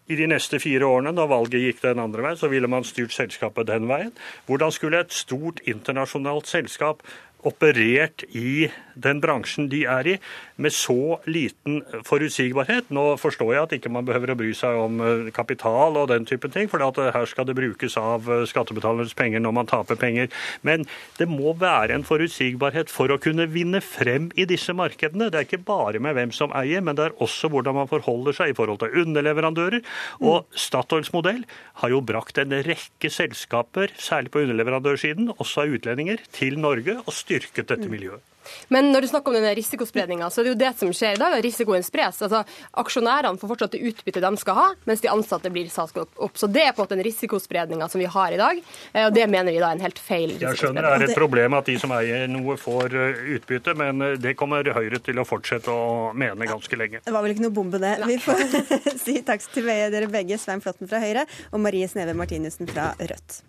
I 0.07 0.17
de 0.19 0.27
neste 0.31 0.61
fire 0.63 0.87
årene, 0.87 1.11
da 1.17 1.27
valget 1.27 1.65
gikk 1.65 1.81
den 1.83 1.99
andre 2.03 2.23
veien, 2.23 2.39
så 2.39 2.51
ville 2.53 2.71
man 2.71 2.87
styrt 2.87 3.15
selskapet 3.15 3.67
den 3.67 3.89
veien. 3.91 4.13
Hvordan 4.47 4.75
skulle 4.75 5.01
et 5.03 5.15
stort 5.15 5.63
internasjonalt 5.67 6.47
selskap 6.47 7.03
operert 7.47 8.25
i 8.35 8.69
den 8.97 9.21
bransjen 9.21 9.69
de 9.71 9.83
er 9.89 10.09
i, 10.09 10.15
med 10.57 10.73
så 10.73 11.19
liten 11.29 11.83
forutsigbarhet. 12.07 12.89
Nå 12.95 13.05
forstår 13.21 13.53
jeg 13.53 13.63
at 13.63 13.75
ikke 13.77 13.93
man 13.93 14.07
behøver 14.09 14.33
å 14.33 14.39
bry 14.39 14.53
seg 14.57 14.79
om 14.81 15.03
eh, 15.05 15.29
kapital 15.37 15.99
og 16.01 16.09
den 16.11 16.27
type 16.29 16.49
ting, 16.53 16.71
for 16.73 16.83
eh, 16.83 17.11
her 17.13 17.29
skal 17.29 17.49
det 17.49 17.57
brukes 17.59 17.99
av 18.01 18.29
eh, 18.33 18.47
skattebetalernes 18.49 19.15
penger 19.19 19.45
når 19.45 19.57
man 19.59 19.71
taper 19.71 20.01
penger. 20.01 20.31
Men 20.67 20.87
det 21.21 21.29
må 21.31 21.53
være 21.61 21.97
en 21.97 22.07
forutsigbarhet 22.09 22.93
for 22.93 23.13
å 23.13 23.21
kunne 23.23 23.49
vinne 23.53 23.83
frem 23.85 24.31
i 24.35 24.49
disse 24.49 24.73
markedene. 24.77 25.29
Det 25.31 25.43
er 25.43 25.49
ikke 25.49 25.65
bare 25.69 26.01
med 26.03 26.17
hvem 26.17 26.33
som 26.35 26.55
eier, 26.57 26.85
men 26.85 26.97
det 26.97 27.11
er 27.11 27.19
også 27.23 27.53
hvordan 27.53 27.77
man 27.83 27.93
forholder 27.93 28.37
seg 28.41 28.53
i 28.53 28.57
forhold 28.57 28.81
til 28.83 28.97
underleverandører. 29.05 29.85
Og 30.25 30.49
Statoils 30.57 31.13
modell 31.15 31.45
har 31.83 31.93
jo 31.93 32.01
brakt 32.05 32.41
en 32.41 32.57
rekke 32.65 33.13
selskaper, 33.13 33.93
særlig 34.01 34.33
på 34.33 34.47
underleverandørsiden, 34.47 35.35
også 35.37 35.67
av 35.67 35.77
utlendinger, 35.77 36.25
til 36.33 36.57
Norge 36.61 36.97
og 37.03 37.13
styrket 37.37 37.75
dette 37.75 37.93
miljøet. 37.93 38.25
Men 38.69 38.91
når 38.93 39.05
du 39.05 39.09
snakker 39.11 39.33
om 39.33 39.37
denne 39.39 39.55
risikospredninga, 39.59 40.29
så 40.31 40.41
er 40.41 40.47
det 40.47 40.53
jo 40.53 40.59
det 40.61 40.73
som 40.79 40.93
skjer 40.95 41.17
i 41.17 41.21
dag. 41.21 41.37
Risikoen 41.45 41.85
spres. 41.87 42.21
Altså, 42.23 42.43
Aksjonærene 42.83 43.41
får 43.41 43.53
fortsatt 43.53 43.77
det 43.77 43.83
utbyttet 43.91 44.25
de 44.25 44.31
skal 44.41 44.59
ha, 44.59 44.67
mens 44.89 45.03
de 45.03 45.11
ansatte 45.13 45.53
blir 45.53 45.71
satt 45.73 45.97
opp. 45.99 46.37
Så 46.39 46.49
det 46.51 46.65
er 46.65 46.75
på 46.75 46.83
en 46.83 46.87
måte 46.87 46.97
den 46.97 47.07
risikospredninga 47.07 47.89
som 47.93 48.03
vi 48.03 48.09
har 48.11 48.35
i 48.35 48.41
dag, 48.41 48.61
eh, 48.93 49.07
og 49.07 49.15
det 49.17 49.27
mener 49.33 49.53
vi 49.53 49.63
da 49.63 49.71
er 49.73 49.81
en 49.81 49.87
helt 49.87 49.99
feil 50.03 50.37
Jeg 50.39 50.61
skjønner 50.61 50.87
det 50.87 50.93
er 50.95 51.07
et 51.09 51.19
problem 51.19 51.57
at 51.59 51.69
de 51.69 51.77
som 51.83 51.95
eier 51.97 52.27
noe, 52.31 52.57
får 52.61 52.95
eh, 52.95 53.25
utbytte, 53.37 53.77
men 53.79 54.05
eh, 54.05 54.15
det 54.21 54.37
kommer 54.39 54.67
Høyre 54.77 55.01
til 55.01 55.19
å 55.21 55.27
fortsette 55.27 55.73
å 55.73 56.13
mene 56.17 56.49
ganske 56.49 56.79
lenge. 56.79 57.03
Det 57.07 57.15
var 57.15 57.25
vel 57.25 57.35
ikke 57.35 57.47
noe 57.47 57.57
bombe, 57.57 57.81
det. 57.83 57.97
Vi 58.07 58.19
får 58.23 58.47
si 59.05 59.19
takk 59.27 59.45
til 59.55 59.67
dere 59.67 60.09
begge, 60.13 60.39
Svein 60.41 60.65
Flåtten 60.65 60.91
fra 60.91 61.03
Høyre 61.03 61.27
og 61.53 61.63
Marie 61.65 61.89
Sneve 61.91 62.17
Martinussen 62.19 62.71
fra 62.71 62.93
Rødt. 63.01 63.43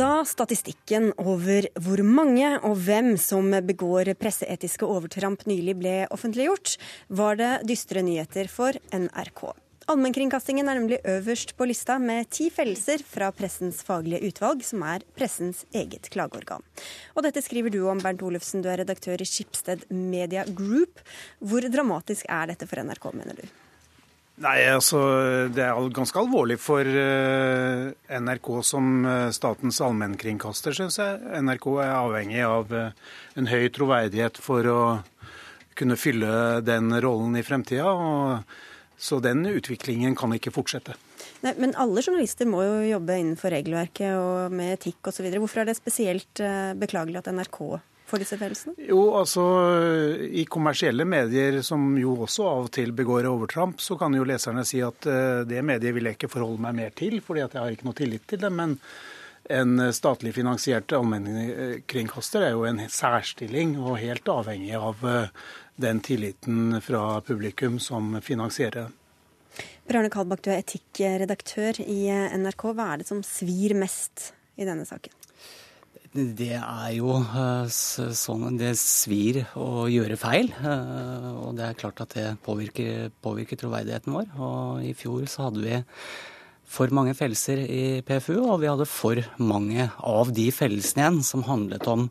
Da 0.00 0.22
statistikken 0.24 1.10
over 1.20 1.66
hvor 1.84 2.00
mange 2.06 2.48
og 2.64 2.78
hvem 2.86 3.10
som 3.20 3.50
begår 3.68 4.14
presseetiske 4.16 4.86
overtramp 4.88 5.42
nylig 5.50 5.74
ble 5.76 5.92
offentliggjort, 6.14 6.78
var 7.12 7.36
det 7.36 7.50
dystre 7.68 8.00
nyheter 8.06 8.48
for 8.48 8.78
NRK. 8.96 9.42
Allmennkringkastingen 9.92 10.72
er 10.72 10.80
nemlig 10.80 11.02
øverst 11.04 11.52
på 11.58 11.68
lista 11.68 11.98
med 12.00 12.30
ti 12.32 12.48
fellelser 12.54 13.04
fra 13.04 13.28
Pressens 13.36 13.82
faglige 13.84 14.30
utvalg, 14.30 14.64
som 14.64 14.86
er 14.88 15.04
pressens 15.18 15.66
eget 15.76 16.08
klageorgan. 16.14 16.64
Og 17.12 17.26
dette 17.26 17.44
skriver 17.44 17.74
du 17.74 17.82
om, 17.90 18.00
Bernt 18.00 18.24
Olufsen, 18.24 18.64
du 18.64 18.70
er 18.72 18.80
redaktør 18.80 19.20
i 19.20 19.28
Skipsted 19.28 19.84
Media 19.92 20.46
Group. 20.48 21.04
Hvor 21.44 21.68
dramatisk 21.68 22.24
er 22.30 22.54
dette 22.54 22.70
for 22.70 22.80
NRK, 22.80 23.12
mener 23.20 23.42
du? 23.42 23.50
Nei, 24.40 24.56
altså 24.72 25.00
Det 25.52 25.62
er 25.66 25.90
ganske 25.92 26.16
alvorlig 26.16 26.56
for 26.62 26.86
uh, 26.86 27.90
NRK 28.20 28.48
som 28.64 29.04
uh, 29.04 29.28
statens 29.36 29.80
allmennkringkaster, 29.84 30.76
syns 30.76 30.96
jeg. 31.00 31.18
NRK 31.44 31.66
er 31.84 31.92
avhengig 31.92 32.40
av 32.46 32.72
uh, 32.72 33.12
en 33.36 33.50
høy 33.50 33.68
troverdighet 33.76 34.40
for 34.40 34.70
å 34.70 34.80
kunne 35.76 35.98
fylle 36.00 36.60
den 36.64 36.88
rollen 37.04 37.36
i 37.36 37.44
fremtida. 37.44 37.92
Så 39.00 39.20
den 39.24 39.46
utviklingen 39.48 40.16
kan 40.16 40.32
ikke 40.36 40.52
fortsette. 40.52 40.96
Nei, 41.44 41.54
Men 41.60 41.72
alle 41.80 42.02
journalister 42.04 42.48
må 42.48 42.64
jo 42.64 42.80
jobbe 42.84 43.16
innenfor 43.20 43.52
regelverket 43.54 44.12
og 44.16 44.56
med 44.56 44.74
etikk 44.74 45.08
osv. 45.08 45.28
Hvorfor 45.36 45.62
er 45.62 45.70
det 45.70 45.78
spesielt 45.78 46.42
beklagelig 46.80 47.22
at 47.22 47.32
NRK 47.32 47.62
for 48.10 48.22
disse 48.22 48.38
følelsene? 48.40 48.74
Jo, 48.90 49.00
altså 49.20 49.44
I 50.26 50.44
kommersielle 50.50 51.06
medier, 51.08 51.60
som 51.66 51.94
jo 52.00 52.16
også 52.26 52.48
av 52.48 52.66
og 52.66 52.74
til 52.74 52.92
begår 52.96 53.28
overtramp, 53.30 53.80
så 53.82 53.96
kan 54.00 54.14
jo 54.16 54.26
leserne 54.28 54.66
si 54.68 54.82
at 54.84 55.08
uh, 55.08 55.46
det 55.48 55.62
mediet 55.66 55.96
vil 55.96 56.10
jeg 56.10 56.18
ikke 56.18 56.32
forholde 56.32 56.62
meg 56.66 56.78
mer 56.82 56.94
til, 56.98 57.20
fordi 57.24 57.46
at 57.46 57.56
jeg 57.56 57.62
har 57.64 57.78
ikke 57.78 57.88
noe 57.88 57.98
tillit 58.02 58.28
til 58.30 58.42
det. 58.42 58.52
Men 58.52 58.76
en 59.50 59.88
statlig 59.94 60.34
finansiert 60.36 60.92
allmennkringkaster 60.94 62.50
er 62.50 62.54
jo 62.54 62.68
en 62.68 62.84
særstilling 62.90 63.78
og 63.80 63.98
helt 64.02 64.28
avhengig 64.30 64.76
av 64.78 65.04
uh, 65.06 65.50
den 65.80 66.02
tilliten 66.04 66.80
fra 66.84 67.20
publikum 67.24 67.78
som 67.80 68.18
finansierer 68.20 68.90
Bjarne 69.90 70.10
Kalbakk, 70.12 70.44
du 70.44 70.52
er 70.52 70.60
etikkredaktør 70.62 71.80
i 71.82 72.04
NRK. 72.38 72.68
Hva 72.78 72.92
er 72.92 73.00
det 73.00 73.08
som 73.08 73.24
svir 73.26 73.74
mest 73.74 74.30
i 74.54 74.68
denne 74.68 74.86
saken? 74.86 75.19
Det 76.10 76.56
er 76.58 76.88
jo 76.96 77.12
eh, 77.22 77.68
sånn 77.70 78.56
det 78.58 78.72
svir 78.80 79.44
å 79.54 79.86
gjøre 79.86 80.16
feil. 80.18 80.48
Eh, 80.58 81.26
og 81.38 81.54
det 81.54 81.68
er 81.68 81.76
klart 81.78 82.02
at 82.02 82.16
det 82.16 82.24
påvirker, 82.42 83.12
påvirker 83.22 83.60
troverdigheten 83.60 84.16
vår. 84.16 84.32
Og 84.42 84.88
i 84.88 84.90
fjor 84.98 85.28
så 85.30 85.46
hadde 85.46 85.62
vi 85.62 85.76
for 86.70 86.90
mange 86.94 87.14
fellelser 87.14 87.62
i 87.62 87.82
PFU, 88.06 88.40
og 88.40 88.58
vi 88.62 88.70
hadde 88.70 88.88
for 88.90 89.20
mange 89.38 89.86
av 90.02 90.32
de 90.34 90.48
fellelsene 90.54 91.04
igjen 91.04 91.20
som 91.26 91.46
handlet 91.46 91.86
om 91.90 92.08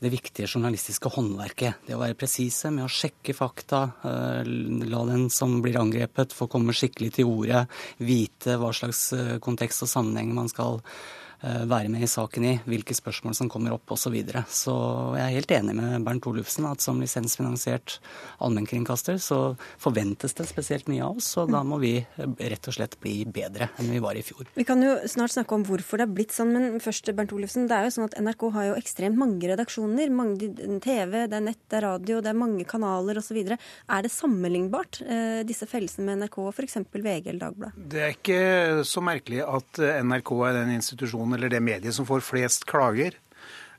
det 0.00 0.12
viktige 0.12 0.48
journalistiske 0.48 1.12
håndverket. 1.12 1.80
Det 1.88 1.96
å 1.96 2.02
være 2.02 2.18
presise 2.20 2.68
med 2.72 2.84
å 2.84 2.92
sjekke 2.92 3.32
fakta, 3.36 3.86
eh, 4.04 4.52
la 4.84 5.00
den 5.08 5.30
som 5.32 5.62
blir 5.64 5.80
angrepet 5.80 6.36
få 6.36 6.48
komme 6.52 6.76
skikkelig 6.76 7.14
til 7.16 7.32
ordet, 7.32 7.64
vite 8.04 8.60
hva 8.60 8.74
slags 8.76 9.06
kontekst 9.40 9.88
og 9.88 9.92
sammenheng 9.96 10.36
man 10.36 10.52
skal 10.52 10.84
Eh, 10.84 11.19
være 11.40 11.88
med 11.92 12.04
i 12.04 12.10
saken 12.10 12.44
i, 12.44 12.54
hvilke 12.68 12.94
spørsmål 12.96 13.36
som 13.36 13.48
kommer 13.52 13.76
opp 13.76 13.94
osv. 13.94 14.10
Så, 14.10 14.14
videre. 14.14 14.40
så 14.50 14.72
jeg 15.14 15.22
er 15.22 15.36
helt 15.36 15.52
enig 15.54 15.74
med 15.78 16.02
Bernt 16.02 16.26
Olufsen 16.26 16.64
at 16.66 16.82
som 16.82 16.98
lisensfinansiert 16.98 18.00
allmennkringkaster 18.42 19.20
så 19.22 19.38
forventes 19.78 20.34
det 20.34 20.48
spesielt 20.50 20.88
mye 20.90 21.04
av 21.06 21.20
oss, 21.20 21.28
og 21.38 21.52
da 21.54 21.60
må 21.66 21.78
vi 21.82 21.92
rett 22.18 22.66
og 22.66 22.74
slett 22.74 22.96
bli 23.02 23.20
bedre 23.30 23.70
enn 23.78 23.92
vi 23.92 24.00
var 24.02 24.18
i 24.18 24.24
fjor. 24.26 24.48
Vi 24.56 24.66
kan 24.66 24.82
jo 24.82 24.96
snart 25.10 25.34
snakke 25.36 25.54
om 25.54 25.64
hvorfor 25.68 26.00
det 26.00 26.08
er 26.08 26.16
blitt 26.16 26.34
sånn, 26.34 26.50
men 26.56 26.82
først 26.82 27.12
Bernt 27.16 27.34
Olufsen. 27.36 27.68
Det 27.70 27.76
er 27.76 27.86
jo 27.86 27.94
sånn 27.94 28.08
at 28.08 28.18
NRK 28.18 28.44
har 28.56 28.68
jo 28.70 28.76
ekstremt 28.80 29.18
mange 29.20 29.46
redaksjoner. 29.50 30.10
Mange 30.14 30.50
TV, 30.82 31.14
det 31.30 31.38
er 31.38 31.46
nett, 31.46 31.60
det 31.70 31.78
er 31.78 31.86
radio, 31.86 32.20
det 32.24 32.32
er 32.32 32.40
mange 32.40 32.66
kanaler 32.68 33.20
osv. 33.20 33.38
Er 33.44 34.04
det 34.04 34.12
sammenlignbart, 34.14 35.00
eh, 35.06 35.40
disse 35.46 35.68
fellelsene 35.70 36.08
med 36.08 36.24
NRK 36.24 36.40
og 36.42 36.52
f.eks. 36.54 36.80
VG 36.90 37.30
eller 37.30 37.42
Dagbladet? 37.46 37.86
Det 37.94 38.04
er 38.04 38.16
ikke 38.16 38.42
så 38.88 39.04
merkelig 39.04 39.44
at 39.46 39.82
NRK 40.10 40.34
er 40.48 40.60
den 40.60 40.74
institusjonen 40.76 41.29
eller 41.36 41.52
det 41.52 41.62
mediet 41.64 41.96
som 41.96 42.08
får 42.08 42.24
flest 42.24 42.66
klager. 42.70 43.16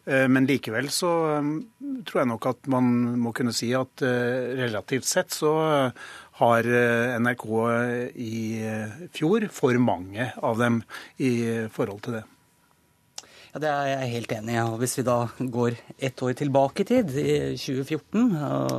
Eh, 0.06 0.28
men 0.28 0.48
likevel 0.50 0.90
så 0.94 1.12
eh, 1.36 1.50
tror 2.08 2.24
jeg 2.24 2.30
nok 2.32 2.50
at 2.50 2.70
man 2.74 2.90
må 3.22 3.34
kunne 3.38 3.54
si 3.54 3.70
at 3.78 4.02
eh, 4.06 4.56
relativt 4.64 5.06
sett 5.06 5.34
så 5.36 5.54
har 6.42 6.68
NRK 7.22 7.44
i 8.18 8.38
fjor 9.14 9.46
for 9.54 9.78
mange 9.78 10.32
av 10.42 10.58
dem 10.58 10.80
i 11.22 11.34
forhold 11.70 12.02
til 12.08 12.18
det. 12.18 12.24
Ja, 13.52 13.60
Det 13.60 13.68
er 13.68 13.88
jeg 13.90 14.12
helt 14.14 14.32
enig 14.32 14.54
i. 14.56 14.62
Hvis 14.80 14.94
vi 14.96 15.04
da 15.04 15.18
går 15.36 15.76
ett 16.00 16.22
år 16.24 16.36
tilbake 16.40 16.86
i 16.86 16.88
tid, 16.88 17.10
i 17.20 17.58
2014, 17.60 18.30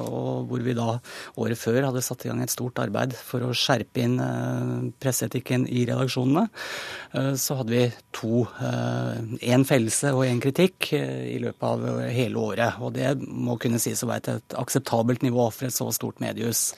og 0.08 0.48
hvor 0.48 0.64
vi 0.64 0.72
da 0.72 0.94
året 1.36 1.60
før 1.60 1.90
hadde 1.90 2.00
satt 2.00 2.24
i 2.24 2.30
gang 2.30 2.40
et 2.40 2.54
stort 2.54 2.80
arbeid 2.80 3.12
for 3.12 3.44
å 3.44 3.52
skjerpe 3.52 4.00
inn 4.00 4.16
eh, 4.16 4.88
presseetikken 4.96 5.68
i 5.68 5.84
redaksjonene, 5.90 6.46
eh, 7.12 7.30
så 7.36 7.60
hadde 7.60 7.76
vi 7.76 7.84
to, 8.16 8.46
én 8.64 9.60
eh, 9.60 9.68
fellelse 9.68 10.14
og 10.16 10.24
én 10.24 10.40
kritikk 10.40 10.94
i 10.96 11.36
løpet 11.44 11.68
av 11.68 12.08
hele 12.08 12.40
året. 12.40 12.80
Og 12.80 12.96
det 12.96 13.12
må 13.28 13.60
kunne 13.60 13.82
sies 13.82 14.00
å 14.00 14.08
være 14.08 14.38
et 14.40 14.56
akseptabelt 14.56 15.20
nivå 15.20 15.50
for 15.52 15.68
et 15.68 15.76
så 15.76 15.92
stort 15.92 16.24
mediehus. 16.24 16.70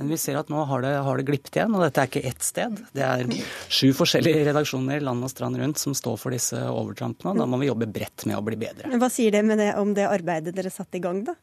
Men 0.00 0.08
vi 0.08 0.16
ser 0.16 0.38
at 0.40 0.48
nå 0.48 0.62
har 0.64 0.80
det, 0.80 0.94
har 1.04 1.20
det 1.20 1.26
glippet 1.28 1.58
igjen, 1.58 1.74
og 1.76 1.82
dette 1.84 2.00
er 2.00 2.08
ikke 2.08 2.22
ett 2.30 2.44
sted. 2.44 2.78
Det 2.96 3.02
er 3.04 3.26
sju 3.68 3.90
forskjellige 3.98 4.46
redaksjoner 4.48 5.04
land 5.04 5.26
og 5.26 5.28
strand 5.28 5.60
rundt 5.60 5.82
som 5.82 5.92
står 5.96 6.16
for 6.22 6.32
disse 6.32 6.56
overtrampene. 6.56 7.36
Da 7.36 7.44
må 7.44 7.60
vi 7.60 7.68
jobbe 7.68 7.90
bredt 7.92 8.24
med 8.24 8.38
å 8.38 8.44
bli 8.46 8.56
bedre. 8.62 8.88
Hva 8.96 9.10
sier 9.12 9.36
det, 9.36 9.44
det 9.60 9.74
om 9.76 9.92
det 9.96 10.08
arbeidet 10.08 10.56
dere 10.56 10.72
satte 10.72 10.96
i 10.96 11.04
gang, 11.04 11.20
da? 11.28 11.36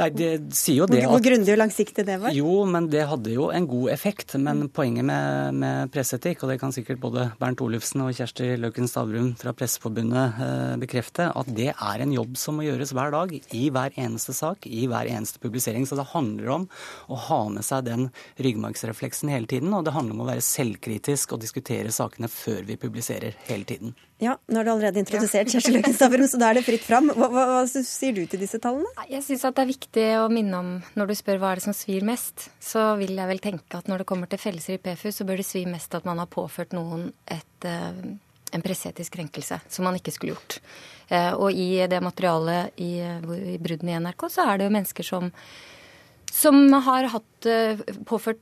Nei, 0.00 0.06
det 0.16 0.28
sier 0.56 0.78
jo 0.78 0.86
det 0.88 1.02
at... 1.02 1.10
Hvor 1.12 1.20
grundig 1.20 1.52
og 1.52 1.58
langsiktig 1.60 2.04
det 2.08 2.14
var? 2.22 2.32
Jo, 2.32 2.62
men 2.64 2.86
det 2.88 3.02
hadde 3.10 3.34
jo 3.34 3.50
en 3.52 3.66
god 3.68 3.90
effekt. 3.92 4.32
Men 4.40 4.64
poenget 4.72 5.04
med, 5.04 5.58
med 5.60 5.92
presseetikk, 5.92 6.40
og 6.40 6.52
det 6.52 6.56
kan 6.62 6.72
sikkert 6.72 7.02
både 7.02 7.26
Bernt 7.40 7.60
Olufsen 7.60 8.00
og 8.06 8.14
Kjersti 8.16 8.54
Løken 8.60 8.88
Stavrum 8.88 9.34
fra 9.36 9.52
Presseforbundet 9.56 10.40
eh, 10.46 10.76
bekrefte, 10.80 11.28
at 11.28 11.50
det 11.52 11.74
er 11.74 12.04
en 12.04 12.14
jobb 12.16 12.38
som 12.40 12.56
må 12.56 12.64
gjøres 12.64 12.94
hver 12.96 13.12
dag. 13.12 13.34
I 13.52 13.66
hver 13.74 13.98
eneste 14.00 14.32
sak, 14.36 14.64
i 14.64 14.86
hver 14.88 15.10
eneste 15.12 15.42
publisering. 15.42 15.84
Så 15.88 15.98
det 16.00 16.08
handler 16.14 16.54
om 16.56 16.64
å 17.12 17.20
ha 17.28 17.42
med 17.52 17.66
seg 17.68 17.84
den 17.90 18.08
ryggmargsrefleksen 18.40 19.34
hele 19.34 19.50
tiden. 19.50 19.76
Og 19.76 19.84
det 19.84 19.92
handler 19.92 20.16
om 20.16 20.24
å 20.24 20.30
være 20.30 20.46
selvkritisk 20.46 21.36
og 21.36 21.44
diskutere 21.44 21.92
sakene 21.92 22.32
før 22.32 22.64
vi 22.70 22.80
publiserer 22.80 23.36
hele 23.50 23.68
tiden. 23.68 23.92
Ja, 24.22 24.36
nå 24.46 24.60
har 24.60 24.64
du 24.64 24.70
allerede 24.70 25.00
introdusert 25.02 25.48
ja. 25.48 25.56
Kjersti 25.56 25.72
Løken 25.74 25.94
Stavrum, 25.96 26.28
så 26.30 26.38
da 26.38 26.52
er 26.52 26.60
det 26.60 26.62
fritt 26.66 26.84
fram. 26.86 27.10
Hva, 27.10 27.26
hva, 27.32 27.46
hva 27.50 27.62
sier 27.66 28.14
du 28.14 28.22
til 28.30 28.44
disse 28.44 28.60
tallene? 28.62 29.06
Jeg 29.10 29.24
synes 29.26 29.42
at 29.48 29.56
det 29.56 29.64
er 29.64 29.70
viktig 29.72 30.04
å 30.20 30.28
minne 30.30 30.60
om 30.62 30.68
når 30.98 31.10
du 31.10 31.14
spør 31.18 31.40
hva 31.42 31.50
er 31.50 31.58
det 31.58 31.64
som 31.66 31.74
svir 31.74 32.06
mest, 32.06 32.46
så 32.62 32.92
vil 33.00 33.16
jeg 33.18 33.30
vel 33.32 33.42
tenke 33.42 33.80
at 33.80 33.90
når 33.90 34.04
det 34.04 34.08
kommer 34.12 34.30
til 34.30 34.38
fellelser 34.38 34.78
i 34.78 34.82
PFU, 34.84 35.08
så 35.10 35.26
bør 35.26 35.42
det 35.42 35.48
svi 35.48 35.64
mest 35.66 35.98
at 35.98 36.06
man 36.06 36.22
har 36.22 36.30
påført 36.30 36.76
noen 36.76 37.08
et, 37.26 37.66
eh, 37.66 37.98
en 38.54 38.64
presseetisk 38.64 39.18
krenkelse 39.18 39.58
som 39.66 39.88
man 39.88 39.98
ikke 39.98 40.14
skulle 40.14 40.36
gjort. 40.36 40.60
Eh, 41.10 41.32
og 41.34 41.50
i 41.50 41.82
det 41.90 42.02
materialet 42.04 42.78
i, 42.78 42.92
i 43.02 43.58
bruddene 43.58 43.96
i 43.96 44.00
NRK, 44.06 44.28
så 44.30 44.46
er 44.46 44.60
det 44.60 44.70
jo 44.70 44.76
mennesker 44.78 45.10
som 45.10 45.32
som 46.32 46.72
har 46.72 47.04
hatt, 47.12 47.46
eh, 47.46 47.76
påført, 48.08 48.40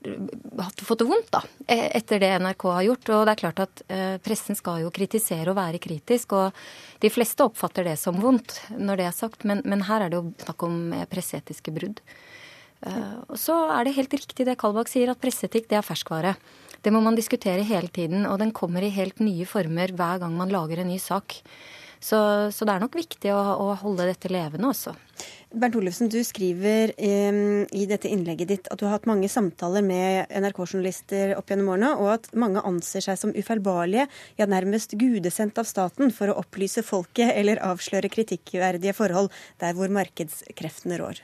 hatt, 0.59 0.81
fått 0.81 1.00
det 1.03 1.07
vondt 1.09 1.31
da, 1.35 1.40
e, 1.66 1.90
etter 1.98 2.20
det 2.22 2.29
NRK 2.38 2.64
har 2.70 2.85
gjort. 2.87 3.09
Og 3.11 3.24
det 3.26 3.33
er 3.33 3.40
klart 3.40 3.62
at 3.64 3.83
eh, 3.90 4.16
pressen 4.22 4.55
skal 4.55 4.85
jo 4.85 4.92
kritisere 4.94 5.50
og 5.50 5.59
være 5.59 5.81
kritisk. 5.83 6.37
Og 6.38 6.55
de 7.03 7.11
fleste 7.11 7.42
oppfatter 7.42 7.88
det 7.90 7.96
som 7.98 8.20
vondt 8.22 8.61
når 8.79 9.00
det 9.00 9.07
er 9.09 9.16
sagt, 9.16 9.42
men, 9.42 9.64
men 9.66 9.83
her 9.88 10.07
er 10.07 10.12
det 10.12 10.20
jo 10.20 10.31
snakk 10.44 10.62
om 10.68 10.76
eh, 10.94 11.09
presseetiske 11.11 11.74
brudd. 11.74 12.05
Og 12.81 13.37
så 13.37 13.53
er 13.74 13.85
det 13.85 13.92
helt 13.92 14.14
riktig 14.16 14.46
det 14.48 14.55
Kalbakk 14.57 14.88
sier, 14.88 15.11
at 15.12 15.20
presseetikk 15.20 15.66
det 15.68 15.76
er 15.76 15.85
ferskvare. 15.85 16.31
Det 16.81 16.88
må 16.94 17.03
man 17.05 17.18
diskutere 17.18 17.66
hele 17.68 17.90
tiden, 17.92 18.22
og 18.24 18.38
den 18.40 18.55
kommer 18.57 18.81
i 18.81 18.88
helt 18.94 19.20
nye 19.20 19.44
former 19.44 19.92
hver 19.92 20.22
gang 20.22 20.33
man 20.38 20.48
lager 20.48 20.81
en 20.81 20.88
ny 20.88 20.96
sak. 20.96 21.42
Så, 22.01 22.19
så 22.53 22.65
det 22.65 22.73
er 22.73 22.81
nok 22.81 22.97
viktig 22.97 23.33
å, 23.37 23.41
å 23.61 23.73
holde 23.83 24.07
dette 24.09 24.31
levende 24.33 24.71
også. 24.73 24.95
Bernt 25.53 25.77
Olufsen, 25.77 26.09
du 26.09 26.23
skriver 26.25 26.95
um, 26.97 27.67
i 27.77 27.85
dette 27.91 28.09
innlegget 28.09 28.49
ditt 28.49 28.71
at 28.73 28.81
du 28.81 28.87
har 28.87 28.95
hatt 28.95 29.09
mange 29.11 29.29
samtaler 29.29 29.85
med 29.85 30.31
NRK-journalister 30.33 31.35
opp 31.37 31.53
gjennom 31.53 31.73
årene, 31.75 31.91
og 32.01 32.13
at 32.15 32.31
mange 32.39 32.63
anser 32.65 33.05
seg 33.05 33.21
som 33.21 33.35
ufeilbarlige, 33.37 34.07
ja 34.41 34.49
nærmest 34.49 34.97
gudesendt 34.97 35.61
av 35.61 35.69
staten 35.69 36.15
for 36.15 36.33
å 36.33 36.39
opplyse 36.41 36.87
folket 36.87 37.35
eller 37.35 37.61
avsløre 37.67 38.13
kritikkverdige 38.13 38.97
forhold 38.97 39.29
der 39.61 39.77
hvor 39.77 39.93
markedskreftene 39.93 41.03
rår. 41.03 41.21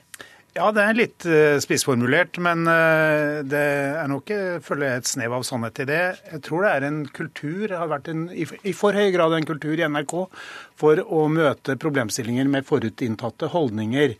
Ja, 0.56 0.70
det 0.72 0.82
er 0.82 0.96
litt 0.96 1.26
uh, 1.28 1.58
spissformulert, 1.60 2.38
men 2.40 2.64
uh, 2.64 3.42
det 3.44 3.60
er 4.00 4.08
nok 4.08 4.32
følger 4.64 4.88
jeg 4.88 5.02
et 5.02 5.10
snev 5.10 5.34
av 5.36 5.44
sannhet 5.44 5.82
i 5.84 5.88
det. 5.90 6.00
Jeg 6.30 6.42
tror 6.46 6.64
det 6.64 6.72
er 6.72 6.86
en 6.88 7.02
kultur, 7.18 7.74
har 7.76 7.90
vært 7.92 8.08
en, 8.12 8.24
i, 8.32 8.46
for 8.72 8.96
høy 8.96 9.10
grad 9.12 9.36
en 9.36 9.48
kultur 9.48 9.76
i 9.76 9.84
NRK 9.84 10.16
for 10.80 11.04
å 11.04 11.26
møte 11.28 11.76
problemstillinger 11.80 12.48
med 12.48 12.68
forutinntatte 12.68 13.52
holdninger. 13.52 14.16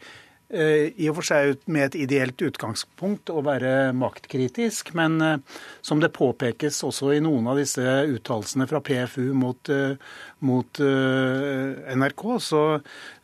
Eh, 0.46 0.92
i 1.02 1.08
og 1.10 1.16
for 1.18 1.26
seg 1.26 1.64
med 1.66 1.88
et 1.88 1.96
ideelt 2.04 2.38
utgangspunkt 2.46 3.32
å 3.34 3.40
være 3.42 3.90
maktkritisk, 3.98 4.92
men 4.94 5.18
eh, 5.24 5.40
som 5.82 5.98
det 5.98 6.12
påpekes 6.14 6.84
også 6.86 7.16
i 7.16 7.22
noen 7.24 7.48
av 7.50 7.58
disse 7.58 7.82
uttalelsene 7.82 8.68
fra 8.70 8.78
PFU 8.86 9.32
mot, 9.34 9.72
eh, 9.74 9.98
mot 10.46 10.78
NRK, 10.78 12.24
så 12.44 12.62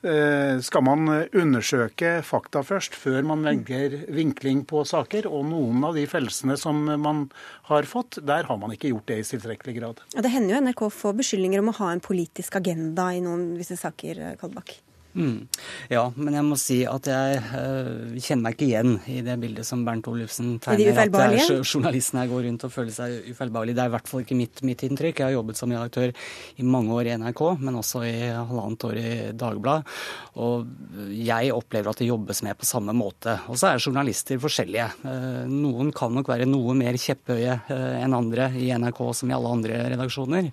skal 0.02 0.82
man 0.82 1.06
undersøke 1.38 2.16
fakta 2.26 2.64
først, 2.66 2.96
før 2.98 3.20
man 3.28 3.44
legger 3.46 4.00
vinkling 4.10 4.64
på 4.66 4.80
saker. 4.88 5.28
Og 5.30 5.44
noen 5.46 5.84
av 5.86 5.94
de 5.94 6.08
fellelsene 6.10 6.56
som 6.58 6.80
man 7.04 7.28
har 7.68 7.86
fått, 7.86 8.18
der 8.26 8.48
har 8.48 8.58
man 8.58 8.74
ikke 8.74 8.90
gjort 8.90 9.12
det 9.12 9.20
i 9.20 9.28
tilstrekkelig 9.28 9.76
grad. 9.78 10.02
Det 10.16 10.32
hender 10.32 10.56
jo 10.56 10.62
NRK 10.64 10.86
får 10.96 11.20
beskyldninger 11.20 11.62
om 11.62 11.70
å 11.70 11.78
ha 11.84 11.92
en 11.92 12.02
politisk 12.02 12.58
agenda 12.58 13.12
i 13.14 13.22
noen 13.22 13.52
visse 13.60 13.78
saker, 13.78 14.24
Kolbakk? 14.40 14.80
Mm. 15.12 15.44
Ja, 15.92 16.06
men 16.16 16.36
jeg 16.38 16.44
må 16.46 16.56
si 16.56 16.78
at 16.88 17.08
jeg 17.10 17.40
uh, 17.52 18.14
kjenner 18.16 18.46
meg 18.46 18.56
ikke 18.56 18.68
igjen 18.68 18.94
i 19.12 19.18
det 19.24 19.34
bildet 19.42 19.68
som 19.68 19.82
Bernt 19.84 20.06
Olufsen 20.08 20.54
tegner. 20.62 20.96
At 21.02 21.12
det 21.12 21.42
er 21.42 21.60
journalisten 21.60 22.20
her 22.22 22.30
går 22.30 22.46
rundt 22.48 22.64
og 22.64 22.72
føler 22.72 22.94
seg 22.96 23.28
ufeilbarlig. 23.28 23.74
Det 23.76 23.84
er 23.84 23.90
i 23.90 23.94
hvert 23.96 24.08
fall 24.08 24.24
ikke 24.24 24.38
mitt, 24.38 24.62
mitt, 24.64 24.84
inntrykk. 24.86 25.20
Jeg 25.20 25.28
har 25.28 25.34
jobbet 25.36 25.60
som 25.60 25.74
redaktør 25.74 26.14
i 26.56 26.66
mange 26.66 26.96
år 26.96 27.10
i 27.10 27.16
NRK, 27.20 27.42
men 27.60 27.76
også 27.82 28.04
i 28.08 28.14
halvannet 28.30 28.86
år 28.88 29.00
i 29.02 29.12
Dagbladet. 29.42 29.98
Og 30.40 31.12
jeg 31.12 31.52
opplever 31.52 31.92
at 31.92 32.00
det 32.00 32.08
jobbes 32.08 32.42
med 32.46 32.56
på 32.58 32.68
samme 32.68 32.96
måte. 32.96 33.36
Og 33.52 33.60
så 33.60 33.72
er 33.72 33.84
journalister 33.84 34.40
forskjellige. 34.40 34.88
Uh, 35.04 35.44
noen 35.50 35.92
kan 35.96 36.16
nok 36.16 36.32
være 36.32 36.48
noe 36.48 36.76
mer 36.78 36.96
kjepphøye 36.96 37.58
uh, 37.68 38.00
enn 38.00 38.16
andre 38.16 38.48
i 38.56 38.70
NRK 38.72 39.04
som 39.20 39.28
i 39.28 39.36
alle 39.36 39.52
andre 39.58 39.84
redaksjoner. 39.92 40.48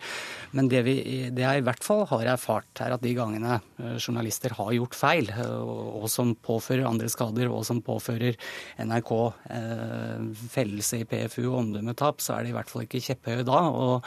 Men 0.59 0.67
det, 0.67 0.83
vi, 0.83 0.99
det 1.31 1.47
jeg 1.47 1.63
i 1.63 1.65
hvert 1.65 1.85
fall 1.85 2.03
har 2.11 2.33
erfart, 2.35 2.71
er 2.83 2.95
at 2.95 3.03
de 3.03 3.15
gangene 3.15 3.59
journalister 4.01 4.48
myndigheter 4.49 4.57
har 4.57 4.73
gjort 4.73 4.95
feil, 4.95 5.29
og 5.39 6.09
som 6.09 6.35
påfører 6.35 6.87
andre 6.87 7.09
skader, 7.09 7.49
og 7.49 7.65
som 7.65 7.81
påfører 7.81 8.37
NRK 8.79 9.11
eh, 9.49 10.33
fellelse 10.49 11.01
i 11.01 11.05
PFU 11.05 11.51
og 11.51 11.59
omdømmetap, 11.63 12.21
så 12.21 12.37
er 12.37 12.43
det 12.43 12.49
i 12.51 12.57
hvert 12.57 12.69
fall 12.69 12.85
ikke 12.85 13.01
kjepphøye 13.01 13.45
da. 13.45 13.69
Og 13.69 14.03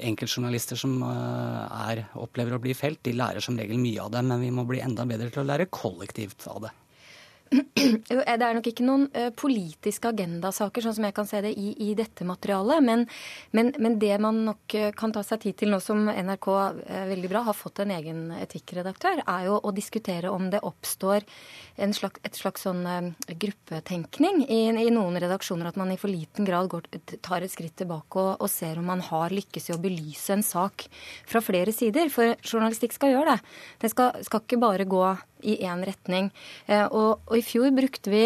enkeltjournalister 0.00 0.76
som 0.76 1.02
eh, 1.02 1.90
er, 1.90 2.06
opplever 2.14 2.56
å 2.56 2.62
bli 2.62 2.74
felt, 2.74 3.02
de 3.04 3.14
lærer 3.16 3.40
som 3.40 3.56
regel 3.56 3.78
mye 3.78 4.02
av 4.02 4.12
det, 4.12 4.24
men 4.24 4.42
vi 4.42 4.50
må 4.50 4.66
bli 4.66 4.82
enda 4.82 5.06
bedre 5.06 5.30
til 5.30 5.44
å 5.44 5.48
lære 5.48 5.70
kollektivt 5.70 6.48
av 6.50 6.66
det. 6.66 6.74
Det 8.06 8.34
er 8.34 8.56
nok 8.56 8.66
ikke 8.66 8.84
noen 8.86 9.06
uh, 9.14 9.28
politiske 9.36 10.10
agendasaker, 10.10 10.82
sånn 10.82 10.96
som 10.96 11.06
jeg 11.06 11.14
kan 11.16 11.28
se 11.28 11.42
det 11.44 11.52
i, 11.54 11.72
i 11.86 11.92
dette 11.98 12.26
materialet. 12.26 12.82
Men, 12.82 13.04
men, 13.54 13.70
men, 13.82 13.98
det 14.02 14.16
man 14.22 14.40
nok 14.48 14.74
uh, 14.74 14.88
kan 14.96 15.14
ta 15.14 15.22
seg 15.26 15.44
tid 15.44 15.58
til 15.60 15.70
nå 15.70 15.78
som 15.82 16.08
NRK 16.10 16.48
veldig 17.12 17.30
bra 17.30 17.44
har 17.46 17.56
fått 17.56 17.84
en 17.84 17.94
egen 17.94 18.26
etikkredaktør, 18.40 19.22
er 19.22 19.46
jo 19.46 19.60
å 19.60 19.74
diskutere 19.74 20.32
om 20.32 20.48
det 20.50 20.62
oppstår 20.66 21.26
slags, 21.94 22.20
et 22.24 22.38
slags 22.38 22.64
sånn 22.66 22.82
gruppetenkning 23.28 24.42
i, 24.46 24.60
i, 24.70 24.90
noen 24.92 25.18
redaksjoner. 25.20 25.70
At 25.70 25.78
man 25.80 25.92
i 25.92 25.98
for 26.00 26.10
liten 26.10 26.48
grad 26.48 26.70
går, 26.72 26.88
tar 27.24 27.44
et 27.44 27.52
skritt 27.52 27.76
tilbake 27.78 28.20
og, 28.20 28.32
og, 28.40 28.50
ser 28.50 28.80
om 28.80 28.90
man 28.90 29.04
har 29.04 29.34
lykkes 29.34 29.70
i 29.70 29.76
å 29.76 29.80
belyse 29.82 30.34
en 30.34 30.44
sak 30.46 30.88
fra 31.28 31.42
flere 31.44 31.74
sider. 31.76 32.10
For 32.12 32.34
journalistikk 32.42 32.96
skal 32.96 33.14
gjøre 33.14 33.36
det. 33.36 33.56
Det 33.84 33.92
skal, 33.92 34.22
skal 34.26 34.44
ikke 34.44 34.62
bare 34.62 34.88
gå 34.88 35.04
i 35.46 35.56
én 35.64 35.84
retning. 35.86 36.30
Eh, 36.66 36.84
og, 36.86 37.22
og, 37.26 37.36
i 37.38 37.44
fjor 37.44 37.70
brukte 37.76 38.12
vi 38.12 38.24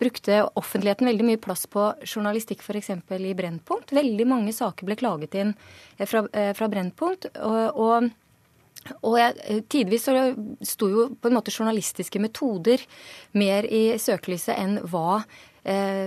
brukte 0.00 0.44
offentligheten 0.58 1.08
veldig 1.08 1.26
mye 1.30 1.42
plass 1.42 1.66
på 1.70 1.90
journalistikk 2.06 2.62
f.eks. 2.64 2.92
i 3.18 3.34
Brennpunkt. 3.38 3.94
Veldig 3.96 4.28
mange 4.28 4.54
saker 4.56 4.88
ble 4.88 4.98
klaget 5.00 5.36
inn 5.38 5.54
eh, 5.98 6.06
fra, 6.06 6.26
eh, 6.32 6.54
fra 6.58 6.70
Brennpunkt. 6.72 7.30
og, 7.36 7.60
og 7.76 8.10
og 9.04 9.18
Tidvis 9.68 10.06
sto 10.64 10.86
jo 10.88 11.02
på 11.20 11.28
en 11.28 11.34
måte 11.36 11.52
journalistiske 11.52 12.20
metoder 12.22 12.80
mer 13.36 13.66
i 13.66 13.98
søkelyset 14.00 14.54
enn 14.54 14.78
hva 14.88 15.24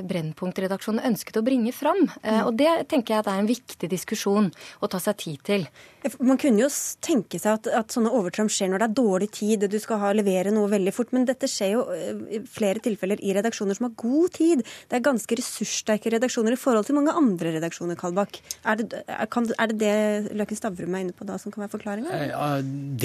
Brennpunkt-redaksjonen 0.07 1.05
ønsket 1.11 1.37
å 1.37 1.45
bringe 1.45 1.73
fram. 1.75 2.07
Eh, 2.23 2.41
og 2.45 2.55
det 2.59 2.69
tenker 2.91 3.15
jeg 3.15 3.23
at 3.23 3.31
er 3.31 3.41
en 3.41 3.49
viktig 3.49 3.89
diskusjon 3.91 4.49
å 4.81 4.89
ta 4.91 5.01
seg 5.01 5.19
tid 5.21 5.43
til. 5.47 5.65
Man 6.17 6.39
kunne 6.41 6.63
jo 6.63 6.69
tenke 7.03 7.37
seg 7.37 7.59
at, 7.59 7.67
at 7.77 7.93
sånne 7.93 8.09
overtramp 8.17 8.49
skjer 8.49 8.71
når 8.71 8.81
det 8.81 8.87
er 8.87 8.95
dårlig 8.97 9.29
tid, 9.37 9.67
du 9.69 9.77
skal 9.81 10.01
ha, 10.01 10.13
levere 10.17 10.53
noe 10.53 10.69
veldig 10.71 10.93
fort. 10.95 11.11
Men 11.13 11.27
dette 11.29 11.49
skjer 11.51 11.75
jo 11.75 11.83
eh, 11.93 12.23
i 12.37 12.41
flere 12.41 12.81
tilfeller 12.83 13.21
i 13.21 13.35
redaksjoner 13.37 13.77
som 13.77 13.89
har 13.89 13.95
god 14.01 14.33
tid. 14.37 14.63
Det 14.89 14.97
er 14.97 15.05
ganske 15.05 15.37
ressurssterke 15.37 16.13
redaksjoner 16.15 16.57
i 16.57 16.61
forhold 16.61 16.89
til 16.89 16.97
mange 16.97 17.15
andre 17.17 17.55
redaksjoner, 17.57 17.99
Kalbakk. 17.99 18.41
Er 18.65 18.81
det 18.81 19.03
er, 19.05 19.27
kan, 19.31 19.45
er 19.57 19.71
det, 19.71 19.77
det 19.81 20.35
Løken 20.37 20.57
Stavrum 20.57 20.97
er 20.97 21.05
inne 21.05 21.15
på 21.17 21.27
da 21.27 21.37
som 21.41 21.53
kan 21.53 21.65
være 21.65 21.75
forklaringa? 21.75 22.15
Eh, 22.17 22.31
ja, 22.31 22.49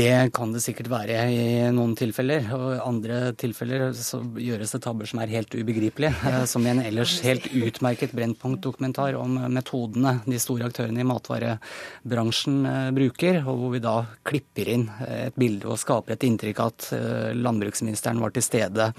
det 0.00 0.32
kan 0.36 0.54
det 0.54 0.64
sikkert 0.64 0.90
være 0.92 1.20
i 1.32 1.44
noen 1.74 1.94
tilfeller. 1.98 2.48
Og 2.56 2.66
i 2.76 2.82
andre 2.86 3.20
tilfeller 3.38 3.90
så 3.96 4.22
gjøres 4.40 4.72
det 4.72 4.82
tabber 4.86 5.10
som 5.10 5.20
er 5.22 5.36
helt 5.36 5.52
ubegripelige. 5.52 6.45
Eh, 6.46 6.48
som 6.48 6.66
i 6.66 6.70
en 6.70 6.80
ellers 6.80 7.20
helt 7.22 7.46
utmerket 7.52 8.12
Brennpunkt-dokumentar 8.12 9.16
om 9.18 9.36
metodene 9.52 10.20
de 10.26 10.38
store 10.40 10.68
aktørene 10.70 11.02
i 11.02 11.06
matvarebransjen 11.06 12.66
bruker, 12.96 13.42
og 13.44 13.60
hvor 13.60 13.74
vi 13.74 13.82
da 13.84 13.96
klipper 14.26 14.72
inn 14.72 14.88
et 15.06 15.36
bilde 15.38 15.68
og 15.68 15.80
skaper 15.80 16.14
et 16.14 16.26
inntrykk 16.26 16.60
av 16.62 16.74
at 16.74 16.90
eh, 16.96 17.30
landbruksministeren 17.36 18.20
var 18.22 18.34
til 18.34 18.44
stede 18.46 18.92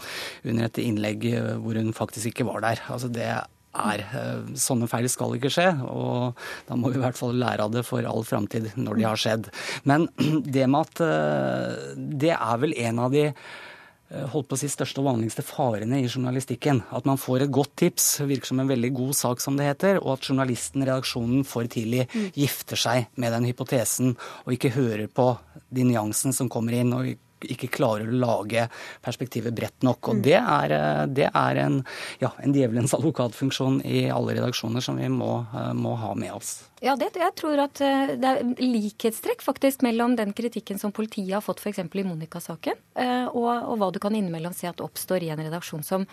under 0.45 0.67
et 0.67 0.81
innlegg 0.81 1.29
eh, 1.31 1.53
hvor 1.61 1.79
hun 1.79 1.93
faktisk 1.95 2.31
ikke 2.31 2.47
var 2.49 2.65
der. 2.65 2.81
Altså 2.93 3.11
det 3.11 3.27
er, 3.27 4.03
eh, 4.03 4.49
Sånne 4.57 4.89
feil 4.91 5.07
skal 5.11 5.37
ikke 5.37 5.53
skje, 5.53 5.69
og 5.87 6.37
da 6.67 6.79
må 6.79 6.91
vi 6.91 6.99
i 6.99 7.05
hvert 7.05 7.19
fall 7.19 7.37
lære 7.37 7.67
av 7.67 7.75
det 7.75 7.85
for 7.87 8.05
all 8.07 8.25
framtid 8.27 8.73
når 8.75 8.99
de 8.99 9.07
har 9.07 9.23
skjedd. 9.23 9.51
Men 9.87 10.09
det 10.57 10.67
med 10.67 10.83
at 10.83 11.95
det 11.95 12.35
er 12.35 12.61
vel 12.63 12.75
en 12.87 13.05
av 13.07 13.15
de 13.15 13.29
Eh, 13.31 13.66
holdt 14.07 14.47
på 14.47 14.55
å 14.55 14.59
si, 14.61 14.69
største 14.71 15.01
og 15.01 15.09
vanligste 15.09 15.43
farene 15.45 15.99
i 15.99 16.07
journalistikken. 16.07 16.81
At 16.95 17.07
man 17.09 17.19
får 17.19 17.43
et 17.43 17.53
godt 17.53 17.73
tips, 17.81 18.09
virker 18.27 18.53
som 18.53 18.61
en 18.63 18.71
veldig 18.71 18.93
god 18.95 19.17
sak, 19.19 19.43
som 19.43 19.59
det 19.59 19.67
heter, 19.67 19.99
og 20.03 20.15
at 20.15 20.29
journalisten, 20.29 20.85
redaksjonen, 20.87 21.43
for 21.47 21.67
tidlig 21.71 22.07
mm. 22.13 22.29
gifter 22.37 22.79
seg 22.79 23.11
med 23.19 23.35
den 23.35 23.49
hypotesen 23.49 24.15
og 24.45 24.53
ikke 24.55 24.75
hører 24.77 25.07
på 25.11 25.33
de 25.75 25.87
nyansene 25.89 26.35
som 26.35 26.51
kommer 26.51 26.77
inn. 26.77 26.93
og 26.95 27.15
ikke 27.45 27.69
klarer 27.77 28.07
å 28.09 28.17
lage 28.17 28.67
perspektivet 29.05 29.55
bredt 29.55 29.85
nok. 29.85 30.09
Og 30.09 30.19
mm. 30.19 30.23
det 30.25 30.37
er, 30.39 30.73
eh, 30.77 31.03
det 31.19 31.27
er 31.29 31.61
en, 31.63 31.81
ja, 32.23 32.31
en 32.43 32.55
djevelens 32.55 32.95
advokatfunksjon 32.97 33.81
i 33.85 34.07
alle 34.13 34.37
redaksjoner 34.39 34.83
som 34.83 34.97
vi 34.99 35.09
må, 35.11 35.45
eh, 35.53 35.73
må 35.77 35.95
ha 36.01 36.13
med 36.17 36.33
oss. 36.37 36.55
Ja, 36.81 36.93
det, 36.97 37.11
jeg 37.17 37.33
tror 37.37 37.59
at 37.63 37.81
eh, 37.81 38.15
det 38.21 38.31
er 38.31 38.51
likhetstrekk 38.61 39.41
faktisk 39.45 39.85
mellom 39.85 40.15
den 40.17 40.33
kritikken 40.37 40.81
som 40.81 40.93
politiet 40.95 41.35
har 41.37 41.45
fått 41.45 41.61
f.eks. 41.63 41.81
i 41.85 42.05
Monica-saken, 42.07 42.83
og, 43.27 43.49
og, 43.49 43.73
hva 43.77 43.89
du 43.93 43.99
kan 44.01 44.15
innimellom 44.15 44.53
se 44.55 44.69
at 44.69 44.81
oppstår 44.81 45.25
i 45.25 45.31
en 45.33 45.41
redaksjon 45.41 45.83
som, 45.85 46.05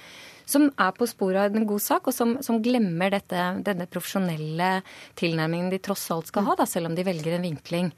som 0.49 0.67
er 0.69 0.93
på 0.97 1.09
sporet 1.09 1.47
av 1.47 1.57
en 1.57 1.69
god 1.69 1.85
sak, 1.85 2.09
og 2.09 2.17
som, 2.17 2.37
som 2.45 2.61
glemmer 2.65 3.13
dette, 3.15 3.47
denne 3.65 3.89
profesjonelle 3.91 4.79
tilnærmingen 5.21 5.73
de 5.73 5.81
tross 5.85 6.09
alt 6.13 6.33
skal 6.33 6.49
ha, 6.49 6.59
da, 6.61 6.69
selv 6.69 6.91
om 6.91 6.97
de 6.97 7.07
velger 7.07 7.37
en 7.37 7.49
vinkling. 7.49 7.93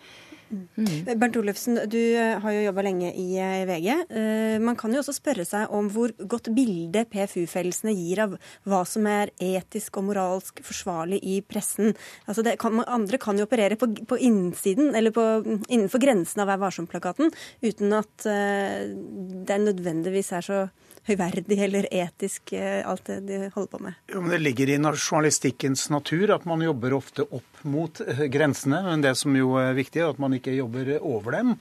Mm. 0.51 1.19
Bernt 1.19 1.37
Olufsen, 1.41 1.79
du 1.91 1.99
eh, 1.99 2.37
har 2.43 2.55
jo 2.55 2.63
jobba 2.69 2.85
lenge 2.87 3.11
i 3.19 3.27
eh, 3.43 3.65
VG. 3.67 3.89
Eh, 4.07 4.59
man 4.63 4.79
kan 4.79 4.93
jo 4.95 5.01
også 5.03 5.17
spørre 5.17 5.47
seg 5.49 5.73
om 5.75 5.89
hvor 5.91 6.13
godt 6.31 6.53
bilde 6.55 7.03
PFU-fellelsene 7.11 7.95
gir 7.97 8.23
av 8.27 8.37
hva 8.69 8.83
som 8.87 9.09
er 9.11 9.33
etisk 9.43 9.99
og 9.99 10.09
moralsk 10.11 10.63
forsvarlig 10.67 11.19
i 11.27 11.41
pressen. 11.43 11.97
Altså 12.31 12.47
kan, 12.61 12.85
andre 12.87 13.21
kan 13.23 13.39
jo 13.39 13.49
operere 13.49 13.79
på, 13.81 13.91
på 14.07 14.21
innsiden, 14.23 14.95
eller 14.95 15.15
på, 15.15 15.27
innenfor 15.67 16.03
grensen 16.03 16.45
av 16.45 16.53
Vær 16.53 16.63
varsom-plakaten, 16.63 17.33
uten 17.65 17.95
at 17.97 18.23
det 18.27 19.57
nødvendigvis 19.65 20.31
er 20.37 20.45
så 20.47 20.61
høyverdig 21.07 21.59
eller 21.67 21.87
etisk, 21.95 22.53
eh, 22.53 22.81
alt 22.87 23.07
det 23.07 23.21
de 23.29 23.41
holder 23.55 23.71
på 23.73 23.83
med? 23.83 23.99
Jo, 24.11 24.21
men 24.21 24.31
Det 24.31 24.43
ligger 24.43 24.69
i 24.69 24.79
journalistikkens 24.79 25.89
natur 25.91 26.35
at 26.35 26.47
man 26.47 26.63
jobber 26.63 26.97
ofte 26.97 27.27
opp 27.31 27.63
mot 27.65 28.01
eh, 28.01 28.27
grensene. 28.27 28.83
Men 28.83 29.05
det 29.05 29.17
som 29.17 29.35
jo 29.37 29.55
er 29.61 29.75
viktig, 29.75 30.03
er 30.03 30.11
at 30.11 30.19
man 30.19 30.35
ikke 30.35 30.57
jobber 30.57 30.99
over 31.01 31.33
dem. 31.33 31.57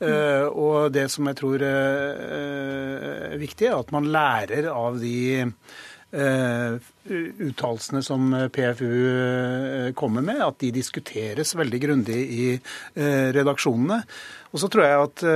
Uh, 0.00 0.48
og 0.56 0.94
det 0.94 1.10
som 1.12 1.26
jeg 1.28 1.36
tror 1.36 1.60
uh, 1.60 3.34
er 3.34 3.36
viktig, 3.36 3.66
er 3.68 3.82
at 3.82 3.90
man 3.92 4.06
lærer 4.08 4.70
av 4.72 4.96
de 4.96 5.44
uh, 5.44 6.78
uttalelsene 7.04 8.00
som 8.00 8.32
PFU 8.48 9.92
kommer 9.92 10.24
med, 10.24 10.40
at 10.40 10.56
de 10.62 10.72
diskuteres 10.72 11.52
veldig 11.52 11.80
grundig 11.82 12.16
i 12.16 12.46
redaksjonene. 13.36 14.00
Og 14.54 14.62
så 14.62 14.72
tror 14.72 14.86
jeg 14.86 15.04
at 15.04 15.26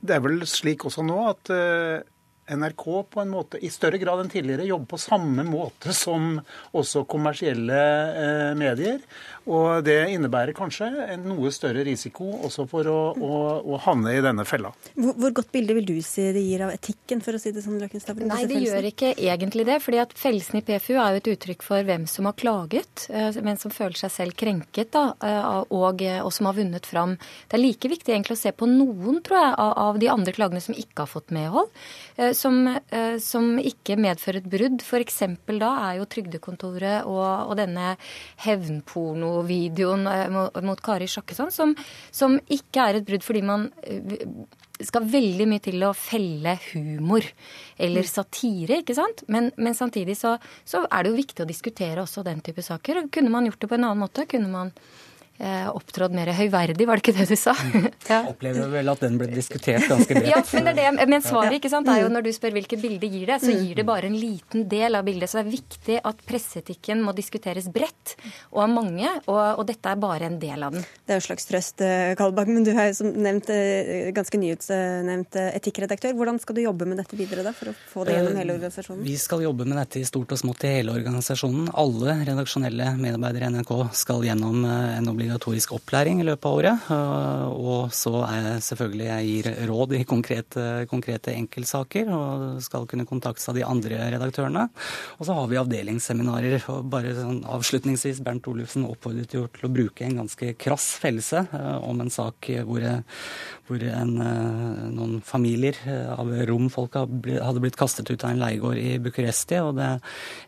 det 0.00 0.16
er 0.16 0.24
vel 0.24 0.40
slik 0.48 0.86
også 0.88 1.04
nå 1.04 1.20
at 1.34 1.52
NRK 2.50 2.84
på 3.10 3.22
en 3.22 3.30
måte 3.32 3.60
i 3.62 3.70
større 3.72 4.00
grad 4.02 4.24
enn 4.24 4.32
tidligere 4.32 4.66
jobber 4.68 4.94
på 4.94 5.00
samme 5.02 5.44
måte 5.46 5.94
som 5.96 6.32
også 6.76 7.04
kommersielle 7.10 7.80
eh, 8.24 8.50
medier. 8.58 8.98
Og 9.48 9.80
det 9.86 9.96
innebærer 10.12 10.52
kanskje 10.56 10.90
en 11.14 11.24
noe 11.24 11.48
større 11.54 11.82
risiko 11.86 12.26
også 12.44 12.66
for 12.68 12.88
å, 12.90 12.98
å, 13.16 13.38
å 13.64 13.78
havne 13.86 14.12
i 14.12 14.20
denne 14.24 14.44
fella. 14.48 14.72
Hvor, 14.92 15.14
hvor, 15.16 15.32
godt 15.40 15.50
bilde 15.54 15.76
vil 15.78 15.86
du 15.88 15.94
si 16.04 16.26
det 16.34 16.42
gir 16.44 16.66
av 16.66 16.74
etikken, 16.74 17.22
for 17.24 17.36
å 17.36 17.40
si 17.40 17.52
det 17.54 17.64
sånn? 17.64 17.78
Løkenstavlen? 17.80 18.28
Nei, 18.28 18.44
det 18.50 18.60
gjør 18.66 18.90
ikke 18.90 19.14
egentlig 19.16 19.64
det. 19.68 19.78
fordi 19.80 20.02
at 20.02 20.12
Fellelsen 20.18 20.60
i 20.60 20.64
PFU 20.66 20.92
er 20.98 21.16
jo 21.16 21.22
et 21.22 21.30
uttrykk 21.32 21.64
for 21.64 21.86
hvem 21.88 22.04
som 22.10 22.28
har 22.28 22.36
klaget, 22.40 23.06
eh, 23.08 23.40
men 23.46 23.60
som 23.60 23.72
føler 23.72 23.96
seg 23.98 24.12
selv 24.12 24.36
krenket, 24.40 24.92
da, 24.92 25.14
eh, 25.24 25.48
og, 25.72 26.04
og 26.04 26.30
som 26.36 26.50
har 26.50 26.58
vunnet 26.58 26.88
fram. 26.88 27.16
Det 27.48 27.56
er 27.56 27.64
like 27.64 27.92
viktig 27.94 28.12
egentlig 28.12 28.36
å 28.36 28.42
se 28.42 28.52
på 28.52 28.68
noen, 28.68 29.22
tror 29.24 29.40
jeg, 29.40 29.56
av 29.86 30.02
de 30.02 30.12
andre 30.12 30.36
klagene 30.36 30.62
som 30.64 30.76
ikke 30.76 31.06
har 31.06 31.10
fått 31.10 31.32
medhold, 31.34 31.72
eh, 32.20 32.34
som, 32.36 32.60
som 33.22 33.54
ikke 33.56 33.96
medfører 34.00 34.42
et 34.42 34.52
brudd. 34.52 34.84
F.eks. 34.84 35.22
da 35.60 35.72
er 35.88 35.98
jo 36.00 36.08
Trygdekontoret 36.10 37.08
og, 37.08 37.24
og 37.48 37.56
denne 37.58 37.94
hevnporno 38.44 39.29
videoen 39.46 40.06
eh, 40.10 40.40
mot 40.66 40.80
Kari 40.84 41.08
Sjakkesson, 41.10 41.52
som, 41.54 41.74
som 42.14 42.38
ikke 42.50 42.86
er 42.86 43.00
et 43.00 43.06
brudd 43.08 43.26
fordi 43.26 43.42
man 43.46 43.68
eh, 43.84 44.26
skal 44.86 45.04
veldig 45.12 45.46
mye 45.48 45.62
til 45.64 45.82
å 45.84 45.92
felle 45.96 46.56
humor 46.70 47.26
eller 47.76 48.06
mm. 48.06 48.10
satire, 48.10 48.80
ikke 48.80 48.96
sant? 48.96 49.24
Men, 49.28 49.50
men 49.60 49.76
samtidig 49.76 50.16
så, 50.18 50.36
så, 50.64 50.86
er 50.88 51.04
det 51.04 51.12
jo 51.12 51.20
viktig 51.20 51.44
å 51.44 51.48
diskutere 51.50 52.04
også 52.04 52.24
den 52.26 52.40
type 52.44 52.64
saker. 52.64 53.04
Kunne 53.12 53.32
man 53.32 53.48
gjort 53.48 53.60
det 53.60 53.70
på 53.70 53.76
en 53.76 53.88
annen 53.90 54.04
måte? 54.04 54.26
Kunne 54.30 54.50
man 54.52 54.72
opptrådt 55.40 56.12
mer 56.12 56.28
høyverdig, 56.36 56.84
var 56.88 57.00
det 57.00 57.04
ikke 57.04 57.16
det 57.16 57.26
du 57.30 57.38
sa? 57.38 57.54
ja. 58.10 58.20
Jeg 58.20 58.32
opplever 58.34 58.68
vel 58.74 58.92
at 58.92 59.00
den 59.04 59.16
ble 59.20 59.28
diskutert 59.32 59.86
ganske 59.88 60.16
bredt. 60.16 60.28
ja, 60.28 60.40
men, 60.52 60.66
det 60.68 60.84
er 60.84 60.96
det, 60.98 61.06
men 61.08 61.24
svaret 61.24 61.56
ikke 61.56 61.70
sant, 61.72 61.88
er 61.88 62.02
jo 62.02 62.10
når 62.12 62.26
du 62.26 62.30
spør 62.34 62.54
hvilket 62.58 62.82
bilde 62.82 63.08
gir 63.08 63.30
det, 63.30 63.38
så 63.40 63.54
gir 63.54 63.78
det 63.78 63.86
bare 63.88 64.10
en 64.10 64.16
liten 64.18 64.66
del 64.68 64.98
av 64.98 65.06
bildet. 65.06 65.30
Så 65.30 65.40
det 65.40 65.44
er 65.46 65.52
viktig 65.54 65.96
at 66.10 66.20
presseetikken 66.28 67.00
må 67.04 67.14
diskuteres 67.16 67.70
bredt 67.72 68.16
og 68.50 68.64
av 68.66 68.72
mange, 68.74 69.14
og, 69.30 69.40
og, 69.40 69.64
dette 69.70 69.92
er 69.92 70.02
bare 70.02 70.28
en 70.28 70.36
del 70.42 70.66
av 70.66 70.76
den. 70.76 70.84
Det 70.84 71.14
er 71.14 71.20
jo 71.20 71.22
en 71.22 71.26
slags 71.30 71.48
trøst, 71.48 71.84
eh, 71.86 72.12
Kalbakk, 72.20 72.50
men 72.50 72.66
du 72.66 72.72
er 72.74 72.90
jo 72.90 72.98
som 73.00 73.10
nevnt 73.10 73.50
eh, 73.54 74.10
ganske 74.16 74.40
nyutnevnt 74.42 75.40
etikkredaktør. 75.46 76.16
Hvordan 76.18 76.40
skal 76.42 76.58
du 76.58 76.64
jobbe 76.66 76.88
med 76.90 77.00
dette 77.00 77.16
videre 77.18 77.46
da, 77.46 77.54
for 77.56 77.72
å 77.72 77.76
få 77.94 78.04
det 78.08 78.18
gjennom 78.18 78.40
hele 78.42 78.58
organisasjonen? 78.58 79.04
Vi 79.08 79.16
skal 79.20 79.46
jobbe 79.46 79.68
med 79.68 79.80
dette 79.80 80.02
i 80.02 80.06
stort 80.08 80.36
og 80.36 80.42
smått 80.42 80.68
i 80.68 80.74
hele 80.76 80.92
organisasjonen. 81.00 81.72
Alle 81.80 82.20
redaksjonelle 82.28 82.92
medarbeidere 83.00 83.48
i 83.48 83.54
NRK 83.56 83.74
skal 84.02 84.26
gjennom 84.26 84.64
en 84.68 85.08
obligatorisk 85.08 85.29
obligatorisk 85.30 85.72
opplæring 85.76 86.20
i 86.20 86.26
løpet 86.26 86.46
av 86.46 86.56
året. 86.58 86.86
Eh, 86.90 87.46
og 87.54 87.92
så 87.94 88.24
er 88.26 88.40
jeg 88.46 88.64
selvfølgelig 88.66 89.06
jeg 89.06 89.28
gir 89.28 89.48
råd 89.70 89.94
i 89.94 90.04
konkrete, 90.04 90.64
konkrete 90.90 91.34
enkeltsaker 91.36 92.10
og 92.10 92.62
skal 92.64 92.86
kunne 92.90 93.06
kontaktes 93.06 93.48
av 93.48 93.54
de 93.54 93.64
andre 93.64 94.10
redaktørene. 94.16 94.68
Og 95.18 95.26
så 95.26 95.36
har 95.36 95.46
vi 95.50 95.60
avdelingsseminarer. 95.60 96.64
og 96.68 96.90
bare 96.90 97.14
sånn 97.14 97.44
Avslutningsvis, 97.50 98.22
Bernt 98.24 98.48
Olufsen 98.50 98.86
oppfordret 98.88 99.34
jo 99.34 99.46
til 99.46 99.68
å 99.68 99.72
bruke 99.72 100.04
en 100.04 100.22
ganske 100.22 100.54
krass 100.58 100.96
fellelse 101.00 101.46
eh, 101.46 101.78
om 101.86 102.00
en 102.00 102.10
sak 102.10 102.50
hvor, 102.66 102.82
hvor 103.70 103.84
en, 103.86 104.14
eh, 104.24 104.86
noen 104.90 105.20
familier 105.22 105.78
av 106.16 106.30
romfolk 106.50 106.98
hadde 106.98 107.62
blitt 107.62 107.78
kastet 107.78 108.10
ut 108.10 108.24
av 108.24 108.34
en 108.34 108.42
leiegård 108.42 108.78
i 108.80 108.98
Bucuresti. 108.98 109.60
og 109.62 109.76
det, 109.76 110.00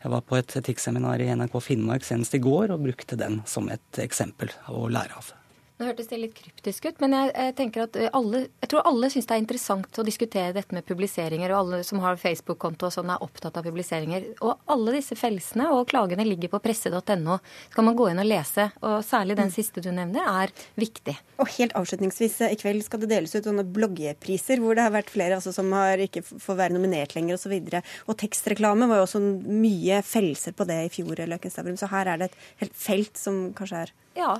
Jeg 0.03 0.11
var 0.11 0.21
på 0.21 0.39
et 0.39 0.57
etikkseminar 0.57 1.21
i 1.21 1.31
NRK 1.31 1.61
Finnmark 1.61 2.03
senest 2.03 2.35
i 2.35 2.43
går 2.43 2.73
og 2.73 2.83
brukte 2.83 3.17
den 3.17 3.43
som 3.47 3.69
et 3.69 3.93
eksempel 3.99 4.51
å 4.69 4.89
lære 4.91 5.17
av. 5.17 5.42
Nå 5.83 5.89
hørtes 5.89 6.07
det 6.07 6.19
litt 6.23 6.35
kryptisk 6.39 6.85
ut, 6.87 7.01
men 7.03 7.17
jeg, 7.17 7.31
jeg 7.35 7.53
tenker 7.59 7.83
at 7.89 7.97
alle, 8.15 8.45
jeg 8.63 8.71
tror 8.71 8.85
alle 8.87 9.09
syns 9.11 9.27
det 9.27 9.35
er 9.35 9.41
interessant 9.43 9.99
å 9.99 10.05
diskutere 10.07 10.53
dette 10.55 10.77
med 10.77 10.85
publiseringer, 10.87 11.51
og 11.51 11.59
alle 11.59 11.81
som 11.83 11.99
har 12.05 12.21
Facebook-konto 12.23 12.87
og 12.87 12.93
sånn 12.95 13.09
er 13.11 13.25
opptatt 13.25 13.57
av 13.59 13.67
publiseringer. 13.67 14.29
Og 14.47 14.61
alle 14.71 14.95
disse 14.95 15.17
felsene 15.19 15.67
og 15.75 15.89
klagene 15.91 16.23
ligger 16.29 16.53
på 16.53 16.61
presse.no. 16.63 17.41
Skal 17.73 17.87
man 17.89 17.97
gå 17.99 18.07
inn 18.13 18.23
og 18.23 18.29
lese, 18.31 18.69
og 18.79 19.01
særlig 19.03 19.35
den 19.41 19.51
mm. 19.51 19.55
siste 19.57 19.83
du 19.83 19.89
nevner, 19.91 20.29
er 20.45 20.53
viktig. 20.79 21.17
Og 21.43 21.51
helt 21.57 21.75
avslutningsvis, 21.81 22.39
i 22.47 22.61
kveld 22.61 22.87
skal 22.87 23.03
det 23.03 23.11
deles 23.11 23.35
ut 23.35 23.51
sånne 23.51 23.67
bloggepriser, 23.75 24.63
hvor 24.63 24.79
det 24.79 24.87
har 24.87 24.95
vært 24.95 25.11
flere 25.11 25.41
altså, 25.41 25.51
som 25.57 25.75
har 25.75 25.99
ikke 26.07 26.23
får 26.31 26.61
være 26.61 26.77
nominert 26.77 27.17
lenger 27.19 27.41
osv. 27.41 27.57
Og, 27.59 27.75
så 27.75 27.83
og 28.07 28.21
tekstreklame 28.23 28.87
var 28.87 29.03
jo 29.03 29.09
også 29.09 29.25
mye 29.51 29.99
felser 30.07 30.55
på 30.55 30.69
det 30.71 30.79
i 30.87 30.95
fjor, 31.01 31.27
Løken 31.27 31.51
Stavrum. 31.51 31.81
Så 31.81 31.91
her 31.91 32.15
er 32.15 32.23
det 32.23 32.31
et 32.31 32.41
helt 32.63 32.81
felt 32.87 33.19
som 33.19 33.43
kanskje 33.59 33.83
er 33.89 33.95
ja. 34.15 34.37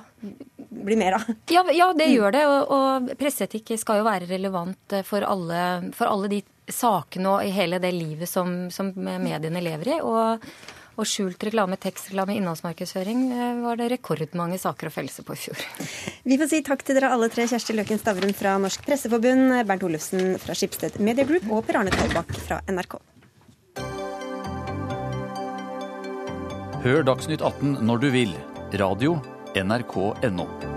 blir 0.69 0.97
mer 0.99 1.17
av. 1.19 1.27
Ja, 1.51 1.63
ja 1.71 1.89
det 1.93 2.09
mm. 2.09 2.13
gjør 2.13 2.35
det. 2.35 2.43
Og, 2.49 2.75
og, 2.75 3.11
presseetikk 3.19 3.73
skal 3.79 4.01
jo 4.01 4.07
være 4.07 4.29
relevant 4.29 4.99
for 5.07 5.25
alle, 5.27 5.91
for 5.95 6.11
alle 6.11 6.31
de 6.31 6.43
sakene 6.69 7.33
og 7.33 7.43
i 7.43 7.51
hele 7.53 7.81
det 7.83 7.91
livet 7.95 8.29
som, 8.29 8.71
som 8.71 8.93
mediene 8.95 9.63
lever 9.63 9.95
i. 9.95 9.99
Og, 10.05 10.47
og 10.93 11.09
skjult 11.09 11.41
reklame, 11.47 11.77
tekstreklame, 11.81 12.35
innholdsmarkedsføring 12.37 13.23
eh, 13.33 13.61
var 13.63 13.79
det 13.79 13.89
rekordmange 13.95 14.59
saker 14.61 14.91
å 14.91 14.93
felle 14.93 15.25
på 15.25 15.33
i 15.33 15.41
fjor. 15.47 15.63
Vi 16.29 16.37
får 16.37 16.51
si 16.51 16.61
takk 16.65 16.85
til 16.85 16.99
dere 16.99 17.09
alle 17.15 17.31
tre. 17.33 17.47
Kjersti 17.49 17.75
Løken 17.77 18.01
Stavrum 18.01 18.35
fra 18.37 18.59
Norsk 18.61 18.85
Presseforbund, 18.85 19.57
Bernt 19.69 19.87
Olufsen 19.87 20.37
fra 20.41 20.55
Skipsted 20.57 21.01
Media 21.01 21.25
Group 21.25 21.49
og 21.49 21.65
Per 21.65 21.81
Arne 21.81 21.93
Talbakk 21.93 22.37
fra 22.45 22.61
NRK. 22.69 22.99
Hør 26.83 27.05
Dagsnytt 27.07 27.41
18 27.41 27.79
når 27.87 28.03
du 28.03 28.11
vil. 28.13 28.33
Radio 28.81 29.21
nrk.no. 29.55 30.72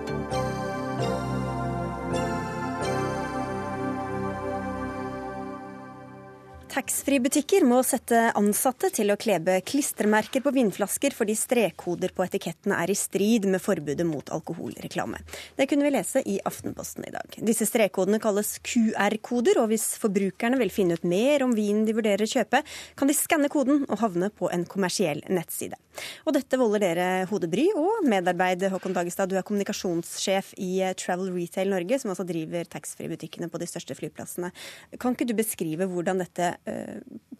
Taxfree-butikker 6.87 7.64
må 7.66 7.80
sette 7.82 8.28
ansatte 8.39 8.93
til 8.95 9.11
å 9.11 9.16
klebe 9.18 9.57
klistremerker 9.66 10.39
på 10.45 10.53
vinflasker 10.55 11.16
fordi 11.18 11.34
strekkoder 11.34 12.12
på 12.14 12.22
etikettene 12.22 12.76
er 12.78 12.93
i 12.93 12.95
strid 12.95 13.49
med 13.51 13.59
forbudet 13.59 14.07
mot 14.07 14.30
alkoholreklame. 14.30 15.18
Det 15.59 15.66
kunne 15.66 15.82
vi 15.82 15.91
lese 15.97 16.22
i 16.22 16.37
Aftenposten 16.47 17.09
i 17.09 17.11
dag. 17.11 17.41
Disse 17.43 17.66
strekkodene 17.66 18.20
kalles 18.22 18.53
QR-koder, 18.62 19.59
og 19.64 19.72
hvis 19.72 19.97
forbrukerne 19.99 20.61
vil 20.61 20.70
finne 20.70 20.95
ut 20.95 21.09
mer 21.11 21.43
om 21.49 21.57
vinen 21.59 21.89
de 21.89 21.97
vurderer 21.97 22.22
å 22.22 22.30
kjøpe, 22.30 22.62
kan 22.95 23.11
de 23.11 23.18
skanne 23.18 23.51
koden 23.51 23.82
og 23.89 23.99
havne 24.05 24.30
på 24.30 24.53
en 24.55 24.62
kommersiell 24.70 25.24
nettside. 25.26 25.80
Og 26.28 26.37
dette 26.37 26.61
volder 26.61 26.84
dere 26.84 27.09
hodebry 27.32 27.66
og 27.74 28.07
medarbeid, 28.07 28.62
Håkon 28.70 28.95
Dagestad. 28.95 29.32
Du 29.32 29.34
er 29.41 29.47
kommunikasjonssjef 29.49 30.55
i 30.62 30.84
Travel 31.03 31.34
Retail 31.34 31.72
Norge, 31.72 31.99
som 31.99 32.14
altså 32.14 32.28
driver 32.28 32.70
taxfree-butikkene 32.70 33.51
på 33.51 33.59
de 33.59 33.70
største 33.72 33.99
flyplassene. 33.99 34.53
Kan 35.01 35.18
ikke 35.18 35.26
du 35.26 35.34
beskrive 35.34 35.91
hvordan 35.91 36.22
dette 36.22 36.55
Eh, 36.76 36.76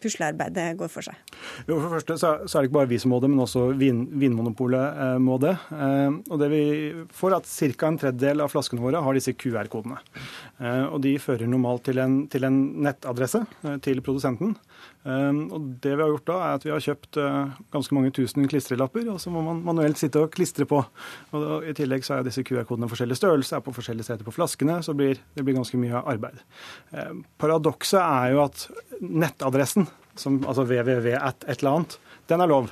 puslearbeidet 0.03 0.77
går 0.79 0.91
for 0.93 1.07
seg? 1.07 1.17
Jo, 1.69 1.79
For 1.81 1.97
første 1.97 2.17
så 2.21 2.33
er 2.37 2.43
det 2.47 2.69
ikke 2.69 2.79
bare 2.79 2.91
vi 2.91 2.99
som 3.01 3.13
må 3.15 3.21
det, 3.23 3.31
men 3.33 3.43
også 3.45 3.67
vin, 3.81 4.03
Vinmonopolet 4.21 5.01
eh, 5.07 5.17
må 5.23 5.39
det. 5.43 5.55
Eh, 5.73 6.19
og 6.31 6.43
det 6.43 6.51
vi 6.53 6.63
får 7.17 7.33
er 7.33 7.39
at 7.41 7.51
Ca. 7.51 7.91
en 7.91 8.01
tredjedel 8.03 8.45
av 8.45 8.53
flaskene 8.53 8.85
våre 8.85 9.03
har 9.03 9.17
disse 9.17 9.35
QR-kodene. 9.37 10.01
Og 10.93 11.01
De 11.05 11.17
fører 11.21 11.49
normalt 11.51 11.85
til 11.89 12.01
en, 12.01 12.23
til 12.33 12.47
en 12.49 12.57
nettadresse 12.87 13.43
til 13.85 14.01
produsenten. 14.05 14.55
Og 15.07 15.67
det 15.83 15.93
vi 15.93 16.03
har 16.03 16.11
gjort 16.11 16.27
da, 16.27 16.37
er 16.43 16.57
at 16.59 16.65
vi 16.67 16.73
har 16.73 16.83
kjøpt 16.83 17.19
ganske 17.75 17.95
mange 17.95 18.11
tusen 18.17 18.49
klistrelapper, 18.51 19.07
og 19.13 19.21
så 19.23 19.31
må 19.31 19.43
man 19.47 19.61
manuelt 19.67 20.01
sitte 20.01 20.25
og 20.25 20.33
klistre 20.35 20.67
på. 20.67 20.81
Og 21.37 21.69
I 21.69 21.75
tillegg 21.79 22.07
så 22.07 22.17
er 22.17 22.27
disse 22.27 22.43
QR-kodene 22.47 22.89
forskjellig 22.91 23.19
størrelse, 23.21 23.55
er 23.55 23.63
på 23.63 23.75
forskjellige 23.77 24.09
steder 24.09 24.27
på 24.27 24.35
flaskene, 24.35 24.81
så 24.83 24.97
blir, 24.99 25.21
det 25.37 25.47
blir 25.47 25.59
ganske 25.59 25.79
mye 25.79 26.03
arbeid. 26.03 26.43
Paradokset 27.39 28.01
er 28.03 28.35
jo 28.35 28.43
at 28.49 28.67
nettadressen, 29.01 29.87
som, 30.17 30.41
altså 30.49 30.65
www 30.67 31.15
at 31.21 31.45
et 31.47 31.61
eller 31.61 31.79
annet, 31.79 31.99
den 32.27 32.43
er 32.43 32.51
lov. 32.51 32.71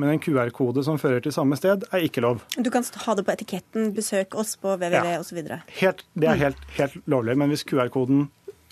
Men 0.00 0.10
en 0.10 0.22
QR-kode 0.22 0.82
som 0.86 0.98
fører 0.98 1.22
til 1.22 1.34
samme 1.34 1.58
sted, 1.58 1.84
er 1.92 2.06
ikke 2.06 2.24
lov. 2.24 2.40
Du 2.58 2.70
kan 2.74 2.86
ha 3.04 3.14
det 3.14 3.26
på 3.26 3.34
etiketten, 3.36 3.92
besøk 3.94 4.34
oss 4.38 4.56
på 4.58 4.74
www 4.74 4.96
ja. 4.96 5.20
osv. 5.20 5.42
Det 5.46 6.30
er 6.30 6.40
helt, 6.40 6.64
helt 6.78 6.98
lovlig. 7.06 7.36
Men 7.38 7.52
hvis 7.52 7.64
QR-koden 7.68 8.26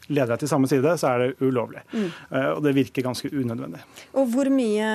leder 0.09 0.35
deg 0.35 0.43
til 0.43 0.51
samme 0.51 0.69
side, 0.71 0.95
så 1.01 1.11
er 1.13 1.23
det 1.23 1.45
ulovlig. 1.45 1.85
Mm. 1.95 2.09
Uh, 2.31 2.51
og 2.55 2.63
det 2.67 2.75
virker 2.77 3.07
ganske 3.07 3.31
unødvendig. 3.33 3.83
Og 4.21 4.29
hvor 4.33 4.51
mye 4.53 4.89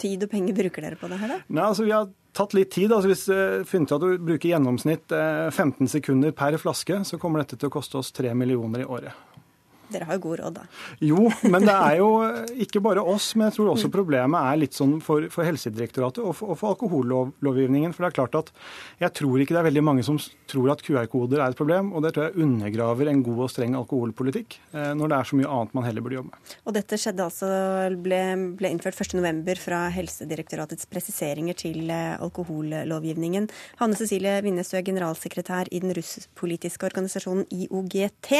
tid 0.00 0.26
og 0.26 0.32
penger 0.32 0.58
bruker 0.58 0.86
dere 0.86 1.00
på 1.00 1.10
det 1.10 1.20
her, 1.22 1.36
da? 1.36 1.40
Nei, 1.48 1.64
altså 1.66 1.86
Vi 1.86 1.94
har 1.94 2.10
tatt 2.36 2.54
litt 2.56 2.70
tid. 2.72 2.92
altså 2.92 3.10
Hvis 3.10 3.26
vi 3.28 3.40
funnet 3.68 3.96
at 3.96 4.04
du 4.04 4.16
bruker 4.22 4.48
i 4.48 4.54
gjennomsnitt 4.54 5.12
uh, 5.14 5.48
eh, 5.48 5.50
15 5.50 5.90
sekunder 5.98 6.34
per 6.36 6.56
flaske, 6.62 7.02
så 7.08 7.20
kommer 7.20 7.42
dette 7.42 7.58
til 7.58 7.70
å 7.70 7.74
koste 7.74 8.00
oss 8.00 8.12
3 8.14 8.34
millioner 8.38 8.84
i 8.84 8.88
året. 8.88 9.31
Dere 9.92 10.08
har 10.08 10.18
jo 10.18 10.24
god 10.28 10.42
råd, 10.42 10.58
da. 10.60 10.66
Jo, 11.04 11.26
men 11.46 11.66
det 11.66 11.74
er 11.74 11.98
jo 12.00 12.10
ikke 12.64 12.82
bare 12.84 13.04
oss. 13.14 13.32
Men 13.36 13.50
jeg 13.50 13.58
tror 13.58 13.72
også 13.74 13.92
problemet 13.92 14.50
er 14.52 14.60
litt 14.62 14.76
sånn 14.76 14.98
for, 15.04 15.28
for 15.32 15.46
Helsedirektoratet 15.46 16.22
og 16.24 16.36
for, 16.38 16.52
og 16.54 16.60
for 16.60 16.74
alkohollovgivningen. 16.74 17.94
For 17.94 18.04
det 18.04 18.12
er 18.12 18.18
klart 18.20 18.38
at 18.42 18.52
jeg 19.02 19.14
tror 19.20 19.42
ikke 19.42 19.56
det 19.56 19.62
er 19.62 19.68
veldig 19.70 19.84
mange 19.86 20.06
som 20.06 20.20
tror 20.50 20.72
at 20.74 20.84
QR-koder 20.84 21.40
er 21.40 21.52
et 21.52 21.58
problem. 21.58 21.92
Og 21.96 22.04
det 22.04 22.14
tror 22.16 22.28
jeg 22.28 22.46
undergraver 22.46 23.10
en 23.10 23.22
god 23.26 23.44
og 23.46 23.52
streng 23.52 23.76
alkoholpolitikk, 23.78 24.58
eh, 24.72 24.92
når 24.98 25.12
det 25.12 25.18
er 25.18 25.30
så 25.30 25.38
mye 25.38 25.52
annet 25.56 25.76
man 25.76 25.86
heller 25.88 26.04
burde 26.04 26.18
jobbe 26.20 26.32
med. 26.32 26.56
Og 26.66 26.76
dette 26.76 26.98
skjedde 27.00 27.26
altså, 27.26 27.50
ble, 28.04 28.20
ble 28.58 28.72
innført 28.72 28.98
1.11. 29.02 29.60
fra 29.62 29.84
Helsedirektoratets 29.94 30.88
presiseringer 30.90 31.58
til 31.58 31.90
eh, 31.92 32.16
alkohollovgivningen. 32.22 33.48
Hanne 33.80 33.98
Cecilie 33.98 34.38
Vinnestø, 34.44 34.80
generalsekretær 34.84 35.70
i 35.72 35.82
den 35.82 35.94
russpolitiske 35.96 36.88
organisasjonen 36.88 37.46
IOGT. 37.52 38.32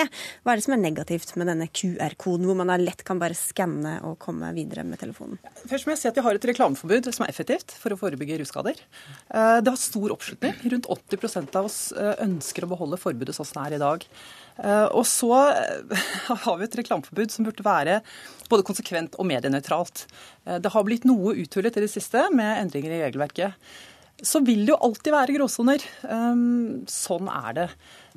Hva 0.43 0.55
er 0.55 0.61
det 0.61 0.67
som 0.67 0.77
er 0.77 0.83
negativt 0.83 1.35
med 1.37 1.42
med 1.43 1.51
denne 1.51 1.69
QR-koden, 1.69 2.47
hvor 2.47 2.57
man 2.59 2.71
lett 2.81 3.03
kan 3.07 3.21
bare 3.21 3.37
skanne 3.37 3.99
og 4.07 4.17
komme 4.23 4.53
videre 4.57 4.85
med 4.87 5.01
telefonen? 5.03 5.41
Først 5.67 5.87
må 5.87 5.95
jeg 5.95 6.03
si 6.03 6.09
at 6.11 6.19
Vi 6.19 6.25
har 6.25 6.39
et 6.39 6.47
reklameforbud 6.53 7.11
som 7.11 7.27
er 7.27 7.33
effektivt 7.33 7.75
for 7.81 7.95
å 7.95 7.99
forebygge 7.99 8.39
russkader. 8.41 8.79
Eh, 8.79 9.59
det 9.63 9.73
har 9.73 9.81
stor 9.81 10.15
oppslutning. 10.15 10.55
Rundt 10.75 10.89
80 10.95 11.59
av 11.59 11.67
oss 11.67 11.81
eh, 11.93 12.15
ønsker 12.25 12.67
å 12.67 12.71
beholde 12.73 13.01
forbudet 13.01 13.35
sånn 13.37 13.51
det 13.53 13.63
er 13.65 13.77
i 13.77 13.83
dag. 13.83 14.05
Eh, 14.63 14.89
og 14.95 15.05
så 15.09 15.33
har 16.45 16.61
vi 16.61 16.69
et 16.69 16.79
reklameforbud 16.83 17.35
som 17.35 17.49
burde 17.49 17.67
være 17.67 18.01
både 18.53 18.67
konsekvent 18.69 19.17
og 19.19 19.29
medienøytralt. 19.29 20.07
Det 20.61 20.71
har 20.75 20.85
blitt 20.85 21.07
noe 21.09 21.35
uthullet 21.39 21.79
i 21.79 21.85
det 21.85 21.91
siste 21.91 22.27
med 22.35 22.61
endringer 22.61 22.93
i 22.93 23.03
regelverket. 23.07 23.57
Så 24.23 24.43
vil 24.45 24.67
det 24.67 24.75
jo 24.75 24.81
alltid 24.85 25.15
være 25.15 25.35
gråsoner. 25.39 25.85
Sånn 26.91 27.31
er 27.33 27.57
det. 27.57 27.69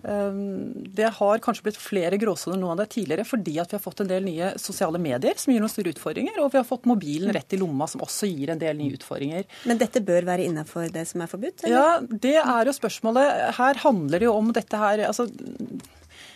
Ehm, 0.04 0.74
det 0.96 1.10
har 1.18 1.42
kanskje 1.44 1.68
blitt 1.70 1.80
flere 1.80 2.20
gråsoner 2.22 2.60
nå 2.60 2.72
enn 2.72 2.82
det 2.82 2.90
tidligere, 2.96 3.26
fordi 3.28 3.58
at 3.62 3.72
vi 3.72 3.78
har 3.78 3.84
fått 3.84 4.04
en 4.04 4.12
del 4.12 4.26
nye 4.28 4.52
sosiale 4.62 5.02
medier 5.02 5.40
som 5.40 5.54
gir 5.54 5.64
noen 5.64 5.72
store 5.72 5.94
utfordringer, 5.96 6.40
og 6.44 6.52
vi 6.54 6.60
har 6.60 6.68
fått 6.68 6.90
mobilen 6.90 7.34
rett 7.36 7.56
i 7.56 7.62
lomma 7.62 7.88
som 7.90 8.04
også 8.06 8.30
gir 8.30 8.54
en 8.54 8.62
del 8.62 8.78
nye 8.80 8.98
utfordringer. 9.00 9.48
Men 9.70 9.82
dette 9.82 10.04
bør 10.06 10.28
være 10.28 10.48
innenfor 10.50 10.92
det 10.94 11.08
som 11.10 11.24
er 11.24 11.32
forbudt? 11.32 11.66
Eller? 11.66 11.76
Ja, 11.76 12.20
det 12.28 12.38
er 12.42 12.70
jo 12.70 12.76
spørsmålet. 12.76 13.56
Her 13.60 13.84
handler 13.86 14.22
det 14.22 14.30
jo 14.30 14.36
om 14.38 14.52
dette 14.56 14.80
her 14.80 15.08
altså 15.08 15.30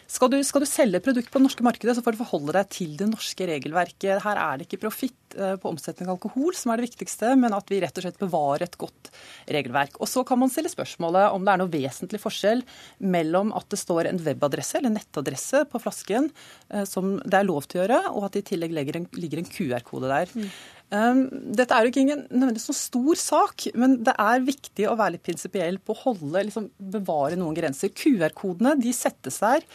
Skal 0.10 0.32
du, 0.34 0.39
skal 0.41 0.64
du 0.64 0.66
selge 0.66 1.01
produkt 1.05 1.30
på 1.30 1.38
det 1.38 1.45
norske 1.45 1.64
markedet, 1.66 1.93
så 1.93 2.01
får 2.01 2.16
du 2.16 2.22
forholde 2.24 2.53
deg 2.55 2.70
til 2.74 2.95
det 2.97 3.05
norske 3.12 3.45
regelverket. 3.45 4.24
Her 4.24 4.39
er 4.41 4.57
det 4.57 4.66
ikke 4.66 4.82
profitt 4.88 5.36
eh, 5.38 5.53
på 5.62 5.70
omsetning 5.70 6.10
av 6.10 6.16
alkohol 6.16 6.55
som 6.57 6.74
er 6.74 6.82
det 6.82 6.88
viktigste, 6.88 7.36
men 7.38 7.53
at 7.53 7.70
vi 7.70 7.78
rett 7.84 7.99
og 8.01 8.07
slett 8.07 8.18
bevarer 8.18 8.66
et 8.66 8.78
godt 8.82 9.12
regelverk. 9.53 9.99
Og 10.01 10.10
Så 10.10 10.24
kan 10.26 10.41
man 10.41 10.49
stille 10.49 10.72
spørsmålet 10.74 11.30
om 11.36 11.45
det 11.45 11.53
er 11.53 11.62
noe 11.62 11.74
vesentlig 11.76 12.22
forskjell 12.24 12.66
mellom 13.05 13.53
at 13.53 13.70
det 13.70 13.82
står 13.84 14.10
en 14.10 14.24
webadresse 14.26 14.80
eller 14.82 14.95
nettadresse 14.95 15.62
på 15.70 15.84
flasken, 15.86 16.32
eh, 16.74 16.89
som 16.89 17.20
det 17.22 17.43
er 17.43 17.45
lov 17.45 17.70
til 17.70 17.78
å 17.78 17.86
gjøre, 17.86 18.01
og 18.10 18.26
at 18.26 18.34
det 18.34 18.47
i 18.47 18.49
tillegg 18.55 18.74
ligger 18.80 19.01
en, 19.03 19.07
ligger 19.14 19.43
en 19.43 19.53
QR-kode 19.53 20.10
der. 20.10 20.34
Mm. 20.34 20.49
Um, 20.89 21.20
dette 21.53 21.76
er 21.76 21.86
jo 21.86 21.91
ikke 21.91 22.01
ingen 22.01 22.24
nødvendigvis 22.32 22.72
noen 22.72 22.80
stor 22.80 23.20
sak, 23.22 23.66
men 23.78 23.99
det 24.07 24.16
er 24.18 24.41
viktig 24.41 24.88
å 24.89 24.95
være 24.97 25.20
litt 25.20 25.26
prinsipiell 25.28 25.78
på 25.86 25.93
å 25.93 25.99
holde, 26.07 26.41
liksom, 26.47 26.72
bevare 26.95 27.38
noen 27.38 27.53
grenser. 27.53 27.93
QR-kodene 27.93 28.74
de 28.82 28.93
settes 28.97 29.38
der 29.43 29.68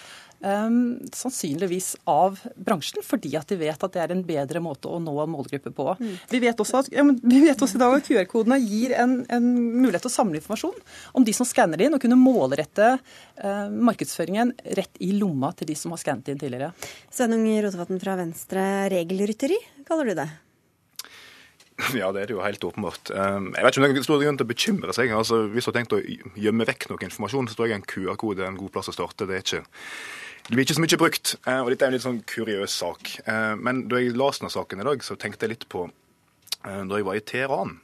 um, 0.45 0.77
sannsynligvis 1.15 1.95
av 2.11 2.39
bransjen, 2.55 3.03
fordi 3.07 3.33
at 3.39 3.51
de 3.51 3.59
vet 3.61 3.87
at 3.87 3.97
det 3.97 4.03
er 4.03 4.15
en 4.15 4.25
bedre 4.27 4.63
måte 4.65 4.91
å 4.91 5.01
nå 5.03 5.15
målgrupper 5.33 5.75
på. 5.75 5.89
Mm. 5.99 6.15
Vi, 6.31 6.43
vet 6.45 6.63
også 6.65 6.83
at, 6.83 6.93
ja, 6.95 7.05
vi 7.05 7.41
vet 7.47 7.65
også 7.65 7.79
i 7.79 7.83
dag 7.83 7.97
at 7.99 8.09
QR-kodene 8.09 8.61
gir 8.63 8.95
en, 9.01 9.19
en, 9.33 9.51
mulighet 9.75 10.05
til 10.07 10.13
å 10.13 10.17
samle 10.17 10.41
informasjon 10.41 10.77
om 11.17 11.27
de 11.27 11.35
som 11.37 11.49
skanner 11.49 11.87
inn, 11.87 11.97
og 11.97 12.03
kunne 12.05 12.21
målrette 12.21 12.95
uh, 12.97 13.67
markedsføringen 13.73 14.55
rett 14.79 15.05
i 15.05 15.13
lomma 15.17 15.55
til 15.57 15.73
de 15.73 15.79
som 15.79 15.95
har 15.95 16.03
skannet 16.03 16.33
inn 16.33 16.41
tidligere. 16.41 16.73
Sveinung 17.13 17.47
Rotevatn 17.65 18.03
fra 18.03 18.19
Venstre, 18.21 18.65
regelrytteri 18.93 19.61
kaller 19.85 20.11
du 20.11 20.19
det? 20.19 20.31
Ja, 21.99 22.13
det 22.15 22.23
er 22.23 22.31
det 22.31 22.37
jo 22.37 22.43
helt 22.45 22.65
åpenbart. 22.65 23.11
Ehm, 23.11 23.49
jeg 23.57 23.65
vet 23.65 23.75
ikke 23.75 23.83
om 23.83 23.87
det 23.87 23.99
er 23.99 24.07
stor 24.07 24.21
grunn 24.23 24.37
til 24.39 24.47
å 24.47 24.51
bekymre 24.53 24.95
seg. 24.95 25.15
Altså, 25.15 25.41
hvis 25.51 25.67
du 25.67 25.73
har 25.73 25.77
tenkt 25.81 25.97
å 25.97 26.03
gjemme 26.39 26.67
vekk 26.69 26.87
noe 26.91 27.03
informasjon, 27.09 27.49
så 27.51 27.59
tror 27.59 27.71
jeg 27.71 27.81
en 27.81 27.89
QR-kode 27.91 28.45
er 28.45 28.53
en 28.53 28.61
god 28.61 28.71
plass 28.77 28.93
å 28.93 28.95
starte. 28.95 29.27
Det, 29.27 29.41
er 29.41 29.43
ikke, 29.43 29.65
det 30.45 30.53
blir 30.53 30.67
ikke 30.67 30.77
så 30.77 30.83
mye 30.85 31.01
brukt. 31.01 31.31
Eh, 31.49 31.61
og 31.63 31.71
dette 31.73 31.87
er 31.87 31.91
en 31.91 31.95
litt 31.97 32.05
sånn 32.05 32.25
kuriøs 32.29 32.73
sak. 32.83 33.13
Eh, 33.25 33.55
men 33.57 33.87
da 33.89 34.01
jeg 34.01 34.13
leste 34.13 34.45
denne 34.45 34.53
saken 34.53 34.83
i 34.83 34.89
dag, 34.91 35.05
så 35.07 35.17
tenkte 35.17 35.47
jeg 35.47 35.55
litt 35.55 35.65
på 35.73 35.87
eh, 35.89 36.83
da 36.85 36.99
jeg 37.01 37.07
var 37.07 37.17
i 37.17 37.23
Teheran. 37.25 37.79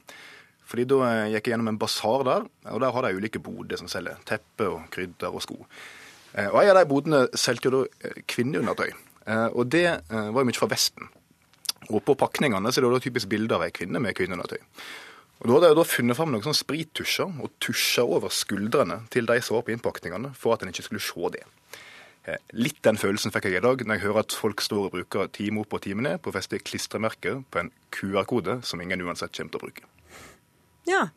Fordi 0.71 0.85
Da 0.87 1.07
gikk 1.27 1.49
jeg 1.49 1.51
gjennom 1.51 1.67
en 1.67 1.79
basar 1.81 2.21
der, 2.23 2.45
og 2.71 2.77
der 2.79 2.93
har 2.95 3.03
de 3.03 3.17
ulike 3.17 3.41
boder 3.43 3.75
som 3.75 3.89
selger 3.91 4.21
teppe 4.23 4.69
og 4.69 4.85
krydder 4.93 5.33
og 5.35 5.43
sko. 5.43 5.57
Og 6.37 6.59
En 6.61 6.69
av 6.71 6.77
de 6.77 6.87
bodene 6.87 7.19
solgte 7.35 7.67
jo 7.67 7.81
da 7.81 8.11
kvinneundertøy. 8.31 8.93
Og 9.51 9.67
det 9.67 9.83
var 10.07 10.39
jo 10.39 10.45
mye 10.47 10.55
fra 10.55 10.69
Vesten. 10.71 11.09
Og 11.91 11.99
på 12.07 12.15
pakningene 12.15 12.71
så 12.71 12.79
er 12.79 12.87
det 12.87 12.93
da 12.93 13.03
typisk 13.03 13.27
bilder 13.27 13.57
av 13.57 13.65
ei 13.65 13.75
kvinne 13.75 13.99
med 13.99 14.15
kvinneundertøy. 14.15 14.63
Og 15.41 15.49
Da 15.49 15.57
hadde 15.57 15.73
jeg 15.73 15.79
da 15.81 15.87
funnet 15.91 16.21
fram 16.21 16.31
noen 16.31 16.47
sånn 16.47 16.55
sprittusjer 16.55 17.43
og 17.43 17.51
tusja 17.59 18.07
over 18.07 18.31
skuldrene 18.31 19.01
til 19.11 19.27
de 19.27 19.41
som 19.43 19.57
var 19.57 19.67
på 19.67 19.75
innpakningene, 19.75 20.31
for 20.39 20.55
at 20.55 20.63
en 20.63 20.71
ikke 20.71 20.87
skulle 20.87 21.03
se 21.03 21.35
det. 21.35 21.43
Eh, 22.29 22.37
litt 22.53 22.77
den 22.85 22.99
følelsen 23.01 23.33
fikk 23.33 23.47
jeg 23.49 23.57
i 23.57 23.63
dag 23.65 23.81
når 23.81 23.97
jeg 23.97 24.03
hører 24.03 24.21
at 24.21 24.35
folk 24.37 24.61
står 24.61 24.89
og 24.89 24.93
bruker 24.93 25.31
time 25.33 25.63
opp 25.63 25.73
og 25.73 25.81
time 25.87 26.05
ned 26.05 26.19
på 26.21 26.29
å 26.29 26.35
feste 26.35 26.59
klistremerker 26.61 27.41
på 27.49 27.63
en 27.63 27.71
QR-kode 27.95 28.59
som 28.67 28.81
ingen 28.83 29.01
uansett 29.01 29.33
kommer 29.33 29.55
til 29.55 29.61
å 29.61 29.65
bruke. 29.65 29.89
Ja, 30.89 31.07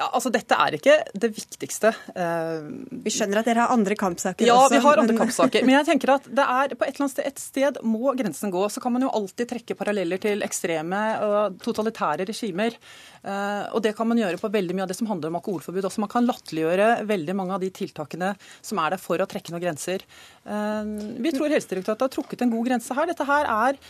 ja, 0.00 0.06
altså 0.16 0.30
Dette 0.32 0.56
er 0.56 0.76
ikke 0.78 0.94
det 1.20 1.28
viktigste. 1.36 1.90
Eh, 2.16 2.68
vi 3.04 3.12
skjønner 3.12 3.42
at 3.42 3.48
dere 3.50 3.66
har 3.66 3.74
andre 3.74 3.96
kampsaker 4.00 4.48
ja, 4.48 4.56
også. 4.56 4.72
Ja, 4.72 4.72
vi 4.72 4.84
har 4.86 5.02
andre 5.02 5.16
kampsaker. 5.18 5.64
Men 5.68 5.76
jeg 5.76 5.88
tenker 5.90 6.14
at 6.14 6.28
det 6.30 6.46
er 6.46 6.72
på 6.72 6.86
et 6.86 6.94
eller 6.94 7.04
annet 7.04 7.14
sted, 7.14 7.28
et 7.28 7.42
sted 7.42 7.80
må 7.84 8.14
grensen 8.16 8.54
gå. 8.54 8.64
Så 8.72 8.80
kan 8.80 8.94
man 8.94 9.04
jo 9.04 9.12
alltid 9.12 9.50
trekke 9.52 9.76
paralleller 9.76 10.22
til 10.22 10.44
ekstreme 10.46 11.02
og 11.26 11.60
totalitære 11.66 12.30
regimer. 12.30 12.78
Eh, 13.20 13.64
og 13.76 13.84
det 13.84 13.92
kan 13.98 14.08
man 14.08 14.20
gjøre 14.22 14.40
på 14.40 14.52
veldig 14.56 14.78
mye 14.78 14.86
av 14.86 14.92
det 14.92 14.96
som 14.96 15.10
handler 15.10 15.32
om 15.32 15.40
alkoholforbud. 15.42 15.90
Også 15.90 16.04
man 16.06 16.12
kan 16.12 16.28
latterliggjøre 16.28 16.90
veldig 17.10 17.36
mange 17.36 17.58
av 17.58 17.64
de 17.64 17.72
tiltakene 17.82 18.32
som 18.64 18.80
er 18.80 18.96
der 18.96 19.02
for 19.02 19.20
å 19.20 19.28
trekke 19.28 19.52
noen 19.52 19.66
grenser. 19.66 20.06
Eh, 20.48 20.94
vi 21.20 21.34
tror 21.36 21.52
Helsedirektoratet 21.52 22.08
har 22.08 22.14
trukket 22.16 22.46
en 22.46 22.54
god 22.56 22.72
grense 22.72 22.96
her. 22.96 23.12
Dette 23.12 23.28
her 23.28 23.52
er 23.52 23.84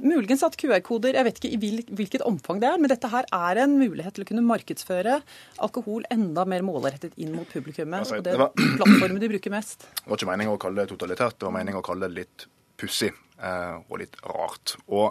Muligens 0.00 0.42
at 0.46 0.56
QR-koder, 0.60 1.16
jeg 1.16 1.26
vet 1.26 1.38
ikke 1.40 1.50
i 1.56 1.84
hvilket 1.96 2.24
omfang 2.28 2.60
det 2.62 2.68
er, 2.70 2.78
men 2.80 2.90
dette 2.92 3.08
her 3.12 3.26
er 3.36 3.60
en 3.62 3.76
mulighet 3.80 4.14
til 4.16 4.24
å 4.24 4.28
kunne 4.28 4.44
markedsføre 4.46 5.18
alkohol 5.64 6.06
enda 6.12 6.44
mer 6.48 6.64
målrettet 6.66 7.16
inn 7.20 7.32
mot 7.36 7.48
publikummet. 7.48 8.04
Altså, 8.04 8.20
og 8.20 8.26
det, 8.26 8.34
det 8.36 8.40
var, 8.42 8.54
plattformen 8.56 9.22
de 9.22 9.30
bruker 9.32 9.54
mest. 9.54 9.88
Det 10.00 10.08
var 10.08 10.20
ikke 10.20 10.30
meninga 10.30 10.54
å 10.56 10.60
kalle 10.60 10.82
det 10.82 10.90
totalitært, 10.92 11.38
det 11.38 11.46
var 11.46 11.54
meninga 11.54 11.80
å 11.80 11.86
kalle 11.86 12.08
det 12.08 12.16
litt 12.22 12.46
pussig 12.80 13.10
eh, 13.12 13.76
og 13.88 14.00
litt 14.02 14.16
rart. 14.26 14.76
Og 14.90 15.10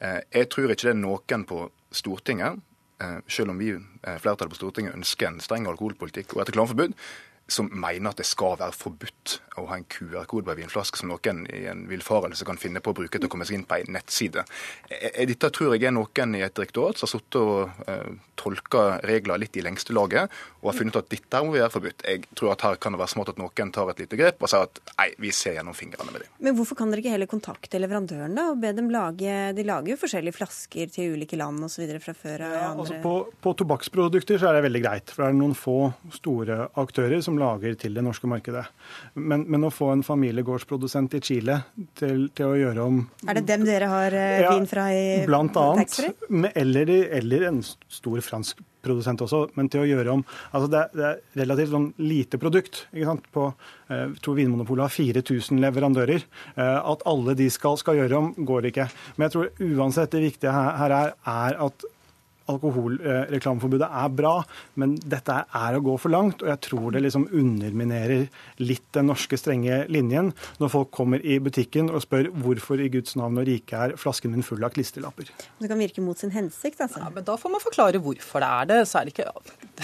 eh, 0.00 0.20
jeg 0.34 0.50
tror 0.52 0.74
ikke 0.74 0.88
det 0.88 0.94
er 0.94 1.00
noen 1.00 1.46
på 1.48 1.60
Stortinget, 1.94 2.58
eh, 3.02 3.20
selv 3.30 3.54
om 3.54 3.60
vi 3.62 3.70
eh, 3.74 4.18
flertallet 4.20 4.52
på 4.52 4.60
Stortinget 4.60 4.98
ønsker 4.98 5.30
en 5.30 5.40
streng 5.42 5.70
alkoholpolitikk 5.70 6.36
og 6.36 6.44
et 6.44 6.52
reklameforbud, 6.52 6.98
som 7.46 7.68
mener 7.68 8.10
at 8.10 8.20
det 8.20 8.26
skal 8.26 8.56
være 8.60 8.72
forbudt 8.76 9.38
å 9.60 9.66
ha 9.68 9.76
en 9.78 9.86
QR-kode 9.90 10.46
på 10.46 10.54
en 10.54 10.60
vinflaske 10.62 10.98
som 10.98 11.10
noen 11.12 11.44
i 11.52 11.64
en 11.70 11.84
villfarelse 11.90 12.46
kan 12.48 12.58
finne 12.60 12.82
på 12.82 12.94
å 12.94 12.96
bruke 12.96 13.20
til 13.20 13.28
å 13.28 13.32
komme 13.32 13.46
seg 13.46 13.58
inn 13.58 13.66
på 13.68 13.78
en 13.78 13.92
nettside. 13.94 14.44
Eh, 14.88 15.10
eh, 15.12 15.26
dette 15.28 15.50
tror 15.54 15.74
jeg 15.74 15.84
er 15.86 15.94
noen 15.94 16.34
i 16.38 16.42
et 16.44 16.54
direktorat 16.56 16.98
som 16.98 17.06
har 17.06 17.12
sittet 17.12 17.40
og 17.40 17.84
uh, 17.88 18.14
tolka 18.38 18.84
regler 19.04 19.40
litt 19.40 19.56
i 19.58 19.64
lengste 19.64 19.94
laget 19.94 20.32
og 20.62 20.70
har 20.70 20.78
funnet 20.78 20.98
at 20.98 21.10
dette 21.12 21.42
må 21.44 21.54
være 21.54 21.70
forbudt. 21.74 22.04
Jeg 22.08 22.24
tror 22.34 22.54
at 22.54 22.64
her 22.66 22.80
kan 22.82 22.96
det 22.96 23.00
være 23.02 23.12
smart 23.12 23.32
at 23.34 23.40
noen 23.40 23.72
tar 23.74 23.92
et 23.92 24.02
lite 24.02 24.18
grep 24.18 24.42
og 24.42 24.50
sier 24.50 24.66
at 24.66 24.80
nei, 24.94 25.08
vi 25.22 25.32
ser 25.36 25.58
gjennom 25.58 25.76
fingrene 25.76 26.14
med 26.14 26.24
det. 26.24 26.30
Men 26.44 26.56
hvorfor 26.58 26.78
kan 26.80 26.90
dere 26.90 27.04
ikke 27.04 27.14
heller 27.14 27.30
kontakte 27.30 27.80
leverandørene 27.82 28.48
og 28.50 28.60
be 28.64 28.72
dem 28.76 28.90
lage 28.92 29.36
De 29.56 29.66
lager 29.66 29.94
jo 29.94 30.00
forskjellige 30.00 30.36
flasker 30.36 30.90
til 30.94 31.14
ulike 31.14 31.38
land 31.38 31.62
osv. 31.66 31.86
fra 32.02 32.16
før 32.16 32.46
av. 32.48 32.56
Ja, 32.56 32.72
altså 32.72 32.98
på, 33.04 33.14
på 33.44 33.54
tobakksprodukter 33.60 34.40
så 34.40 34.50
er 34.50 34.58
det 34.58 34.66
veldig 34.68 34.82
greit, 34.84 35.14
for 35.14 35.24
det 35.24 35.30
er 35.30 35.38
noen 35.38 35.56
få 35.58 35.78
store 36.14 36.68
aktører 36.80 37.22
som 37.24 37.33
lager 37.40 37.76
til 37.78 37.96
det 37.96 38.04
norske 38.04 38.28
markedet. 38.30 38.64
Men, 39.14 39.46
men 39.50 39.66
å 39.66 39.72
få 39.72 39.90
en 39.94 40.04
familiegårdsprodusent 40.06 41.16
i 41.18 41.22
Chile 41.24 41.60
til, 41.98 42.28
til, 42.34 42.46
å 42.46 42.58
gjøre 42.58 42.84
om 42.84 43.00
Er 43.26 43.40
det 43.40 43.46
dem 43.48 43.64
dere 43.66 43.88
har 43.90 44.16
eh, 44.18 44.44
ja, 44.44 44.52
vin 44.54 44.68
fra 44.70 44.86
i 44.94 45.24
Blant 45.28 45.56
annet. 45.60 45.98
Eller, 46.54 46.92
eller, 47.20 47.48
en 47.50 47.60
stor 47.64 48.22
fransk 48.24 48.62
produsent 48.84 49.22
også, 49.24 49.46
men 49.56 49.70
til 49.72 49.84
å 49.84 49.88
gjøre 49.88 50.12
om 50.12 50.22
altså 50.52 50.68
Det, 50.68 50.82
det 50.92 51.06
er 51.08 51.20
relativt 51.40 51.72
sånn 51.72 51.86
lite 52.04 52.40
produkt. 52.40 52.84
ikke 52.92 53.08
sant? 53.08 53.30
På, 53.32 53.48
jeg 53.88 54.10
eh, 54.10 54.18
tror 54.24 54.38
Vinmonopolet 54.38 54.88
har 54.88 54.94
4000 54.94 55.62
leverandører. 55.64 56.28
Eh, 56.54 56.78
at 56.92 57.04
alle 57.08 57.36
de 57.38 57.48
skal, 57.52 57.78
skal 57.80 58.02
gjøre 58.02 58.20
om, 58.20 58.30
går 58.36 58.70
ikke. 58.70 58.88
Men 59.16 59.28
jeg 59.28 59.36
tror 59.36 59.74
uansett 59.80 60.14
det 60.14 60.24
viktige 60.28 60.54
her, 60.54 60.72
her 60.82 60.96
er, 60.98 61.14
er 61.34 61.60
at 61.68 61.88
alkoholreklameforbudet 62.50 63.88
er 63.88 64.12
bra, 64.14 64.34
men 64.80 64.94
dette 65.00 65.36
er 65.44 65.76
å 65.76 65.82
gå 65.84 65.96
for 66.00 66.12
langt. 66.12 66.42
Og 66.44 66.50
jeg 66.50 66.62
tror 66.68 66.94
det 66.94 67.04
liksom 67.04 67.26
underminerer 67.32 68.26
litt 68.62 68.86
den 68.96 69.08
norske 69.10 69.38
strenge 69.40 69.84
linjen 69.92 70.32
når 70.60 70.72
folk 70.72 70.92
kommer 70.94 71.24
i 71.24 71.38
butikken 71.42 71.90
og 71.90 72.04
spør 72.04 72.30
hvorfor 72.44 72.82
i 72.82 72.90
Guds 72.92 73.16
navn 73.18 73.40
og 73.40 73.48
rike 73.48 73.80
er 73.86 73.96
flasken 74.00 74.34
min 74.34 74.46
full 74.46 74.64
av 74.64 74.74
klistrelapper. 74.74 75.30
Det 75.60 75.70
kan 75.70 75.80
virke 75.80 76.04
mot 76.04 76.20
sin 76.20 76.34
hensikt, 76.34 76.82
altså. 76.84 77.02
Ja, 77.02 77.10
men 77.14 77.26
Da 77.26 77.36
får 77.40 77.54
man 77.54 77.64
forklare 77.64 78.02
hvorfor 78.02 78.44
det 78.44 78.50
er 78.50 78.70
det. 78.70 78.80
Så 78.90 79.00
er 79.00 79.08
det, 79.08 79.14
ikke, 79.14 79.32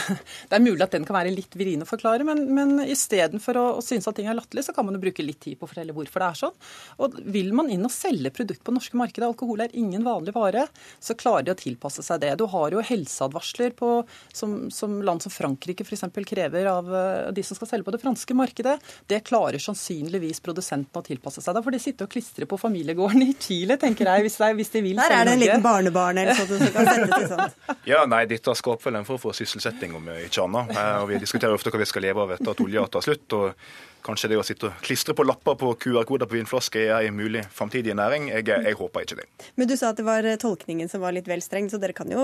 det 0.50 0.58
er 0.58 0.64
mulig 0.64 0.84
at 0.84 0.96
den 0.96 1.06
kan 1.08 1.18
være 1.18 1.34
litt 1.34 1.56
vrien 1.58 1.82
å 1.84 1.88
forklare, 1.88 2.26
men, 2.26 2.44
men 2.54 2.84
istedenfor 2.84 3.58
å, 3.60 3.66
å 3.78 3.84
synes 3.84 4.08
at 4.10 4.18
ting 4.18 4.28
er 4.30 4.38
latterlig, 4.38 4.66
så 4.66 4.76
kan 4.76 4.86
man 4.86 4.98
jo 4.98 5.02
bruke 5.02 5.24
litt 5.24 5.40
tid 5.42 5.58
på 5.58 5.66
å 5.66 5.72
fortelle 5.72 5.96
hvorfor 5.96 6.22
det 6.22 6.28
er 6.28 6.40
sånn. 6.44 6.56
Og 7.00 7.18
vil 7.32 7.52
man 7.56 7.70
inn 7.72 7.86
og 7.86 7.94
selge 7.94 8.32
produkt 8.34 8.62
på 8.66 8.74
norske 8.74 8.98
markedet, 9.00 9.28
alkohol 9.30 9.64
er 9.64 9.76
ingen 9.78 10.04
vanlig 10.06 10.34
vare, 10.36 10.66
så 11.00 11.16
klarer 11.18 11.48
de 11.48 11.54
å 11.54 11.58
tilpasse 11.58 12.04
seg 12.04 12.22
det. 12.22 12.34
Du 12.38 12.46
har 12.52 12.76
jo 12.76 12.82
helseadvarsler 12.84 13.74
på, 13.78 13.90
som, 14.32 14.56
som, 14.74 14.98
land 15.06 15.22
som 15.24 15.32
Frankrike 15.32 15.86
f.eks. 15.86 16.04
krever 16.26 16.68
av 16.70 16.90
eh, 16.94 17.30
de 17.36 17.44
som 17.46 17.58
skal 17.58 17.70
selge 17.72 17.88
på 17.88 17.94
det 17.94 18.02
franske 18.02 18.36
markedet. 18.36 18.76
Det 19.10 19.22
klarer 19.26 19.62
sannsynligvis 19.62 20.42
produsentene 20.44 21.02
å 21.02 21.06
tilpasse 21.06 21.42
seg. 21.44 21.56
Da 21.56 21.64
får 21.64 21.76
de 21.76 21.82
sitte 21.82 22.06
og 22.06 22.12
klistre 22.12 22.48
på 22.50 22.58
familiegården 22.60 23.26
i 23.26 23.34
Chile, 23.40 23.78
tenker 23.80 24.10
jeg, 24.12 24.26
hvis, 24.26 24.38
de, 24.42 24.50
hvis 24.60 24.74
de 24.74 24.84
vil. 24.88 25.02
Der 25.02 25.16
er 25.16 25.28
det 25.28 25.36
en 25.36 25.44
liten 25.44 25.64
barnebarn 25.64 26.22
eller 26.22 26.38
sånt 26.38 26.54
som 26.56 26.74
kan 26.74 26.90
sende 26.90 27.12
til 27.16 27.28
sånt. 27.34 27.60
Ja, 27.88 28.04
nei, 28.08 28.24
dette 28.30 28.54
skaper 28.58 28.90
vel 28.90 29.00
en 29.00 29.08
form 29.08 29.22
for 29.22 29.36
sysselsetting, 29.36 29.94
om 29.96 30.10
ikke 30.16 30.44
annet. 30.44 30.74
Eh, 30.76 30.96
og 31.02 31.08
vi 31.12 31.22
diskuterer 31.22 31.56
ofte 31.56 31.72
hva 31.72 31.80
vi 31.80 31.88
skal 31.88 32.06
leve 32.08 32.26
av 32.26 32.34
etter 32.36 32.52
at 32.52 32.64
olja 32.66 32.86
tar 32.90 33.06
slutt. 33.06 33.38
og 33.38 33.88
Kanskje 34.06 34.30
det 34.32 34.38
å 34.40 34.44
sitte 34.46 34.68
og 34.70 34.84
klistre 34.84 35.14
på 35.16 35.26
lapper 35.26 35.58
på 35.60 35.72
QR-koder 35.82 36.28
på 36.30 36.38
vinflasker 36.38 36.92
er 36.94 37.08
en 37.08 37.16
mulig 37.16 37.44
framtidig 37.54 37.96
næring. 37.98 38.30
Jeg, 38.32 38.46
jeg, 38.48 38.76
håper 38.78 39.06
ikke 39.06 39.20
det. 39.20 39.26
Men 39.60 39.70
du 39.70 39.76
sa 39.76 39.92
at 39.92 40.00
det 40.00 40.06
var 40.06 40.26
tolkningen 40.40 40.88
som 40.90 41.04
var 41.04 41.16
litt 41.16 41.28
vel 41.30 41.42
streng, 41.44 41.68
så 41.72 41.80
dere 41.82 41.96
kan 41.96 42.10
jo 42.12 42.22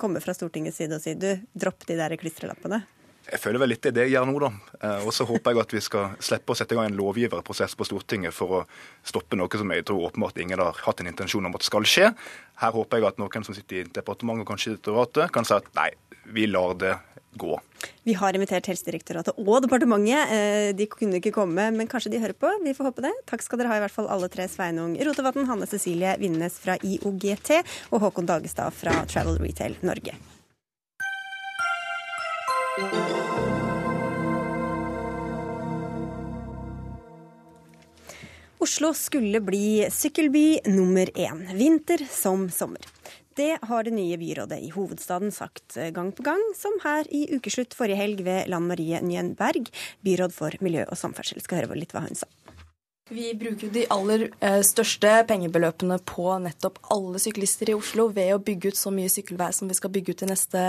komme 0.00 0.22
fra 0.24 0.36
Stortingets 0.36 0.80
side 0.82 0.98
og 0.98 1.04
si 1.04 1.16
du, 1.18 1.32
dropp 1.56 1.86
de 1.88 1.98
der 1.98 2.16
klistrelappene? 2.20 2.82
Jeg 3.26 3.42
føler 3.42 3.58
vel 3.58 3.72
litt 3.74 3.86
det 3.90 4.04
jeg 4.04 4.12
gjør 4.14 4.28
nå, 4.28 4.36
da. 4.38 4.50
Og 5.02 5.10
så 5.14 5.26
håper 5.26 5.54
jeg 5.54 5.62
at 5.64 5.74
vi 5.74 5.82
skal 5.82 6.14
slippe 6.22 6.54
å 6.54 6.58
sette 6.58 6.76
i 6.76 6.78
gang 6.78 6.92
en 6.92 6.98
lovgiverprosess 6.98 7.74
på 7.74 7.86
Stortinget 7.88 8.34
for 8.34 8.60
å 8.60 8.62
stoppe 9.06 9.38
noe 9.38 9.50
som 9.58 9.72
jeg 9.74 9.86
tror 9.88 10.06
åpenbart 10.06 10.38
ingen 10.42 10.62
har 10.62 10.78
hatt 10.86 11.02
en 11.02 11.10
intensjon 11.10 11.48
om 11.48 11.58
at 11.58 11.66
skal 11.66 11.88
skje. 11.90 12.12
Her 12.62 12.76
håper 12.76 13.02
jeg 13.02 13.08
at 13.10 13.18
noen 13.18 13.46
som 13.46 13.56
sitter 13.56 13.82
i 13.82 13.88
departementet 13.98 14.46
og 14.46 14.52
kanskje 14.52 14.70
i 14.70 14.74
direktoratet, 14.76 15.34
kan 15.34 15.48
si 15.48 15.56
at 15.58 15.66
nei, 15.74 15.90
vi 16.36 16.46
lar 16.50 16.78
det 16.78 16.94
gå. 17.36 17.58
Vi 18.06 18.14
har 18.16 18.36
invitert 18.36 18.68
Helsedirektoratet 18.70 19.36
og 19.42 19.58
departementet. 19.66 20.32
Eh, 20.32 20.70
de 20.76 20.86
kunne 20.90 21.20
ikke 21.20 21.34
komme, 21.34 21.68
men 21.74 21.90
kanskje 21.90 22.14
de 22.14 22.22
hører 22.22 22.36
på. 22.38 22.50
Vi 22.64 22.74
får 22.76 22.90
håpe 22.90 23.04
det. 23.04 23.12
Takk 23.28 23.44
skal 23.44 23.60
dere 23.60 23.72
ha, 23.72 23.80
i 23.80 23.84
hvert 23.84 23.96
fall 23.96 24.08
alle 24.12 24.30
tre. 24.32 24.48
Sveinung 24.50 24.96
Rotevatn, 24.96 25.48
Hanne 25.50 25.68
Cecilie 25.70 26.16
Vinnes 26.22 26.60
fra 26.62 26.78
IOGT 26.80 27.52
og 27.90 28.00
Håkon 28.06 28.30
Dagestad 28.30 28.74
fra 28.74 28.96
Travel 29.10 29.40
Retail 29.42 29.78
Norge. 29.86 30.16
Oslo 38.58 38.94
skulle 38.94 39.40
bli 39.40 39.86
sykkelby 39.90 40.58
nummer 40.66 41.06
én, 41.06 41.56
vinter 41.56 42.04
som 42.10 42.50
sommer. 42.50 42.80
Det 43.34 43.58
har 43.62 43.84
det 43.84 43.94
nye 43.96 44.18
byrådet 44.20 44.60
i 44.60 44.68
hovedstaden 44.74 45.32
sagt 45.32 45.78
gang 45.92 46.12
på 46.12 46.22
gang, 46.22 46.52
som 46.56 46.76
her 46.84 47.08
i 47.08 47.24
ukeslutt 47.32 47.72
forrige 47.72 47.96
helg 47.96 48.20
ved 48.28 48.52
Lan 48.52 48.68
Marie 48.68 49.00
Nyen 49.00 49.32
byråd 50.04 50.36
for 50.36 50.52
miljø 50.60 50.84
og 50.84 51.00
samferdsel. 51.00 51.40
Skal 51.40 51.64
høre 51.64 51.80
litt 51.80 51.96
hva 51.96 52.04
hun 52.04 52.20
sa. 52.20 52.28
Vi 53.08 53.34
bruker 53.38 53.70
de 53.70 53.84
aller 53.94 54.24
eh, 54.42 54.62
største 54.66 55.10
pengebeløpene 55.28 56.00
på 56.10 56.24
nettopp 56.42 56.80
alle 56.90 57.20
syklister 57.22 57.70
i 57.70 57.76
Oslo 57.78 58.08
ved 58.10 58.32
å 58.34 58.40
bygge 58.42 58.72
ut 58.72 58.80
så 58.80 58.90
mye 58.90 59.12
sykkelvei 59.12 59.52
som 59.54 59.70
vi 59.70 59.76
skal 59.78 59.92
bygge 59.94 60.10
ut 60.10 60.24
de 60.24 60.28
neste 60.32 60.62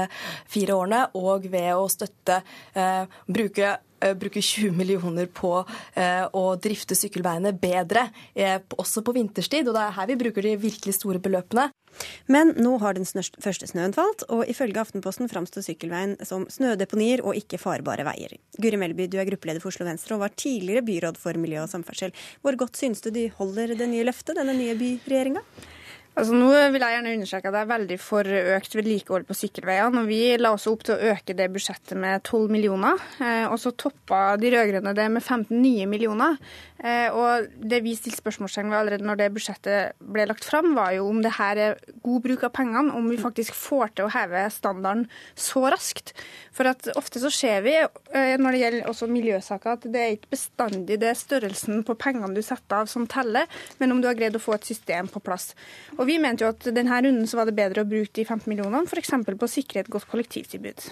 fire 0.46 0.76
årene, 0.78 1.00
og 1.18 1.48
ved 1.50 1.72
å 1.74 1.88
støtte 1.90 2.44
eh, 2.78 3.10
bruke 3.26 3.72
bruke 4.20 4.42
20 4.42 4.76
millioner 4.78 5.28
på 5.32 5.54
eh, 5.96 6.26
å 6.34 6.44
drifte 6.62 6.98
sykkelveiene 6.98 7.54
bedre, 7.58 8.08
eh, 8.36 8.60
også 8.78 9.04
på 9.06 9.16
vinterstid. 9.18 9.68
Og 9.68 9.78
det 9.78 9.84
er 9.84 9.98
her 9.98 10.10
vi 10.12 10.20
bruker 10.22 10.46
de 10.46 10.56
virkelig 10.62 10.98
store 11.00 11.22
beløpene. 11.24 11.70
Men 12.30 12.52
nå 12.60 12.76
har 12.84 12.98
den 12.98 13.08
første 13.42 13.70
snøen 13.70 13.96
falt, 13.96 14.26
og 14.30 14.44
ifølge 14.52 14.84
Aftenposten 14.84 15.32
framstår 15.32 15.66
sykkelveien 15.66 16.18
som 16.28 16.46
snødeponier 16.52 17.24
og 17.26 17.40
ikke 17.40 17.60
farbare 17.62 18.06
veier. 18.06 18.36
Guri 18.62 18.78
Melby, 18.78 19.08
du 19.10 19.18
er 19.18 19.30
gruppeleder 19.30 19.64
for 19.64 19.74
Oslo 19.74 19.88
Venstre 19.88 20.18
og 20.18 20.22
var 20.26 20.36
tidligere 20.38 20.86
byråd 20.86 21.18
for 21.22 21.40
miljø 21.42 21.64
og 21.64 21.72
samferdsel. 21.72 22.14
Hvor 22.46 22.60
godt 22.60 22.78
synes 22.78 23.02
du 23.02 23.10
de 23.16 23.28
holder 23.40 23.74
det 23.80 23.90
nye 23.90 24.06
løftet, 24.06 24.38
denne 24.38 24.54
nye 24.58 24.78
byregjeringa? 24.78 25.42
Altså, 26.18 26.34
nå 26.34 26.48
vil 26.74 26.82
jeg 26.82 26.96
gjerne 26.96 27.12
understreke 27.14 27.50
at 27.52 27.56
jeg 27.60 27.66
er 27.68 27.70
veldig 27.70 27.96
for 28.02 28.38
økt 28.56 28.76
vedlikehold 28.80 29.26
på 29.28 29.36
sykkelveiene. 29.38 30.02
og 30.02 30.08
Vi 30.10 30.22
la 30.42 30.50
også 30.56 30.72
opp 30.74 30.86
til 30.88 30.96
å 30.96 31.12
øke 31.14 31.36
det 31.38 31.46
budsjettet 31.54 31.94
med 32.02 32.24
12 32.26 32.48
millioner. 32.56 33.04
Eh, 33.22 33.46
og 33.46 33.60
så 33.62 33.70
toppa 33.78 34.32
de 34.42 34.50
rød-grønne 34.56 34.96
det 34.98 35.06
med 35.14 35.22
15 35.22 35.54
nye 35.62 35.86
millioner. 35.86 36.40
Eh, 36.84 37.10
og 37.10 37.48
Det 37.58 37.80
vi 37.86 37.96
stilte 37.98 38.22
spørsmålstegn 38.22 38.70
ved 38.70 38.78
allerede 38.78 39.06
når 39.08 39.20
det 39.22 39.32
budsjettet 39.34 39.98
ble 39.98 40.28
lagt 40.30 40.46
fram, 40.46 40.74
var 40.78 40.94
jo 40.94 41.08
om 41.10 41.22
det 41.24 41.34
her 41.38 41.58
er 41.58 41.80
god 42.06 42.22
bruk 42.26 42.44
av 42.46 42.54
pengene, 42.54 42.94
om 42.94 43.10
vi 43.10 43.18
faktisk 43.18 43.56
får 43.58 43.96
til 43.98 44.08
å 44.08 44.14
heve 44.14 44.46
standarden 44.54 45.08
så 45.36 45.66
raskt. 45.74 46.14
For 46.54 46.70
at 46.70 46.90
ofte 46.98 47.22
så 47.22 47.32
ser 47.34 47.64
vi, 47.66 47.76
eh, 47.78 48.36
når 48.38 48.52
det 48.52 48.62
gjelder 48.62 48.92
også 48.92 49.10
miljøsaker, 49.10 49.78
at 49.78 49.88
det 49.90 50.02
er 50.02 50.16
ikke 50.18 50.34
bestandig 50.36 51.00
det 51.02 51.12
er 51.12 51.18
størrelsen 51.18 51.84
på 51.86 51.98
pengene 51.98 52.34
du 52.36 52.42
setter 52.46 52.84
av 52.84 52.92
som 52.92 53.08
teller, 53.10 53.48
men 53.80 53.92
om 53.92 54.02
du 54.02 54.08
har 54.08 54.18
greid 54.18 54.38
å 54.38 54.42
få 54.42 54.56
et 54.58 54.66
system 54.66 55.08
på 55.08 55.22
plass. 55.24 55.54
Og 55.98 56.06
Vi 56.08 56.18
mente 56.24 56.46
jo 56.46 56.50
at 56.54 56.64
denne 56.72 57.02
runden 57.04 57.28
så 57.28 57.36
var 57.36 57.46
det 57.50 57.58
bedre 57.58 57.84
å 57.84 57.90
bruke 57.90 58.14
de 58.16 58.24
15 58.24 58.48
millionene 58.48 58.88
f.eks. 58.88 59.12
på 59.28 59.46
å 59.46 59.52
sikre 59.52 59.82
et 59.82 59.90
godt 59.92 60.08
kollektivtilbud. 60.08 60.88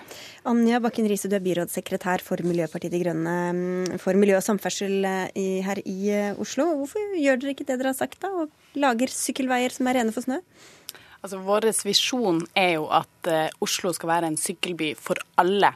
Anja 0.45 0.81
Bakken 0.83 1.07
Riise, 1.07 1.29
du 1.31 1.37
er 1.37 1.45
byrådssekretær 1.45 2.21
for 2.25 2.41
Miljøpartiet 2.43 2.91
De 2.91 2.99
Grønne 2.99 3.35
mm, 3.55 3.99
for 4.01 4.17
miljø 4.19 4.37
og 4.37 4.43
samferdsel 4.45 5.07
i, 5.33 5.61
her 5.65 5.74
her 5.75 5.87
i 5.87 6.09
eh, 6.11 6.39
Oslo. 6.39 6.67
Hvorfor 6.79 7.15
gjør 7.19 7.41
dere 7.41 7.55
ikke 7.55 7.67
det 7.67 7.79
dere 7.79 7.93
har 7.93 7.97
sagt, 7.97 8.21
da, 8.23 8.31
og 8.31 8.79
lager 8.79 9.11
sykkelveier 9.11 9.73
som 9.73 9.87
er 9.87 9.99
rene 9.99 10.15
for 10.15 10.25
snø? 10.25 10.41
Altså, 11.21 11.39
Vår 11.41 11.71
visjon 11.85 12.43
er 12.53 12.75
jo 12.75 12.85
at 12.93 13.29
uh, 13.31 13.49
Oslo 13.65 13.91
skal 13.95 14.11
være 14.11 14.29
en 14.29 14.37
sykkelby 14.37 14.93
for 14.99 15.17
alle 15.41 15.71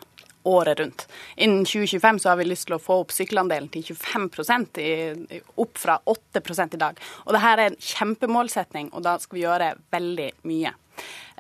året 0.45 0.80
rundt. 0.80 1.08
Innen 1.41 1.66
2025 1.66 2.20
så 2.22 2.30
har 2.30 2.38
vi 2.39 2.45
lyst 2.47 2.68
til 2.70 2.78
å 2.78 2.82
få 2.82 3.00
opp 3.02 3.12
sykkelandelen 3.12 3.68
til 3.74 3.84
25 3.89 4.68
i, 4.80 5.39
opp 5.60 5.82
fra 5.82 5.97
8% 6.06 6.78
i 6.78 6.82
dag. 6.82 7.02
Og 7.26 7.34
Dette 7.36 7.56
er 7.56 7.64
en 7.66 7.80
kjempemålsetning, 7.82 8.93
og 8.93 9.04
da 9.06 9.18
skal 9.20 9.39
vi 9.39 9.43
gjøre 9.43 9.74
veldig 9.91 10.30
mye. 10.47 10.76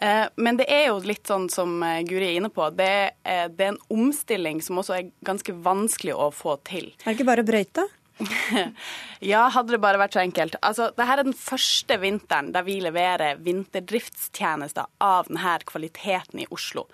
Eh, 0.01 0.25
men 0.41 0.59
det 0.59 0.67
er 0.73 0.89
jo 0.89 0.99
litt 1.05 1.29
sånn 1.29 1.47
som 1.53 1.79
Guri 2.09 2.31
er 2.31 2.41
inne 2.41 2.51
på, 2.51 2.65
det 2.75 2.89
er, 3.23 3.53
det 3.53 3.65
er 3.69 3.73
en 3.75 3.81
omstilling 3.93 4.59
som 4.65 4.81
også 4.81 4.97
er 4.97 5.13
ganske 5.27 5.53
vanskelig 5.53 6.17
å 6.17 6.31
få 6.35 6.57
til. 6.67 6.91
Er 7.05 7.11
det 7.11 7.19
ikke 7.19 7.31
bare 7.31 7.47
brøyta? 7.47 7.87
ja, 9.31 9.45
hadde 9.53 9.75
det 9.75 9.81
bare 9.83 10.01
vært 10.01 10.17
så 10.17 10.23
enkelt. 10.23 10.57
Altså, 10.65 10.89
Dette 10.95 11.15
er 11.15 11.23
den 11.23 11.37
første 11.37 11.99
vinteren 12.01 12.51
der 12.55 12.67
vi 12.67 12.79
leverer 12.83 13.39
vinterdriftstjenester 13.45 14.89
av 15.03 15.29
denne 15.29 15.57
kvaliteten 15.69 16.43
i 16.43 16.47
Oslo. 16.53 16.87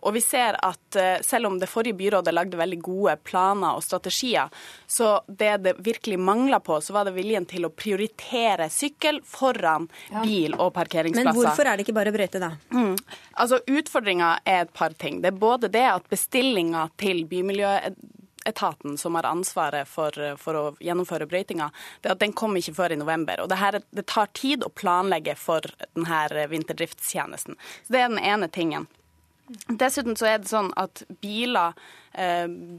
Og 0.00 0.14
vi 0.16 0.22
ser 0.24 0.56
at 0.64 0.96
uh, 0.96 1.18
selv 1.20 1.50
om 1.50 1.58
det 1.60 1.68
forrige 1.68 1.98
byrådet 1.98 2.32
lagde 2.32 2.56
veldig 2.56 2.78
gode 2.80 3.16
planer 3.28 3.76
og 3.76 3.84
strategier, 3.84 4.48
så 4.88 5.18
det 5.28 5.58
det 5.66 5.74
virkelig 5.84 6.16
mangla 6.18 6.60
på, 6.64 6.78
så 6.80 6.94
var 6.96 7.08
det 7.08 7.12
viljen 7.18 7.44
til 7.48 7.68
å 7.68 7.72
prioritere 7.74 8.70
sykkel 8.72 9.20
foran 9.26 9.90
ja. 10.08 10.22
bil 10.24 10.56
og 10.56 10.72
parkeringsplasser. 10.78 11.28
Men 11.28 11.36
hvorfor 11.36 11.68
er 11.68 11.76
det 11.76 11.84
ikke 11.84 11.98
bare 12.00 12.14
brøyte, 12.16 12.40
da? 12.40 12.54
Mm. 12.72 12.94
Altså, 13.36 13.60
Utfordringa 13.68 14.38
er 14.48 14.64
et 14.64 14.72
par 14.72 14.96
ting. 14.96 15.20
Det 15.20 15.34
er 15.34 15.42
både 15.42 15.68
det 15.72 15.84
at 15.90 16.08
bestillinga 16.08 16.88
til 17.00 17.26
bymiljø 17.28 17.76
etaten 18.48 18.98
som 18.98 19.14
har 19.14 19.28
ansvaret 19.28 19.88
for, 19.88 20.14
for 20.40 20.58
å 20.58 20.64
gjennomføre 20.80 21.28
brøytinga, 21.30 21.70
det 22.00 22.12
at 22.14 22.22
den 22.22 22.34
kom 22.36 22.56
ikke 22.56 22.76
før 22.76 22.94
i 22.94 23.00
november. 23.00 23.42
Og 23.42 23.50
det, 23.52 23.60
her, 23.60 23.80
det 23.90 24.06
tar 24.10 24.30
tid 24.36 24.64
å 24.64 24.72
planlegge 24.72 25.36
for 25.38 25.66
denne 25.94 26.46
vinterdriftstjenesten. 26.52 27.58
Så 27.84 27.92
Det 27.92 28.02
er 28.02 28.12
den 28.12 28.22
ene 28.22 28.48
tingen. 28.48 28.88
Dessuten 29.66 30.16
så 30.16 30.30
er 30.30 30.38
det 30.38 30.50
sånn 30.52 30.70
at 30.78 31.02
biler 31.22 31.74
Eh, 31.74 31.99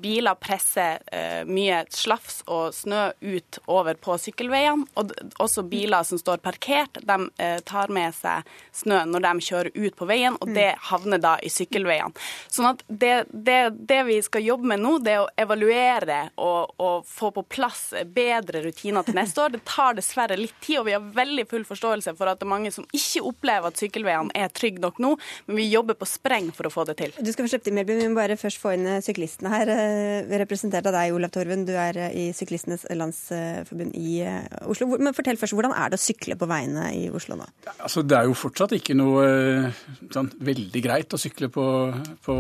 biler 0.02 0.36
presser 0.36 1.00
eh, 1.12 1.42
mye 1.48 1.86
slafs 1.90 2.42
og 2.52 2.74
snø 2.76 3.12
ut 3.22 3.60
over 3.72 3.96
på 3.96 4.18
sykkelveiene. 4.20 4.88
Og 5.00 5.14
også 5.42 5.64
biler 5.72 6.04
som 6.08 6.20
står 6.20 6.42
parkert, 6.44 7.00
de 7.08 7.18
eh, 7.42 7.60
tar 7.68 7.94
med 7.94 8.14
seg 8.16 8.48
snø 8.76 9.04
når 9.08 9.26
de 9.26 9.46
kjører 9.48 9.72
ut 9.76 9.96
på 9.98 10.08
veien, 10.10 10.36
og 10.42 10.52
det 10.56 10.74
havner 10.92 11.22
da 11.22 11.38
i 11.40 11.52
sykkelveiene. 11.52 12.12
Sånn 12.52 12.72
at 12.74 12.84
det, 12.88 13.14
det, 13.32 13.60
det 13.88 14.02
vi 14.10 14.20
skal 14.26 14.44
jobbe 14.46 14.74
med 14.74 14.84
nå, 14.84 14.98
det 15.04 15.16
er 15.16 15.24
å 15.24 15.30
evaluere 15.40 16.20
og, 16.36 16.76
og, 16.82 17.08
få 17.08 17.32
på 17.36 17.46
plass 17.56 17.92
bedre 18.12 18.66
rutiner 18.66 19.08
til 19.08 19.18
neste 19.18 19.46
år. 19.46 19.56
Det 19.56 19.64
tar 19.68 19.96
dessverre 19.98 20.38
litt 20.40 20.58
tid, 20.60 20.82
og 20.82 20.90
vi 20.90 20.98
har 20.98 21.08
veldig 21.16 21.48
full 21.50 21.66
forståelse 21.68 22.16
for 22.20 22.32
at 22.32 22.42
det 22.42 22.48
er 22.48 22.52
mange 22.52 22.74
som 22.76 22.88
ikke 22.92 23.24
opplever 23.32 23.72
at 23.72 23.80
sykkelveiene 23.80 24.36
er 24.36 24.52
trygge 24.54 24.84
nok 24.84 25.00
nå, 25.02 25.16
men 25.48 25.62
vi 25.62 25.70
jobber 25.72 25.98
på 25.98 26.10
spreng 26.10 26.52
for 26.56 26.68
å 26.68 26.74
få 26.74 26.86
det 26.92 27.00
til. 27.00 27.16
Du 27.16 27.32
skal 27.32 27.48
få 27.48 27.54
slippe 27.56 27.70
til, 27.70 27.78
Melby, 27.80 27.96
vi 28.02 28.12
må 28.12 28.20
bare 28.20 28.40
først 28.40 28.60
få 28.62 28.76
inn 28.76 28.88
syklistene 29.00 29.20
syklistene 29.22 29.51
her, 29.53 29.69
eh, 29.69 30.38
representert 30.41 30.88
av 30.88 30.95
deg, 30.95 31.13
Olav 31.13 31.32
Torven. 31.32 31.65
Du 31.65 31.74
er 31.74 31.97
eh, 31.97 32.15
i 32.15 32.26
Syklistenes 32.34 32.86
Landsforbund 32.89 33.93
i 33.95 34.22
eh, 34.26 34.47
Oslo. 34.65 34.88
Men 34.97 35.13
fortell 35.13 35.38
først, 35.38 35.53
Hvordan 35.53 35.76
er 35.76 35.91
det 35.91 35.99
å 35.99 36.01
sykle 36.01 36.38
på 36.39 36.47
veiene 36.49 36.89
i 36.95 37.09
Oslo 37.11 37.36
nå? 37.38 37.45
Altså, 37.78 38.01
det 38.01 38.17
er 38.17 38.26
jo 38.30 38.38
fortsatt 38.38 38.74
ikke 38.78 38.95
noe 38.97 39.72
sånn, 40.13 40.32
veldig 40.41 40.82
greit 40.84 41.13
å 41.13 41.19
sykle 41.19 41.51
på, 41.51 41.65
på 42.24 42.36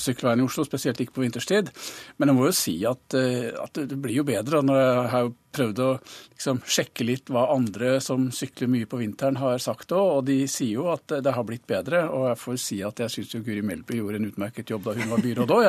sykkelveiene 0.00 0.44
i 0.44 0.48
Oslo, 0.48 0.64
spesielt 0.64 1.00
ikke 1.02 1.18
på 1.18 1.24
vinterstid. 1.26 1.72
Men 2.18 2.30
jeg 2.30 2.38
må 2.38 2.48
jo 2.48 2.56
si 2.56 2.76
at, 2.88 3.18
at 3.18 3.82
det 3.82 3.98
blir 4.00 4.22
jo 4.22 4.28
bedre. 4.28 4.62
når 4.64 4.80
jeg 4.80 5.10
har 5.14 5.32
prøvd 5.54 5.82
å 5.84 5.88
liksom, 5.96 6.60
sjekke 6.66 7.06
litt 7.06 7.30
hva 7.32 7.46
andre 7.54 7.96
som 8.04 8.26
sykler 8.34 8.70
mye 8.70 8.88
på 8.90 9.00
vinteren 9.00 9.38
har 9.40 9.62
sagt 9.62 9.94
òg, 9.94 10.10
og 10.18 10.26
de 10.28 10.38
sier 10.50 10.80
jo 10.80 10.88
at 10.92 11.16
det 11.24 11.34
har 11.36 11.46
blitt 11.46 11.66
bedre. 11.70 12.04
Og 12.10 12.28
jeg 12.30 12.40
får 12.42 12.58
si 12.64 12.80
at 12.86 13.04
jeg 13.04 13.14
syns 13.14 13.36
jo 13.36 13.42
Guri 13.46 13.62
Melby 13.66 14.00
gjorde 14.00 14.20
en 14.20 14.28
utmerket 14.28 14.74
jobb 14.74 14.88
da 14.88 14.96
hun 14.98 15.14
var 15.14 15.24
byråd 15.24 15.54
òg. 15.56 15.62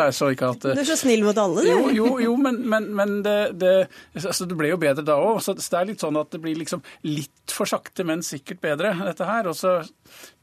Du 0.75 0.83
er 0.83 0.89
så 0.89 0.99
snill 0.99 1.25
mot 1.27 1.39
alle, 1.41 1.63
du. 1.63 1.71
Jo, 1.71 1.88
jo, 1.95 2.09
jo 2.23 2.36
men, 2.41 2.61
men, 2.69 2.89
men 2.97 3.15
det, 3.25 3.38
det, 3.61 3.75
altså, 4.17 4.49
det, 4.49 4.57
ble 4.59 4.73
jo 4.73 4.81
bedre 4.81 5.05
da 5.07 5.19
òg. 5.21 5.39
Så 5.45 5.55
det 5.57 5.65
er 5.69 5.89
litt 5.91 6.03
sånn 6.03 6.19
at 6.19 6.33
det 6.33 6.41
blir 6.43 6.59
liksom 6.59 6.83
litt 7.07 7.55
for 7.55 7.69
sakte, 7.69 8.05
men 8.07 8.25
sikkert 8.25 8.63
bedre, 8.65 8.95
dette 9.05 9.29
her. 9.29 9.49
Og 9.51 9.57
så 9.57 9.77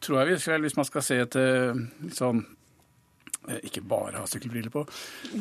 tror 0.03 0.22
jeg 0.22 0.32
vi, 0.32 0.59
hvis 0.66 0.78
man 0.78 0.88
skal 0.88 1.07
se 1.07 1.22
til 1.36 1.86
sånn 2.14 2.45
ikke 3.66 3.82
bare 3.88 4.20
ha 4.20 4.28
sykkelbriller 4.28 4.72
på, 4.72 4.84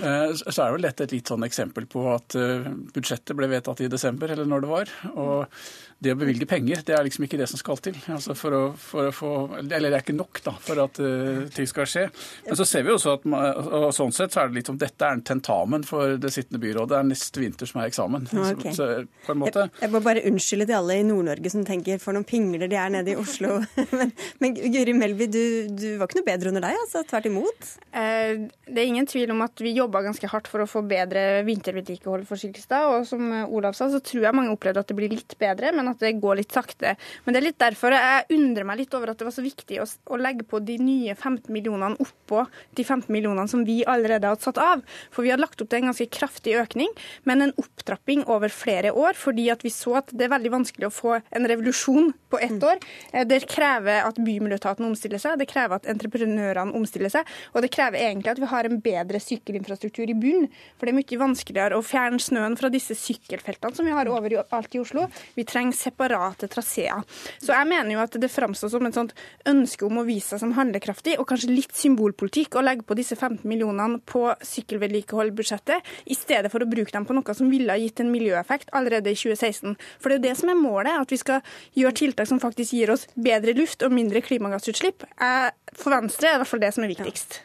eh, 0.02 0.34
så 0.42 0.64
er 0.66 0.74
vel 0.76 0.88
dette 0.88 1.06
et 1.06 1.14
litt 1.14 1.30
sånn 1.30 1.46
eksempel 1.46 1.86
på 1.92 2.08
at 2.16 2.36
eh, 2.40 2.70
budsjettet 2.96 3.38
ble 3.38 3.50
vedtatt 3.52 3.84
i 3.86 3.92
desember, 3.92 4.32
eller 4.34 4.50
når 4.50 4.66
det 4.66 4.72
var. 4.72 4.94
Og 5.14 5.62
det 6.02 6.16
å 6.16 6.18
bevilge 6.18 6.48
penger, 6.50 6.82
det 6.86 6.96
er 6.98 7.06
liksom 7.06 7.28
ikke 7.28 7.38
det 7.38 7.46
som 7.52 7.60
skal 7.62 7.78
til. 7.86 7.98
Altså 8.10 8.34
for 8.38 8.56
å, 8.58 8.62
for 8.74 9.12
å 9.12 9.14
få, 9.14 9.32
eller 9.62 9.92
det 9.92 10.00
er 10.00 10.02
ikke 10.02 10.16
nok 10.18 10.40
da, 10.42 10.54
for 10.66 10.82
at 10.82 10.98
uh, 10.98 11.44
ting 11.54 11.68
skal 11.70 11.86
skje. 11.90 12.08
Men 12.48 12.58
så 12.58 12.66
ser 12.66 12.88
vi 12.88 12.94
også 12.96 13.14
at 13.20 13.28
og 13.30 13.92
sånn 13.94 14.14
sett 14.16 14.34
så 14.34 14.42
er 14.42 14.50
det 14.50 14.58
litt 14.58 14.72
som 14.72 14.80
dette 14.82 15.06
er 15.06 15.20
en 15.20 15.22
tentamen 15.26 15.86
for 15.86 16.18
det 16.22 16.32
sittende 16.34 16.62
byrådet. 16.64 16.90
Det 16.90 16.98
er 16.98 17.10
neste 17.12 17.44
vinter 17.44 17.70
som 17.70 17.84
er 17.84 17.92
eksamen. 17.92 18.26
Okay. 18.32 18.74
Så, 18.74 18.88
så, 18.90 19.28
på 19.28 19.36
en 19.36 19.42
måte... 19.44 19.68
jeg, 19.68 19.84
jeg 19.84 19.94
må 19.94 20.02
bare 20.08 20.24
unnskylde 20.32 20.68
til 20.72 20.78
alle 20.80 20.98
i 20.98 21.06
Nord-Norge 21.06 21.54
som 21.54 21.68
tenker 21.68 22.02
for 22.02 22.18
noen 22.18 22.26
pingler 22.28 22.72
de 22.72 22.80
er 22.82 22.96
nede 22.98 23.14
i 23.14 23.20
Oslo. 23.22 23.60
men, 24.00 24.16
men 24.42 24.58
Guri 24.58 24.98
Melby, 24.98 25.30
du, 25.30 25.44
du, 25.70 25.88
var 26.02 26.10
ikke 26.10 26.24
noe 26.24 26.30
bedre 26.32 26.54
under 26.56 26.66
deg, 26.66 26.82
altså. 26.82 27.06
Tvert 27.14 27.30
imot. 27.30 27.72
Eh, 27.94 28.48
det 28.66 28.82
er 28.82 28.90
ingen 28.90 29.10
tvil 29.10 29.36
om 29.36 29.46
at 29.46 29.62
vi 29.62 29.76
jobba 29.78 30.02
ganske 30.08 30.34
hardt 30.34 30.50
for 30.50 30.66
å 30.66 30.70
få 30.70 30.82
bedre 30.90 31.44
vintervedlikehold 31.46 32.26
for 32.26 32.42
syklister. 32.42 32.90
Og 32.90 33.06
som 33.10 33.30
Olav 33.46 33.78
sa, 33.78 33.92
så 33.94 34.02
tror 34.02 34.26
jeg 34.26 34.38
mange 34.42 34.58
opplevde 34.58 34.82
at 34.82 34.90
det 34.90 34.98
blir 34.98 35.14
litt 35.14 35.38
bedre. 35.38 35.70
men 35.78 35.91
at 35.94 36.02
det 36.04 36.14
går 36.22 36.40
litt 36.42 36.56
sakte. 36.56 36.96
Men 37.26 37.36
det 37.36 37.42
er 37.42 37.48
litt 37.50 37.62
derfor 37.62 37.96
jeg 37.96 38.38
undrer 38.38 38.68
meg 38.68 38.82
litt 38.82 38.96
over 38.98 39.12
at 39.12 39.20
det 39.20 39.28
var 39.28 39.36
så 39.36 39.46
viktig 39.46 39.82
å, 39.84 39.88
å 40.12 40.20
legge 40.22 40.48
på 40.48 40.62
de 40.64 40.78
nye 40.82 41.16
15 41.16 41.52
millionene 41.54 42.00
oppå 42.02 42.46
de 42.78 42.86
15 42.86 43.12
millionene 43.14 43.50
som 43.52 43.66
vi 43.68 43.82
allerede 43.90 44.30
hadde 44.32 44.46
satt 44.46 44.60
av. 44.62 44.84
For 45.12 45.26
vi 45.26 45.34
hadde 45.34 45.44
lagt 45.44 45.62
opp 45.62 45.72
til 45.72 45.82
en 45.82 45.92
ganske 45.92 46.10
kraftig 46.14 46.56
økning, 46.60 46.92
men 47.28 47.46
en 47.46 47.56
opptrapping 47.62 48.26
over 48.32 48.52
flere 48.54 48.94
år. 48.96 49.18
Fordi 49.20 49.50
at 49.54 49.66
vi 49.66 49.74
så 49.74 49.98
at 50.02 50.12
det 50.16 50.28
er 50.28 50.34
veldig 50.36 50.54
vanskelig 50.54 50.88
å 50.88 50.94
få 50.94 51.18
en 51.20 51.48
revolusjon 51.50 52.12
på 52.32 52.40
ett 52.40 52.58
mm. 52.58 52.68
år. 52.68 52.82
Eh, 53.12 53.28
det 53.28 53.44
krever 53.52 54.06
at 54.08 54.20
Bymiljøetaten 54.22 54.88
omstiller 54.88 55.22
seg, 55.22 55.40
det 55.42 55.50
krever 55.52 55.80
at 55.80 55.90
entreprenørene 55.92 56.76
omstiller 56.78 57.12
seg, 57.12 57.28
og 57.54 57.66
det 57.66 57.72
krever 57.74 58.02
egentlig 58.02 58.34
at 58.34 58.42
vi 58.42 58.52
har 58.52 58.68
en 58.68 58.80
bedre 58.84 59.22
sykkelinfrastruktur 59.24 60.10
i 60.10 60.18
bunnen. 60.18 60.50
For 60.78 60.88
det 60.88 60.94
er 60.94 61.00
mye 61.00 61.22
vanskeligere 61.22 61.78
å 61.78 61.86
fjerne 61.86 62.22
snøen 62.22 62.58
fra 62.60 62.72
disse 62.74 62.96
sykkelfeltene 62.98 63.78
som 63.78 63.88
vi 63.88 63.96
har 63.96 64.10
overalt 64.12 64.78
i 64.78 64.82
Oslo. 64.82 65.08
Vi 65.38 65.46
trenger 65.48 65.78
separate 65.82 66.50
traseer. 66.52 67.04
Så 67.42 67.56
jeg 67.56 67.70
mener 67.70 67.96
jo 67.96 68.04
at 68.04 68.18
det 68.22 68.32
framstår 68.32 68.72
som 68.74 68.88
et 68.88 68.98
sånt 68.98 69.16
ønske 69.50 69.88
om 69.88 70.02
å 70.02 70.06
vise 70.08 70.34
seg 70.34 70.44
som 70.44 70.56
handlekraftig, 70.58 71.18
og 71.20 71.28
kanskje 71.30 71.52
litt 71.52 71.76
symbolpolitikk 71.78 72.58
å 72.58 72.66
legge 72.66 72.86
på 72.88 72.98
disse 73.00 73.18
15 73.18 73.44
millionene 73.50 74.02
på 74.08 74.28
sykkelvedlikeholdbudsjettet, 74.48 75.92
i 76.06 76.18
stedet 76.18 76.52
for 76.54 76.64
å 76.64 76.70
bruke 76.70 76.94
dem 76.94 77.08
på 77.10 77.18
noe 77.18 77.38
som 77.38 77.52
ville 77.52 77.74
ha 77.74 77.82
gitt 77.82 78.04
en 78.04 78.14
miljøeffekt 78.14 78.74
allerede 78.78 79.12
i 79.12 79.18
2016. 79.18 79.78
For 80.00 80.10
det 80.10 80.18
er 80.18 80.22
jo 80.22 80.28
det 80.30 80.36
som 80.42 80.54
er 80.54 80.60
målet, 80.62 80.96
at 81.02 81.14
vi 81.14 81.22
skal 81.22 81.46
gjøre 81.78 81.98
tiltak 82.02 82.30
som 82.30 82.42
faktisk 82.42 82.78
gir 82.78 82.94
oss 82.94 83.08
bedre 83.16 83.56
luft 83.58 83.86
og 83.86 83.96
mindre 83.96 84.24
klimagassutslipp. 84.26 85.08
For 85.18 85.94
Venstre 85.94 86.30
er 86.30 86.36
det 86.36 86.42
i 86.42 86.44
hvert 86.46 86.54
fall 86.56 86.66
det 86.66 86.76
som 86.76 86.86
er 86.88 86.94
viktigst. 86.96 87.42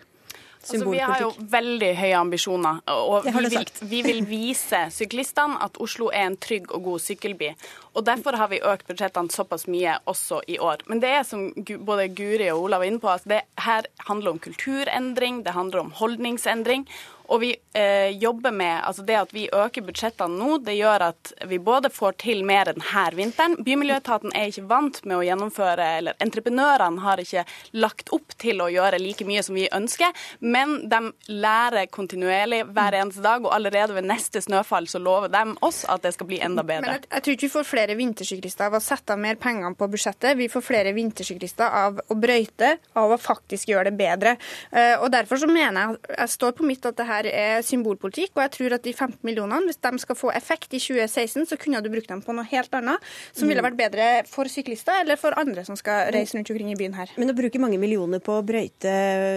Altså, 0.66 0.90
vi 0.90 0.98
har 0.98 1.20
jo 1.22 1.30
veldig 1.38 1.90
høye 1.98 2.18
ambisjoner, 2.18 2.80
og 2.90 3.26
vi 3.26 3.32
vil, 3.46 3.72
vi 3.90 4.00
vil 4.06 4.22
vise 4.26 4.80
syklistene 4.94 5.60
at 5.62 5.78
Oslo 5.82 6.08
er 6.10 6.26
en 6.30 6.38
trygg 6.42 6.72
og 6.74 6.82
god 6.90 7.04
sykkelby. 7.04 7.52
Og 7.96 8.04
Derfor 8.06 8.36
har 8.36 8.50
vi 8.52 8.60
økt 8.60 8.88
budsjettene 8.90 9.32
såpass 9.32 9.66
mye 9.72 9.96
også 10.10 10.42
i 10.52 10.58
år. 10.60 10.82
Men 10.90 11.00
det 11.00 11.12
er 11.16 11.22
som 11.24 11.48
både 11.86 12.08
Guri 12.12 12.50
og 12.52 12.66
Olav 12.66 12.82
var 12.82 12.90
inne 12.90 13.00
på, 13.00 13.08
at 13.08 13.24
det 13.30 13.40
her 13.62 13.88
handler 14.08 14.34
om 14.34 14.42
kulturendring, 14.42 15.44
det 15.46 15.54
handler 15.56 15.86
om 15.86 15.94
holdningsendring. 15.96 16.84
Og 17.32 17.40
vi 17.42 17.50
eh, 17.76 18.12
jobber 18.18 18.54
med 18.54 18.80
altså 18.86 19.04
det 19.06 19.16
at 19.18 19.32
vi 19.34 19.46
øker 19.52 19.84
budsjettene 19.86 20.38
nå, 20.38 20.58
det 20.66 20.76
gjør 20.78 21.08
at 21.10 21.32
vi 21.50 21.58
både 21.62 21.90
får 21.92 22.18
til 22.22 22.42
mer 22.46 22.70
denne 22.70 23.04
vinteren. 23.16 23.56
Bymiljøetaten 23.66 24.34
er 24.36 24.50
ikke 24.50 24.66
vant 24.70 25.00
med 25.04 25.18
å 25.18 25.24
gjennomføre, 25.26 25.88
eller 26.00 26.18
entreprenørene 26.22 27.02
har 27.04 27.22
ikke 27.22 27.44
lagt 27.76 28.12
opp 28.14 28.36
til 28.40 28.62
å 28.62 28.68
gjøre 28.72 29.00
like 29.02 29.26
mye 29.28 29.42
som 29.44 29.56
vi 29.58 29.66
ønsker, 29.74 30.14
men 30.40 30.78
de 30.90 31.00
lærer 31.32 31.90
kontinuerlig 31.92 32.62
hver 32.70 32.98
eneste 33.00 33.24
dag, 33.24 33.44
og 33.44 33.54
allerede 33.54 33.96
ved 33.96 34.08
neste 34.08 34.42
snøfall 34.44 34.88
så 34.90 35.00
lover 35.02 35.32
de 35.32 35.44
oss 35.66 35.84
at 35.90 36.04
det 36.06 36.14
skal 36.16 36.30
bli 36.30 36.40
enda 36.42 36.62
Men 36.62 36.84
bedre. 36.84 36.96
jeg, 36.96 37.10
jeg 37.10 37.26
tror 37.26 37.36
ikke 37.36 37.46
vi 37.46 37.54
får 37.56 37.68
flere 37.70 37.98
vintersyklister 37.98 38.70
av 38.70 38.78
å 38.78 38.82
sette 38.82 39.14
av 39.14 39.22
mer 39.22 39.38
penger 39.40 39.76
på 39.78 39.90
budsjettet. 39.92 40.38
Vi 40.38 40.48
får 40.52 40.64
flere 40.64 40.94
vintersyklister 40.96 41.78
av 41.84 42.00
å 42.06 42.18
brøyte, 42.18 42.76
av 42.98 43.14
å 43.14 43.20
faktisk 43.20 43.70
gjøre 43.72 43.90
det 43.90 43.96
bedre. 43.98 44.36
Eh, 44.70 44.94
og 45.00 45.10
Derfor 45.16 45.40
så 45.40 45.48
mener 45.48 45.94
jeg 45.94 46.16
jeg 46.16 46.32
står 46.32 46.54
på 46.56 46.66
mitt 46.66 46.86
at 46.88 46.96
det 46.98 47.06
her 47.08 47.15
er 47.24 47.62
symbolpolitikk. 47.64 48.34
Og 48.36 48.42
jeg 48.44 48.52
tror 48.56 48.76
at 48.76 48.84
de 48.84 48.92
15 48.92 49.18
millionene, 49.24 49.64
hvis 49.70 49.80
de 49.80 50.02
skal 50.02 50.18
få 50.18 50.32
effekt 50.36 50.74
i 50.76 50.80
2016, 50.82 51.46
så 51.48 51.58
kunne 51.60 51.80
du 51.80 51.88
brukt 51.92 52.10
dem 52.10 52.20
på 52.24 52.34
noe 52.36 52.44
helt 52.50 52.74
annet 52.76 53.02
som 53.32 53.48
ville 53.48 53.64
vært 53.64 53.78
bedre 53.78 54.08
for 54.28 54.50
syklister 54.50 55.00
eller 55.00 55.16
for 55.20 55.36
andre 55.40 55.64
som 55.66 55.78
skal 55.78 56.10
reise 56.14 56.36
rundt 56.36 56.50
omkring 56.52 56.72
i 56.74 56.78
byen 56.78 56.96
her. 56.98 57.12
Men 57.16 57.32
å 57.32 57.36
bruke 57.38 57.60
mange 57.62 57.80
millioner 57.80 58.20
på 58.24 58.36
å 58.36 58.44
brøyte 58.46 58.96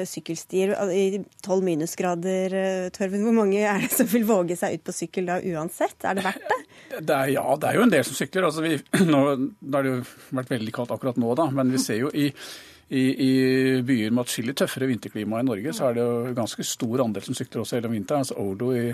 sykkelstier 0.09 0.75
i 0.91 1.21
tolv 1.45 1.63
minusgrader, 1.67 2.55
eh, 2.59 2.89
Tørven, 2.95 3.23
hvor 3.23 3.37
mange 3.37 3.61
er 3.63 3.85
det 3.85 3.91
som 3.93 4.09
vil 4.09 4.27
våge 4.27 4.57
seg 4.59 4.79
ut 4.79 4.85
på 4.87 4.95
sykkel 4.95 5.29
da 5.29 5.39
uansett? 5.39 5.97
Er 6.03 6.19
det 6.19 6.25
verdt 6.25 6.49
det? 6.49 6.59
Det 7.05 7.15
er, 7.15 7.31
ja, 7.35 7.45
det 7.59 7.69
er 7.69 7.77
jo 7.77 7.85
en 7.85 7.93
del 7.93 8.05
som 8.07 8.17
sykler. 8.17 8.49
Altså 8.49 8.65
vi, 8.65 8.75
nå, 9.11 9.21
nå 9.37 9.77
har 9.77 9.85
det 9.85 9.93
jo 9.93 10.01
vært 10.39 10.57
veldig 10.57 10.75
kaldt 10.75 10.95
akkurat 10.95 11.19
nå, 11.21 11.35
da, 11.37 11.49
men 11.53 11.71
vi 11.73 11.81
ser 11.81 12.01
jo 12.03 12.11
i, 12.13 12.29
i, 12.89 13.03
i 13.21 13.31
byer 13.85 14.13
med 14.13 14.23
atskillig 14.23 14.55
tøffere 14.57 14.87
vinterklima 14.89 15.39
i 15.39 15.45
Norge, 15.45 15.73
så 15.77 15.89
er 15.89 15.97
det 15.97 16.03
jo 16.05 16.33
ganske 16.37 16.63
stor 16.65 17.03
andel 17.03 17.25
som 17.25 17.37
sykler 17.37 17.61
også 17.61 17.77
hele 17.77 17.91
vinteren. 17.91 18.23
Altså 18.25 18.37
Oulu 18.41 18.71
i 18.73 18.85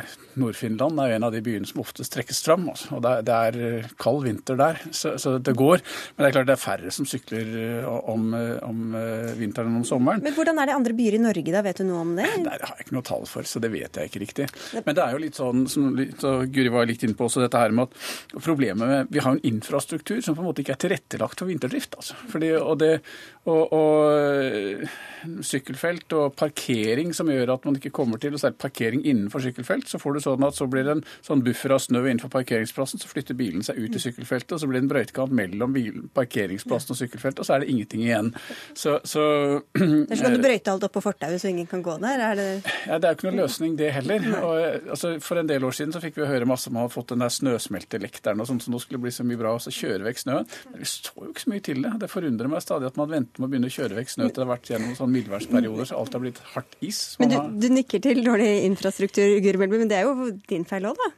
Nord-Finland 0.42 1.00
er 1.00 1.14
jo 1.14 1.20
en 1.20 1.28
av 1.30 1.36
de 1.36 1.42
byene 1.46 1.70
som 1.70 1.80
oftest 1.84 2.12
trekkes 2.12 2.42
fram. 2.44 2.68
Altså. 2.74 2.90
Og 2.98 3.04
det 3.06 3.14
er, 3.14 3.24
det 3.30 3.38
er 3.38 3.60
eh, 3.70 3.94
kald 4.02 4.26
vinter 4.26 4.60
der, 4.60 4.82
så, 4.92 5.14
så 5.22 5.38
det 5.40 5.56
går. 5.56 5.84
Men 6.16 6.26
det 6.26 6.30
er 6.30 6.36
klart 6.36 6.50
det 6.52 6.56
er 6.58 6.64
færre 6.66 6.92
som 6.92 7.08
sykler 7.08 7.54
eh, 7.62 7.88
om, 8.12 8.28
eh, 8.36 8.58
om 8.68 8.98
vinteren 9.40 9.72
enn 9.72 9.80
om 9.80 9.88
sommeren. 9.88 10.24
Men 10.26 10.36
hvordan 10.36 10.60
er 10.60 10.72
det 10.72 10.76
andre 10.76 10.98
byer 10.98 11.20
i 11.20 11.24
Norge, 11.24 11.56
da? 11.56 11.64
Vet 11.66 11.80
du 11.80 11.88
noe 11.88 12.04
om 12.04 12.14
det? 12.20 12.28
Nei, 12.44 12.60
det 12.60 12.68
har 12.68 12.76
jeg 12.76 12.90
ikke 12.90 12.98
noe 13.00 13.08
tall 13.08 13.24
for, 13.32 13.48
så 13.48 13.64
det 13.64 13.72
vet 13.74 14.02
jeg 14.02 14.12
ikke 14.12 14.24
riktig. 14.26 14.50
Men 14.82 14.98
det 14.98 15.06
er 15.06 15.16
jo 15.16 15.24
litt 15.24 15.40
sånn, 15.40 15.64
som 15.72 15.96
litt, 15.96 16.20
og 16.28 16.52
Guri 16.52 16.74
var 16.74 16.92
litt 16.92 17.08
inne 17.08 17.16
på 17.16 17.30
også 17.30 17.46
dette 17.46 17.64
her 17.64 17.72
med 17.76 17.88
at 17.88 18.44
problemet 18.44 18.92
med 18.92 19.16
Vi 19.16 19.22
har 19.24 19.36
en 19.36 19.44
infrastruktur 19.48 20.20
som 20.20 20.36
på 20.36 20.44
en 20.44 20.50
måte 20.50 20.66
ikke 20.66 20.76
er 20.76 20.84
tilrettelagt 20.84 21.40
for 21.40 21.48
vinterdrift. 21.48 21.96
altså. 21.96 22.20
Fordi, 22.32 22.52
og 22.60 22.76
det, 22.84 22.94
og, 23.46 23.62
og 23.64 23.85
sykkelfelt 25.46 26.14
og 26.18 26.36
parkering 26.38 27.14
som 27.16 27.30
gjør 27.32 27.56
at 27.56 27.66
man 27.68 27.78
ikke 27.80 27.94
kommer 27.96 28.22
til, 28.22 28.36
og 28.36 28.42
særlig 28.42 28.60
parkering 28.62 29.04
innenfor 29.06 29.44
sykkelfelt, 29.44 29.88
så 29.90 30.00
får 30.02 30.16
du 30.16 30.24
sånn 30.26 30.46
at 30.48 30.58
så 30.58 30.68
blir 30.70 30.86
det 30.88 30.96
en 30.98 31.04
sånn 31.26 31.44
buffer 31.46 31.74
av 31.76 31.82
snø 31.84 32.04
innenfor 32.06 32.32
parkeringsplassen, 32.34 33.02
så 33.02 33.10
flytter 33.10 33.38
bilen 33.38 33.66
seg 33.66 33.80
ut 33.80 33.96
i 33.98 34.02
sykkelfeltet, 34.02 34.56
og 34.56 34.62
så 34.62 34.70
blir 34.70 34.80
det 34.80 34.86
en 34.86 34.92
brøytekant 34.92 35.36
mellom 35.36 35.76
bilen, 35.76 36.08
parkeringsplassen 36.16 36.96
og 36.96 37.00
sykkelfeltet, 37.02 37.42
og 37.44 37.50
så 37.50 37.58
er 37.58 37.66
det 37.66 37.72
ingenting 37.74 38.06
igjen. 38.06 38.32
Så, 38.74 39.00
så 39.08 39.26
Eller 39.76 40.16
så 40.16 40.28
kan 40.28 40.38
du 40.38 40.44
brøyte 40.44 40.76
alt 40.76 40.88
opp 40.88 40.96
på 40.98 41.06
fortauet 41.06 41.42
så 41.42 41.52
ingen 41.52 41.70
kan 41.70 41.84
gå 41.86 41.98
der? 42.04 42.26
Er 42.30 42.40
det 42.40 42.48
ja, 42.86 43.00
Det 43.00 43.10
er 43.10 43.16
jo 43.16 43.20
ikke 43.20 43.30
noen 43.30 43.44
løsning, 43.44 43.78
det 43.80 43.92
heller. 43.96 44.30
Og, 44.42 44.90
altså, 44.96 45.16
for 45.24 45.42
en 45.42 45.50
del 45.50 45.66
år 45.66 45.76
siden 45.76 45.96
så 45.96 46.02
fikk 46.04 46.20
vi 46.20 46.30
høre 46.30 46.50
masse 46.50 46.70
om 46.70 46.78
man 46.78 46.86
hadde 46.86 46.96
fått 46.96 47.14
den 47.14 47.24
der 47.24 47.34
snøsmeltelekteren 47.34 48.42
og 48.42 48.50
sånn, 48.50 48.62
så 48.64 48.74
nå 48.74 48.82
skulle 48.84 49.02
det 49.02 49.08
bli 49.08 49.16
så 49.16 49.26
mye 49.28 49.40
bra, 49.42 49.56
og 49.58 49.64
så 49.64 49.74
kjøre 49.74 50.06
vekk 50.08 50.24
snøen. 50.24 50.50
Men 50.72 50.84
vi 50.84 50.90
så 50.90 51.14
jo 51.16 51.32
ikke 51.32 51.46
så 51.46 51.54
mye 51.54 51.66
til 51.66 51.82
det. 51.84 51.94
Det 52.02 52.12
forundrer 52.12 52.52
meg 52.52 52.64
stadig 52.64 52.90
at 52.90 53.00
man 53.00 53.12
venter 53.12 53.42
med 53.42 53.48
å 53.48 53.54
begynne 53.54 53.72
å 53.72 53.75
kjøre 53.76 54.00
vekk 54.00 54.14
snø 54.14 54.28
til 54.30 54.38
det 54.40 54.44
har 54.46 54.52
vært 54.54 54.72
gjennom 54.72 54.96
sånn 54.98 55.14
mildværsperioder, 55.14 55.90
så 55.90 56.00
alt 56.00 56.18
har 56.18 56.24
blitt 56.24 56.42
hardt 56.56 56.78
is. 56.86 57.02
Men 57.22 57.34
du, 57.34 57.38
du 57.62 57.68
nikker 57.76 58.04
til 58.04 58.24
dårlig 58.26 58.50
infrastruktur, 58.70 59.38
Guri 59.46 59.62
Melby, 59.62 59.82
men 59.84 59.92
det 59.92 60.00
er 60.00 60.10
jo 60.10 60.32
din 60.50 60.68
feil 60.68 60.88
òg, 60.92 61.00
da? 61.02 61.12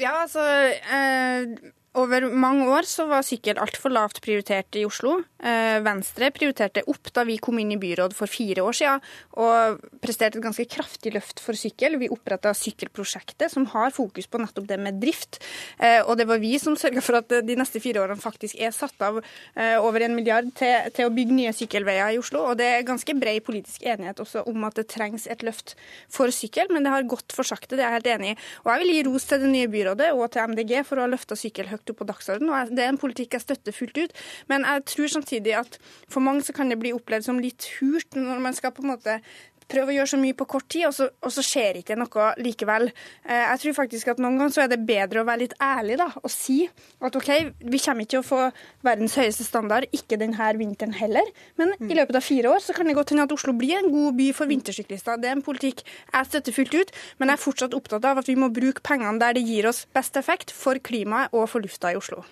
Ja, 0.00 0.12
altså 0.24 0.42
eh, 0.44 1.72
Over 1.98 2.28
mange 2.30 2.68
år 2.70 2.86
så 2.86 3.02
var 3.10 3.24
sykkel 3.26 3.58
altfor 3.58 3.90
lavt 3.90 4.20
prioritert 4.22 4.76
i 4.78 4.84
Oslo. 4.86 5.16
Eh, 5.42 5.80
Venstre 5.82 6.28
prioriterte 6.30 6.84
opp 6.86 7.08
da 7.16 7.24
vi 7.26 7.34
kom 7.42 7.58
inn 7.58 7.72
i 7.74 7.78
byråd 7.82 8.12
for 8.14 8.30
fire 8.30 8.62
år 8.62 8.76
siden, 8.78 9.00
og 9.42 9.80
presterte 9.98 10.38
et 10.38 10.44
ganske 10.44 10.68
kraftig 10.70 11.10
løft 11.16 11.42
for 11.42 11.58
sykkel. 11.58 11.96
Vi 11.98 12.10
oppretta 12.14 12.52
Sykkelprosjektet, 12.54 13.50
som 13.50 13.66
har 13.72 13.90
fokus 13.90 14.30
på 14.30 14.38
nettopp 14.38 14.68
det 14.68 14.78
med 14.78 15.00
drift. 15.02 15.40
Eh, 15.82 15.98
og 16.04 16.14
det 16.20 16.28
var 16.30 16.38
vi 16.38 16.52
som 16.62 16.76
sørga 16.78 17.02
for 17.02 17.18
at 17.18 17.34
de 17.48 17.56
neste 17.58 17.82
fire 17.82 18.04
årene 18.04 18.22
faktisk 18.22 18.60
er 18.62 18.70
satt 18.76 19.02
av 19.02 19.18
eh, 19.18 19.74
over 19.82 20.06
en 20.06 20.14
milliard 20.14 20.46
til, 20.54 20.92
til 20.94 21.10
å 21.10 21.14
bygge 21.16 21.40
nye 21.40 21.56
sykkelveier 21.58 22.14
i 22.14 22.22
Oslo. 22.22 22.44
Og 22.52 22.60
det 22.62 22.70
er 22.70 22.86
ganske 22.86 23.18
bred 23.18 23.42
politisk 23.50 23.82
enighet 23.82 24.22
også 24.22 24.46
om 24.46 24.68
at 24.70 24.78
det 24.78 24.86
trengs 24.94 25.26
et 25.26 25.42
løft 25.42 25.74
for 26.06 26.30
sykkel, 26.30 26.70
men 26.70 26.86
det 26.86 26.94
har 26.94 27.10
gått 27.10 27.34
for 27.34 27.42
sakte, 27.42 27.74
det 27.74 27.82
er 27.82 27.88
jeg 27.88 27.98
helt 27.98 28.14
enig 28.14 28.32
i. 28.36 28.40
Og 28.62 28.72
jeg 28.76 28.84
vil 28.84 28.94
gi 28.94 29.04
ros 29.10 29.26
til 29.26 29.42
det 29.42 29.52
nye 29.58 29.74
byrådet 29.74 30.14
og 30.14 30.26
til 30.30 30.54
MDG 30.54 30.76
for 30.86 31.02
å 31.02 31.08
ha 31.08 31.14
løfta 31.18 31.34
sykkel 31.34 31.66
høyt 31.66 31.79
opp 31.88 32.02
på 32.02 32.08
dagsordenen. 32.10 32.52
og 32.52 32.74
Det 32.76 32.84
er 32.84 32.92
en 32.92 33.00
politikk 33.00 33.38
jeg 33.38 33.46
støtter 33.46 33.72
fullt 33.72 33.96
ut. 33.96 34.12
Men 34.52 34.66
jeg 34.68 34.84
tror 34.92 35.06
samtidig 35.06 35.54
at 35.56 35.78
for 36.08 36.20
mange 36.20 36.44
så 36.44 36.52
kan 36.52 36.68
det 36.68 36.78
bli 36.82 36.92
opplevd 36.92 37.24
som 37.24 37.40
litt 37.40 37.70
hult 37.78 38.18
når 38.18 38.44
man 38.44 38.54
skal 38.54 38.74
på 38.76 38.84
en 38.84 38.92
måte 38.92 39.20
prøve 39.70 39.92
å 39.92 39.96
gjøre 39.96 40.10
så 40.12 40.18
mye 40.20 40.36
på 40.36 40.46
kort 40.50 40.66
tid, 40.72 40.86
og 40.88 40.94
så, 40.96 41.08
og 41.22 41.32
så 41.34 41.44
skjer 41.46 41.80
ikke 41.80 41.96
noe 41.98 42.30
likevel. 42.42 42.90
Eh, 43.24 43.44
Jeg 43.50 43.62
tror 43.62 43.76
faktisk 43.80 44.10
at 44.12 44.22
noen 44.22 44.38
ganger 44.40 44.56
så 44.56 44.64
er 44.64 44.72
det 44.72 44.80
bedre 44.88 45.22
å 45.22 45.28
være 45.28 45.44
litt 45.44 45.54
ærlig 45.62 45.98
da, 46.00 46.08
og 46.20 46.30
si 46.32 46.58
at 47.00 47.16
OK, 47.16 47.30
vi 47.60 47.82
kommer 47.82 48.06
ikke 48.06 48.16
til 48.16 48.22
å 48.22 48.26
få 48.26 48.40
verdens 48.86 49.14
høyeste 49.20 49.46
standard, 49.46 49.86
ikke 49.96 50.18
denne 50.20 50.50
vinteren 50.58 50.94
heller, 50.96 51.30
men 51.60 51.74
i 51.86 51.94
løpet 51.94 52.18
av 52.18 52.26
fire 52.26 52.50
år 52.50 52.64
så 52.64 52.74
kan 52.76 52.88
det 52.90 52.96
godt 52.98 53.14
hende 53.14 53.28
at 53.28 53.32
Oslo 53.34 53.54
blir 53.56 53.78
en 53.78 53.90
god 53.92 54.18
by 54.18 54.30
for 54.36 54.50
vintersyklister. 54.50 55.20
Det 55.20 55.30
er 55.30 55.38
en 55.38 55.46
politikk 55.46 55.84
jeg 55.86 56.30
støtter 56.30 56.56
fullt 56.56 56.76
ut, 56.80 56.92
men 57.18 57.30
jeg 57.30 57.38
er 57.38 57.44
fortsatt 57.44 57.76
opptatt 57.78 58.10
av 58.10 58.20
at 58.22 58.28
vi 58.30 58.38
må 58.40 58.50
bruke 58.54 58.82
pengene 58.86 59.20
der 59.22 59.38
det 59.38 59.46
gir 59.46 59.70
oss 59.70 59.86
best 59.94 60.16
effekt 60.20 60.50
for 60.54 60.80
klimaet 60.82 61.32
og 61.36 61.48
for 61.52 61.62
lufta 61.62 61.92
i 61.94 61.98
Oslo. 62.00 62.24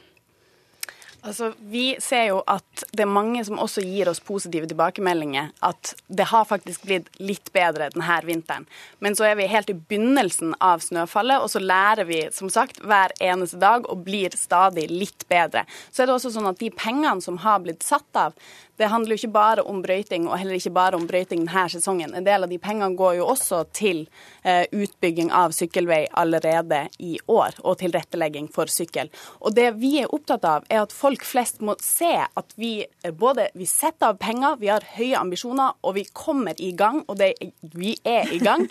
Altså, 1.23 1.53
Vi 1.59 1.97
ser 2.01 2.29
jo 2.31 2.43
at 2.47 2.85
det 2.95 3.03
er 3.03 3.11
mange 3.11 3.43
som 3.45 3.59
også 3.59 3.83
gir 3.83 4.09
oss 4.11 4.21
positive 4.23 4.69
tilbakemeldinger. 4.71 5.51
At 5.67 5.95
det 6.07 6.29
har 6.31 6.47
faktisk 6.49 6.85
blitt 6.87 7.11
litt 7.19 7.51
bedre 7.55 7.91
denne 7.95 8.19
vinteren. 8.27 8.69
Men 9.03 9.17
så 9.19 9.27
er 9.29 9.39
vi 9.41 9.49
helt 9.51 9.71
i 9.73 9.77
begynnelsen 9.79 10.55
av 10.63 10.85
snøfallet, 10.85 11.43
og 11.43 11.51
så 11.51 11.63
lærer 11.63 12.09
vi 12.09 12.23
som 12.35 12.51
sagt 12.53 12.81
hver 12.85 13.15
eneste 13.21 13.59
dag 13.61 13.89
og 13.91 14.05
blir 14.07 14.35
stadig 14.39 14.89
litt 14.93 15.27
bedre. 15.29 15.67
Så 15.91 16.03
er 16.03 16.09
det 16.09 16.17
også 16.19 16.33
sånn 16.37 16.49
at 16.51 16.63
de 16.63 16.71
pengene 16.71 17.21
som 17.25 17.41
har 17.43 17.61
blitt 17.67 17.87
satt 17.87 18.19
av, 18.19 18.39
det 18.79 18.89
handler 18.93 19.15
jo 19.15 19.19
ikke 19.23 19.35
bare 19.35 19.65
om 19.67 19.83
brøyting, 19.83 20.29
og 20.29 20.39
heller 20.39 20.59
ikke 20.59 20.75
bare 20.75 20.99
om 20.99 21.07
brøyting 21.09 21.45
denne 21.45 21.65
sesongen. 21.73 22.15
En 22.15 22.27
del 22.27 22.47
av 22.47 22.51
de 22.51 22.59
pengene 22.63 22.97
går 22.99 23.19
jo 23.19 23.27
også 23.33 23.65
til 23.77 24.05
eh, 24.43 24.65
utbygging 24.71 25.33
av 25.35 25.55
sykkelvei 25.57 26.05
allerede 26.19 26.85
i 27.03 27.17
år, 27.27 27.59
og 27.65 27.81
tilrettelegging 27.83 28.49
for 28.55 28.71
sykkel. 28.71 29.11
Og 29.43 29.57
det 29.59 29.73
vi 29.81 29.97
er 30.03 30.15
opptatt 30.15 30.47
av, 30.47 30.69
er 30.71 30.85
at 30.85 30.95
folk 30.95 31.27
flest 31.27 31.63
må 31.65 31.75
se 31.83 32.15
at 32.23 32.55
vi 32.61 32.73
eh, 32.85 33.13
både 33.13 33.49
vi 33.59 33.67
setter 33.69 34.13
av 34.13 34.23
penger, 34.23 34.59
vi 34.63 34.71
har 34.73 34.87
høye 34.95 35.19
ambisjoner, 35.19 35.75
og 35.83 35.99
vi 35.99 36.07
kommer 36.13 36.59
i 36.63 36.71
gang. 36.79 37.03
Og 37.09 37.19
det, 37.19 37.35
vi 37.75 37.97
er 38.07 38.31
i 38.35 38.41
gang. 38.43 38.69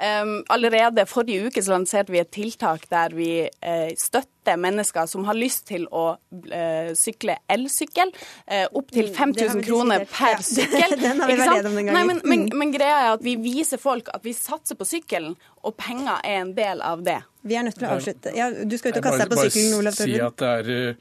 Um, 0.00 0.40
allerede 0.54 1.04
forrige 1.08 1.50
uke 1.50 1.62
så 1.62 1.76
lanserte 1.76 2.14
vi 2.14 2.22
et 2.22 2.32
tiltak 2.32 2.88
der 2.90 3.12
vi 3.16 3.32
eh, 3.44 3.90
støtter 3.98 4.39
mennesker 4.46 5.06
som 5.06 5.24
har 5.24 5.34
lyst 5.34 5.66
til 5.68 5.86
å 5.92 6.16
eh, 6.52 6.90
sykle 6.98 7.36
elsykkel, 7.50 8.12
eh, 8.46 8.66
opp 8.72 8.90
til 8.90 9.08
Mm, 9.10 9.14
5000 9.14 9.34
det 9.36 9.48
har 9.48 9.56
vi 9.56 9.62
kroner 9.66 10.04
per 10.10 10.42
sykkel. 10.54 10.96
Den 11.00 11.20
har 11.20 11.28
vi 11.28 11.36
vært 11.36 11.44
sant? 11.44 11.56
gjennom 11.60 11.74
noen 11.78 11.92
Nei, 11.94 12.04
men, 12.04 12.20
men, 12.24 12.40
Mm. 12.48 12.58
men 12.58 12.72
greia 12.72 12.98
er 13.04 13.12
at 13.14 13.22
vi 13.22 13.36
viser 13.36 13.78
folk 13.78 14.08
at 14.14 14.22
vi 14.24 14.32
satser 14.32 14.74
på 14.76 14.84
sykkelen, 14.88 15.36
og 15.64 15.76
penger 15.76 16.20
er 16.24 16.40
en 16.40 16.54
del 16.54 16.80
av 16.82 17.02
det. 17.04 17.18
Vi 17.42 17.54
er 17.54 17.62
nødt 17.62 17.78
til 17.78 17.88
å 17.88 17.96
avslutte. 17.96 18.34
Ja, 18.36 18.50
du 18.50 18.76
skal 18.78 18.92
ut 18.92 18.96
og 18.98 19.02
kaste 19.04 19.24
deg 19.26 19.30
på 19.36 19.44
sykkelen, 19.48 19.78
Olav 19.78 19.96
Bare 19.96 20.06
si 20.08 20.20
at 20.20 20.36
det 20.36 20.48
er 20.48 20.70
eh, 20.90 20.94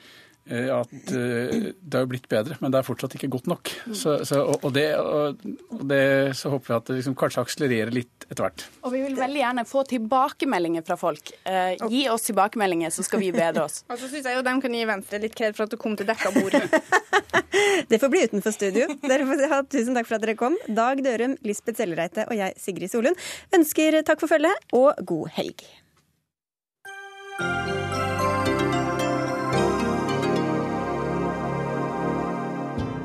at 0.50 1.12
eh, 1.14 1.70
det 1.80 2.00
har 2.00 2.08
blitt 2.10 2.28
bedre, 2.32 2.58
men 2.62 2.74
det 2.74 2.80
er 2.80 2.88
fortsatt 2.88 3.14
ikke 3.18 3.30
godt 3.32 3.50
nok. 3.52 3.72
Så, 3.94 4.20
så, 4.26 4.42
og, 4.42 4.64
og, 4.64 4.74
det, 4.76 4.88
og, 4.98 5.44
og 5.76 5.84
det, 5.90 6.02
så 6.40 6.52
håper 6.54 6.72
vi 6.72 6.78
at 6.78 6.90
det 6.90 6.98
liksom 7.00 7.18
kanskje 7.20 7.44
akselererer 7.46 7.94
litt 7.94 8.28
etter 8.30 8.46
hvert. 8.48 8.66
Og 8.86 8.94
vi 8.96 9.04
vil 9.06 9.18
veldig 9.20 9.42
gjerne 9.42 9.66
få 9.70 9.84
tilbakemeldinger 9.90 10.86
fra 10.88 10.98
folk. 11.00 11.34
Eh, 11.50 11.76
gi 11.92 12.06
oss 12.12 12.26
tilbakemeldinger, 12.30 12.94
så 12.94 13.06
skal 13.06 13.24
vi 13.24 13.32
bedre 13.36 13.68
oss. 13.68 13.84
og 13.90 13.98
så 14.02 14.10
syns 14.12 14.30
jeg 14.30 14.40
jo 14.40 14.46
de 14.46 14.56
kan 14.66 14.78
gi 14.80 14.86
Venstre 14.90 15.22
litt 15.26 15.38
kred 15.38 15.58
for 15.58 15.68
at 15.68 15.74
du 15.74 15.80
kom 15.82 15.98
til 16.00 16.10
dekka 16.10 16.34
bord. 16.36 16.58
det 17.92 18.02
får 18.02 18.14
bli 18.14 18.24
utenfor 18.30 18.56
studio. 18.56 18.88
Dere 19.06 19.28
får 19.30 19.46
ha 19.54 19.62
Tusen 19.70 19.98
takk 19.98 20.10
for 20.10 20.18
at 20.18 20.26
dere 20.26 20.38
kom. 20.40 20.58
Dag 20.66 21.04
Dørum, 21.06 21.38
Lisbeth 21.46 21.82
Sellereite 21.82 22.26
og 22.30 22.38
jeg, 22.40 22.58
Sigrid 22.62 22.94
Solund, 22.94 23.30
ønsker 23.56 24.02
takk 24.08 24.24
for 24.24 24.32
følget 24.32 24.74
og 24.76 24.98
god 25.10 25.30
helg. 25.38 25.70